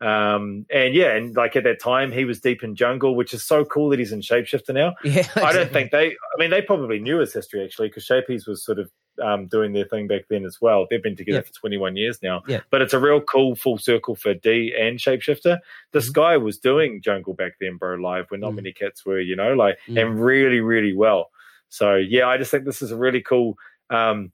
[0.00, 3.44] Um, and yeah, and like at that time, he was deep in jungle, which is
[3.44, 4.94] so cool that he's in Shapeshifter now.
[5.04, 6.10] Yeah, I don't think they.
[6.10, 9.72] I mean, they probably knew his history actually, because Shapies was sort of um, doing
[9.72, 10.86] their thing back then as well.
[10.88, 12.42] They've been together for 21 years now.
[12.46, 12.60] Yeah.
[12.70, 15.58] But it's a real cool full circle for D and Shapeshifter.
[15.92, 16.14] This Mhm.
[16.14, 18.56] guy was doing jungle back then, bro, live when not Mm.
[18.56, 20.00] many cats were, you know, like Mm.
[20.00, 21.30] and really, really well.
[21.68, 23.58] So yeah, I just think this is a really cool.
[23.90, 24.30] Um,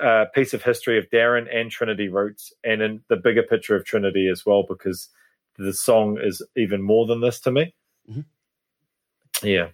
[0.00, 3.84] uh, piece of history of Darren and Trinity roots, and in the bigger picture of
[3.84, 5.08] Trinity as well, because
[5.58, 7.74] the song is even more than this to me.
[8.10, 8.24] Mhm.
[9.42, 9.68] Yeah.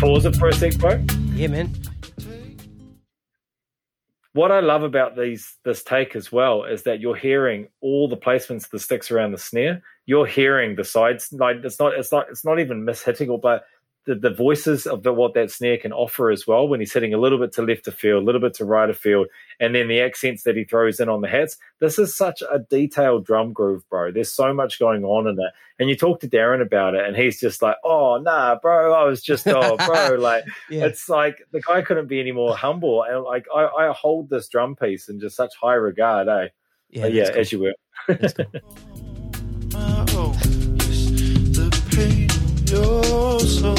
[0.00, 1.04] Pause it for a sec, bro?
[1.34, 1.70] Yeah, man.
[4.32, 8.16] what I love about these this take as well is that you're hearing all the
[8.16, 9.82] placements of the sticks around the snare.
[10.06, 13.64] You're hearing the sides like it's not it's not it's not even mishitting or but
[14.06, 17.12] the, the voices of the, what that snare can offer as well when he's hitting
[17.12, 19.26] a little bit to left of field, a little bit to right of field,
[19.58, 21.58] and then the accents that he throws in on the hats.
[21.80, 24.10] This is such a detailed drum groove, bro.
[24.10, 25.52] There's so much going on in it.
[25.78, 29.04] And you talk to Darren about it, and he's just like, "Oh nah, bro, I
[29.04, 30.84] was just oh, bro, like." Yeah.
[30.86, 34.48] it's like the guy couldn't be any more humble and like I, I hold this
[34.48, 36.48] drum piece in just such high regard eh
[36.90, 37.40] yeah, yeah cool.
[37.40, 37.74] as you were
[42.70, 43.74] your soul.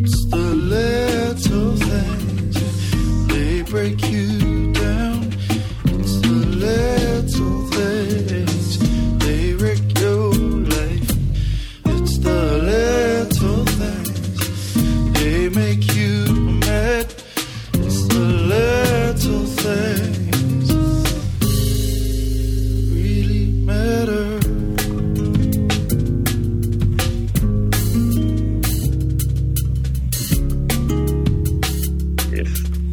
[0.00, 2.56] It's the little things
[3.28, 4.27] they break you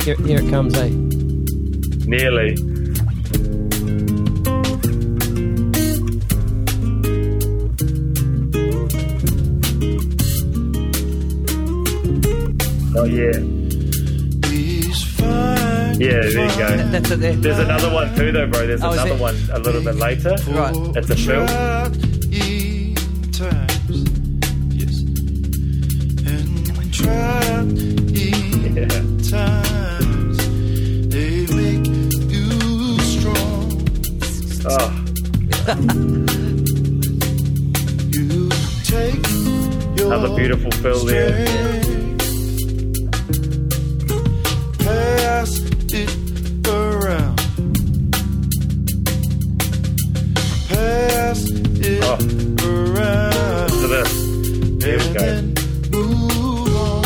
[0.05, 0.89] Here, here it comes, eh?
[2.07, 2.55] nearly
[12.97, 13.31] oh yeah.
[15.97, 16.77] Yeah, there you go.
[16.91, 17.35] That's it there.
[17.35, 19.19] there's another one too though bro there's Oh, is another it?
[19.19, 20.75] one a little bit later Right.
[20.97, 22.04] It's a fill.
[34.67, 35.03] Oh
[38.11, 38.49] You
[38.83, 39.27] take
[39.97, 41.45] your another beautiful fill there
[44.79, 45.59] pass
[45.93, 46.11] it
[46.67, 47.37] around,
[50.69, 52.17] pass it Oh.
[52.65, 53.69] around.
[53.69, 54.11] to this
[54.83, 55.53] here we go then
[55.91, 57.03] move on.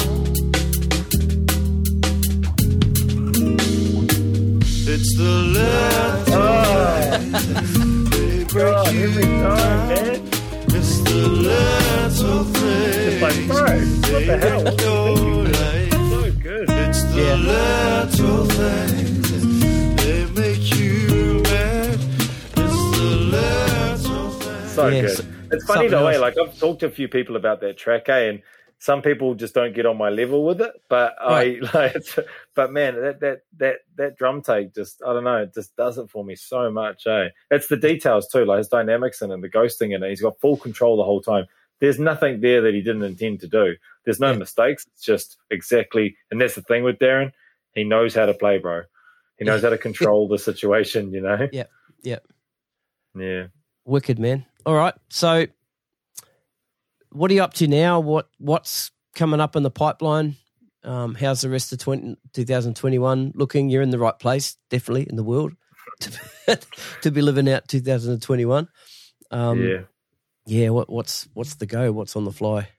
[4.91, 6.08] It's the break
[8.53, 9.57] God, you down.
[9.89, 10.27] man
[10.67, 13.63] It's the little it's like bro
[14.11, 15.53] what the hell they What's make your thinking?
[15.53, 15.91] life.
[16.09, 17.35] so good It's the Yeah.
[17.35, 19.29] little things
[20.35, 21.99] make you mad.
[22.57, 24.71] It's the little things.
[24.73, 25.11] so Yeah, good.
[25.51, 26.21] it's funny something the way, else.
[26.21, 28.41] like I've talked to a few people about that track, eh, and
[28.81, 30.71] some people just don't get on my level with it.
[30.89, 31.59] But Right.
[31.61, 32.05] I, like,
[32.55, 35.97] but man, that that that that drum take just, I don't know, it just does
[35.97, 37.29] it for me so much, eh.
[37.51, 40.09] It's the details too, like his dynamics in it, and the ghosting in it.
[40.09, 41.45] He's got full control the whole time.
[41.81, 43.75] There's nothing there that he didn't intend to do.
[44.05, 44.37] There's no Yeah.
[44.37, 44.85] mistakes.
[44.93, 47.31] It's just exactly, and that's the thing with Darren.
[47.75, 48.83] He knows how to play, bro.
[49.37, 51.11] He knows how to control the situation.
[51.13, 51.47] You know.
[51.51, 51.65] Yeah,
[52.01, 52.19] yeah.
[53.15, 53.47] Yeah.
[53.85, 54.45] Wicked, man.
[54.65, 54.93] All right.
[55.09, 55.47] So,
[57.11, 57.99] what are you up to now?
[57.99, 60.35] What What's coming up in the pipeline?
[60.83, 63.69] Um, how's the rest of 20, 2021 looking?
[63.69, 65.53] You're in the right place, definitely in the world.
[65.99, 66.59] to,
[67.01, 68.67] to be living out 2021.
[69.31, 69.81] Um, yeah.
[70.45, 70.69] yeah.
[70.69, 71.91] What, what's what's the go?
[71.91, 72.69] What's on the fly?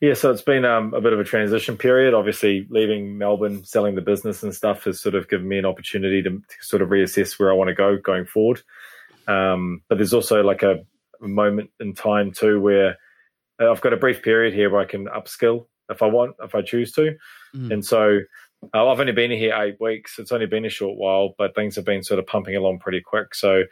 [0.00, 2.14] Yeah, so it's been um, a bit of a transition period.
[2.14, 6.22] Obviously, leaving Melbourne, selling the business and stuff has sort of given me an opportunity
[6.22, 8.62] to, to sort of reassess where I want to go going forward.
[9.28, 10.78] Um, but there's also like a,
[11.22, 12.96] a moment in time too where
[13.60, 16.54] uh, I've got a brief period here where I can upskill if I want, if
[16.54, 17.16] I choose to.
[17.54, 17.72] Mm.
[17.72, 18.20] And so
[18.74, 20.18] uh, I've only been here eight weeks.
[20.18, 23.00] It's only been a short while, but things have been sort of pumping along pretty
[23.00, 23.34] quick.
[23.34, 23.64] So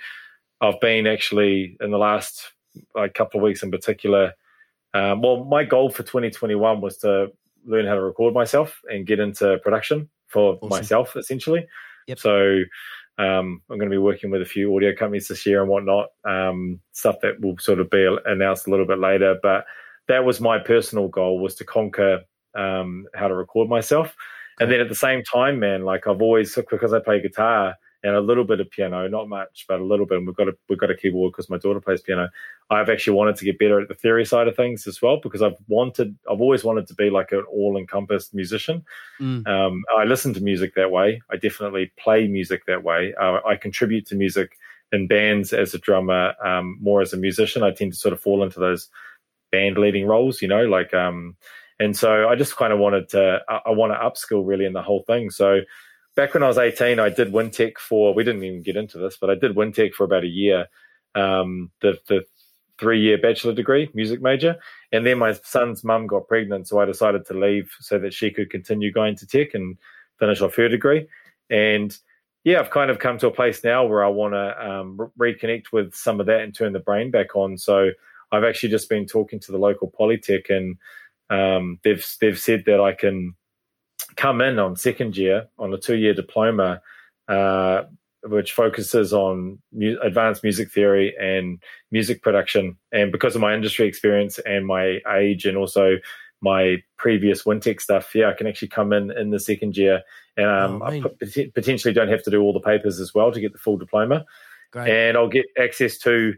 [0.61, 2.53] I've been actually in the last
[2.95, 4.35] like couple of weeks in particular.
[4.95, 7.31] Um, well, my goal for 2021 was to
[7.65, 10.69] learn how to record myself and get into production for Awesome.
[10.69, 11.67] myself, essentially.
[12.07, 12.19] Yep.
[12.19, 12.63] So
[13.19, 16.09] um, I'm going to be working with a few audio companies this year and whatnot.
[16.25, 19.65] Um, stuff that will sort of be announced a little bit later, but
[20.07, 22.21] that was my personal goal was to conquer
[22.55, 24.15] um, how to record myself.
[24.61, 28.15] And then at the same time, man, like I've always because I play guitar and
[28.15, 30.19] a little bit of piano, not much, but a little bit.
[30.19, 32.29] And we've got a we've got a keyboard because my daughter plays piano.
[32.71, 35.43] I've actually wanted to get better at the theory side of things as well because
[35.43, 38.85] I've wanted I've always wanted to be like an all encompassed musician.
[39.21, 39.47] Mm.
[39.49, 41.21] Um, I listen to music that way.
[41.31, 43.15] I definitely play music that way.
[43.21, 44.57] Uh, I contribute to music
[44.93, 47.63] in bands as a drummer, um, more as a musician.
[47.63, 48.89] I tend to sort of fall into those
[49.51, 51.37] band leading roles, you know, like, um,
[51.81, 54.73] and so I just kind of wanted to, I, I want to upskill really in
[54.73, 55.31] the whole thing.
[55.31, 55.61] So
[56.19, 59.17] back when I was 18, I did Wintec for, we didn't even get into this,
[59.17, 60.67] but I did Wintec for about a year,
[61.15, 62.25] um, the, the
[62.81, 64.57] three year bachelor degree, music major.
[64.91, 66.67] And then my son's mum got pregnant.
[66.67, 69.79] So I decided to leave so that she could continue going to tech and
[70.19, 71.07] finish off her degree.
[71.51, 71.97] And
[72.43, 75.37] yeah, I've kind of come to a place now where I want to um, re-
[75.37, 77.57] reconnect with some of that and turn the brain back on.
[77.59, 77.91] So
[78.33, 80.79] I've actually just been talking to the local Polytech, and
[81.31, 83.37] um, they've they've said that I can
[84.19, 86.83] come in on second year on a two year diploma,
[87.29, 87.85] uh,
[88.25, 91.63] which focuses on mu- advanced music theory and
[91.93, 92.77] music production.
[92.93, 95.97] And because of my industry experience and my age, and also
[96.41, 100.03] my previous Wintec stuff, yeah, I can actually come in in the second year,
[100.37, 103.15] and um, Oh, I pot- pot- potentially don't have to do all the papers as
[103.15, 104.25] well to get the full diploma
[104.73, 104.91] Great.
[104.91, 106.35] and I'll get access to,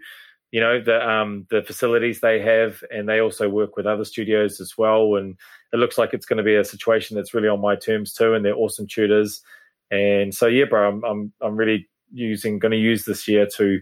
[0.52, 4.60] you know, the um, the facilities they have, and they also work with other studios
[4.60, 5.14] as well.
[5.16, 5.36] And
[5.72, 8.34] it looks like it's going to be a situation that's really on my terms too,
[8.34, 9.42] and they're awesome tutors.
[9.90, 13.80] And so, yeah, bro, I'm I'm I'm really using going to use this year to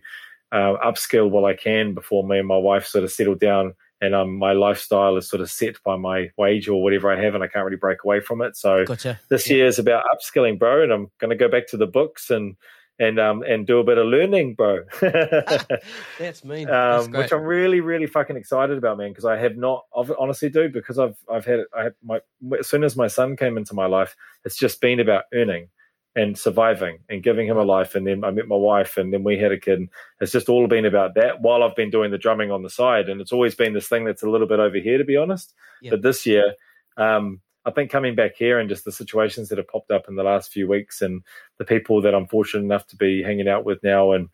[0.52, 3.74] uh, upskill while I can before me and my wife sort of settle down.
[4.00, 7.34] And um, my lifestyle is sort of set by my wage or whatever I have,
[7.34, 8.56] and I can't really break away from it.
[8.56, 9.18] So Gotcha.
[9.28, 9.56] this Yeah.
[9.56, 12.56] year is about upskilling, bro, and I'm going to go back to the books and
[12.98, 14.84] and um and do a bit of learning, bro.
[15.00, 16.66] That's mean.
[16.66, 19.10] That's um, which I'm really, really fucking excited about, man.
[19.10, 22.20] Because I have not, I've, honestly, dude, because I've I've had I had my
[22.58, 25.68] as soon as my son came into my life, it's just been about earning
[26.16, 27.94] and surviving and giving him a life.
[27.94, 29.88] And then I met my wife, and then we had a kid.
[30.20, 31.40] It's just all been about that.
[31.40, 34.04] While I've been doing the drumming on the side, and it's always been this thing
[34.04, 35.54] that's a little bit over here, to be honest.
[35.90, 36.54] But this year,
[36.96, 40.16] um, I think coming back here and just the situations that have popped up in
[40.16, 41.22] the last few weeks, and
[41.58, 44.28] the people that I'm fortunate enough to be hanging out with now, and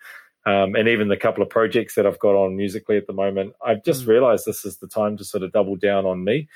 [0.47, 3.55] um, and even the couple of projects that I've got on musically at the moment,
[3.65, 4.09] I've just Mm.
[4.09, 6.49] realized this is the time to sort of double down on me,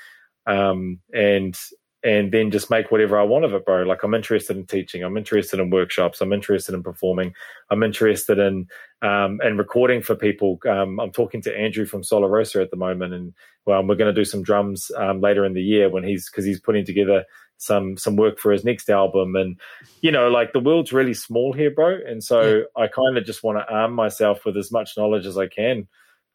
[0.45, 1.55] um, and
[2.03, 3.83] and then just make whatever I want of it, bro.
[3.83, 7.33] Like I'm interested in teaching, I'm interested in workshops, I'm interested in performing,
[7.69, 8.67] I'm interested in
[9.01, 10.59] um, and recording for people.
[10.67, 13.33] Um, I'm talking to Andrew from Sola Rosa at the moment, and
[13.65, 16.45] well, we're going to do some drums um, later in the year when he's because
[16.45, 17.25] he's putting together
[17.57, 19.59] some some work for his next album, and
[20.01, 21.97] you know, like the world's really small here, bro.
[22.05, 25.37] And so I kind of just want to arm myself with as much knowledge as
[25.37, 25.87] I can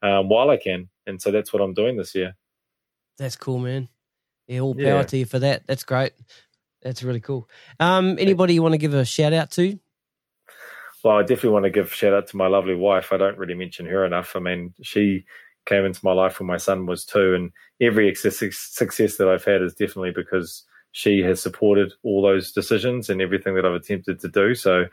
[0.03, 2.35] um, while I can, and so that's what I'm doing this year.
[3.17, 3.89] That's cool, man.
[4.47, 5.03] Yeah, all power Yeah.
[5.03, 5.65] to you for that.
[5.67, 6.13] That's great.
[6.81, 7.49] That's really cool.
[7.79, 9.79] Um, anybody you want to give a shout out to?
[11.03, 13.11] Well, I definitely want to give a shout out to my lovely wife.
[13.11, 14.35] I don't really mention her enough.
[14.35, 15.25] I mean, she
[15.65, 17.51] came into my life when my son was two, and
[17.81, 23.09] every success, success that I've had is definitely because she has supported all those decisions
[23.09, 24.55] and everything that I've attempted to do.
[24.55, 24.85] So,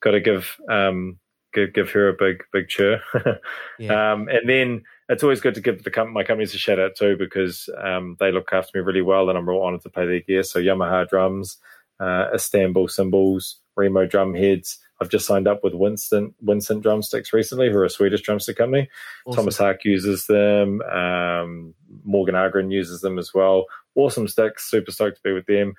[0.00, 1.18] got to give um,
[1.52, 3.00] give, give her a big big cheer.
[3.78, 4.12] Yeah.
[4.12, 6.96] um, and then it's always good to give the com- my companies a shout out
[6.96, 10.06] too because um, they look after me really well, and I'm real honoured to play
[10.06, 10.42] their gear.
[10.42, 11.58] So Yamaha drums,
[11.98, 14.78] uh, Istanbul cymbals, Remo drum heads.
[15.02, 18.88] I've just signed up with Wincent Wincent drumsticks recently, who are a Swedish drumstick company.
[19.26, 19.36] Awesome.
[19.44, 20.80] Tomas Haake uses them.
[20.82, 21.74] Um,
[22.04, 23.64] Morgan Agren uses them as well.
[23.94, 24.70] Awesome sticks.
[24.70, 25.74] Super stoked to be with them.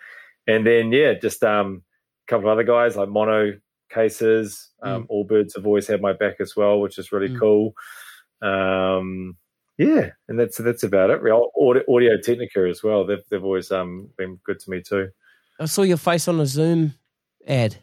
[0.48, 1.84] And then yeah, just um,
[2.28, 3.54] a couple of other guys like Mono
[3.92, 4.70] cases.
[4.82, 7.40] Um, Allbirds have always had my back as well, which is really Mm.
[7.40, 7.76] cool.
[8.42, 9.38] Um,
[9.78, 11.22] yeah, and that's that's about it.
[11.22, 13.06] Real Audio, Audio Technica as well.
[13.06, 15.10] They've they've always um, been good to me too.
[15.60, 16.94] I saw your face on a Zoom
[17.48, 17.78] ad.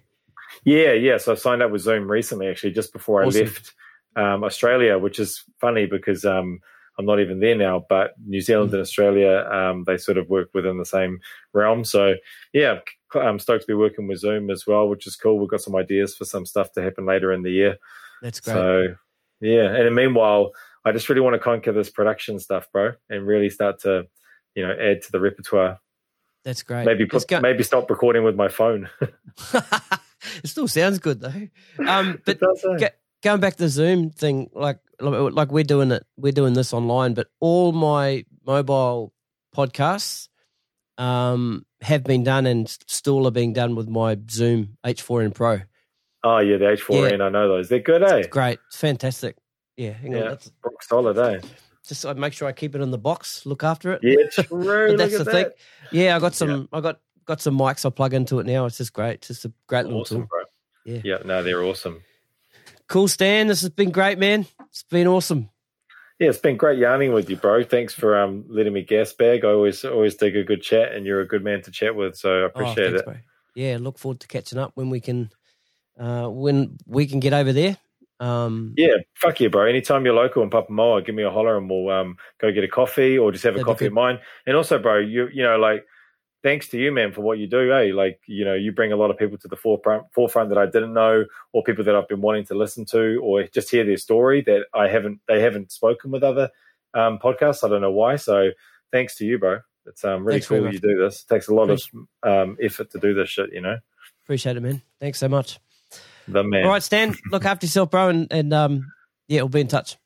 [0.64, 1.16] Yeah, yeah.
[1.18, 3.40] So I signed up with Zoom recently, actually, just before Awesome.
[3.40, 3.74] I left
[4.16, 6.60] um, Australia, which is funny because um,
[6.98, 7.84] I'm not even there now.
[7.88, 11.20] But New Zealand and Australia, um, they sort of work within the same
[11.52, 11.84] realm.
[11.84, 12.14] So
[12.52, 12.80] yeah,
[13.14, 15.38] I'm stoked to be working with Zoom as well, which is cool.
[15.38, 17.76] We've got some ideas for some stuff to happen later in the year.
[18.22, 18.54] That's great.
[18.54, 18.94] So
[19.40, 20.52] yeah, and meanwhile,
[20.84, 24.04] I just really want to conquer this production stuff, bro, and really start to,
[24.54, 25.80] you know, add to the repertoire.
[26.44, 26.86] That's great.
[26.86, 28.88] Maybe put, maybe stop recording with my phone.
[29.52, 31.48] it still sounds good though.
[31.86, 32.38] Um, but
[32.80, 32.88] eh?
[33.22, 37.14] Going back to the Zoom thing, like like we're doing it, we're doing this online,
[37.14, 39.12] but all my mobile
[39.54, 40.28] podcasts
[40.98, 45.60] um, have been done and still are being done with my Zoom H4n Pro.
[46.24, 47.68] Oh yeah, the H4n, I know those.
[47.68, 48.16] They're good, eh?
[48.18, 49.36] It's great, it's fantastic.
[49.76, 51.40] Yeah, hang Yeah, let's rock solid, eh?
[51.86, 54.00] just I make sure I keep it in the box, look after it.
[54.02, 54.88] Yeah, true.
[54.88, 55.44] But that's the at thing.
[55.44, 55.54] that.
[55.92, 56.68] Yeah, I got some.
[56.72, 57.86] I got got some mics.
[57.86, 58.66] I plug into it now.
[58.66, 59.14] It's just great.
[59.14, 60.26] It's just a great little Awesome, tool.
[60.28, 60.40] bro.
[60.84, 61.00] Yeah.
[61.04, 62.02] yeah, no, they're awesome.
[62.88, 63.46] Cool, Stan.
[63.46, 64.46] This has been great, man.
[64.70, 65.50] It's been awesome.
[66.18, 67.62] Yeah, it's been great yarning with you, bro.
[67.62, 69.44] Thanks for um letting me gas bag.
[69.44, 72.16] I always always dig a good chat, and you're a good man to chat with,
[72.16, 73.04] so I Oh, appreciate thanks, it.
[73.04, 73.14] bro.
[73.54, 75.30] Yeah, look forward to catching up when we can,
[75.98, 77.76] uh, when we can get over there.
[78.20, 79.66] Um, Yeah, fuck yeah, bro.
[79.66, 82.68] Anytime you're local in Papamoa, give me a holler and we'll um go get a
[82.68, 84.18] coffee or just have a coffee of mine.
[84.46, 85.86] And also, bro, you you know like
[86.42, 87.70] thanks to you, man, for what you do.
[87.70, 90.58] Hey, like you know you bring a lot of people to the forefront forefront that
[90.58, 93.84] I didn't know, or people that I've been wanting to listen to, or just hear
[93.84, 96.50] their story that I haven't they haven't spoken with other
[96.94, 97.64] um podcasts.
[97.64, 98.16] I don't know why.
[98.16, 98.50] So
[98.90, 99.60] thanks to you, bro.
[99.86, 101.22] It's um really Thanks cool you do this.
[101.22, 101.80] It takes a lot of
[102.24, 103.52] um effort to do this shit.
[103.52, 103.78] You know,
[104.24, 104.82] appreciate it, man.
[105.00, 105.60] Thanks so much.
[106.28, 106.64] The man.
[106.64, 107.14] All right, Stan.
[107.30, 108.92] look after yourself, bro, and, and um,
[109.28, 109.96] yeah, we'll be in touch.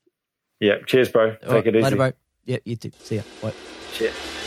[0.59, 0.75] Yeah.
[0.85, 1.31] Cheers, bro.
[1.31, 1.83] Take All right, it easy.
[1.83, 2.11] later, bro.
[2.45, 2.91] Yeah, you too.
[2.99, 3.21] See ya.
[3.41, 3.53] Bye.
[3.93, 4.42] Cheers.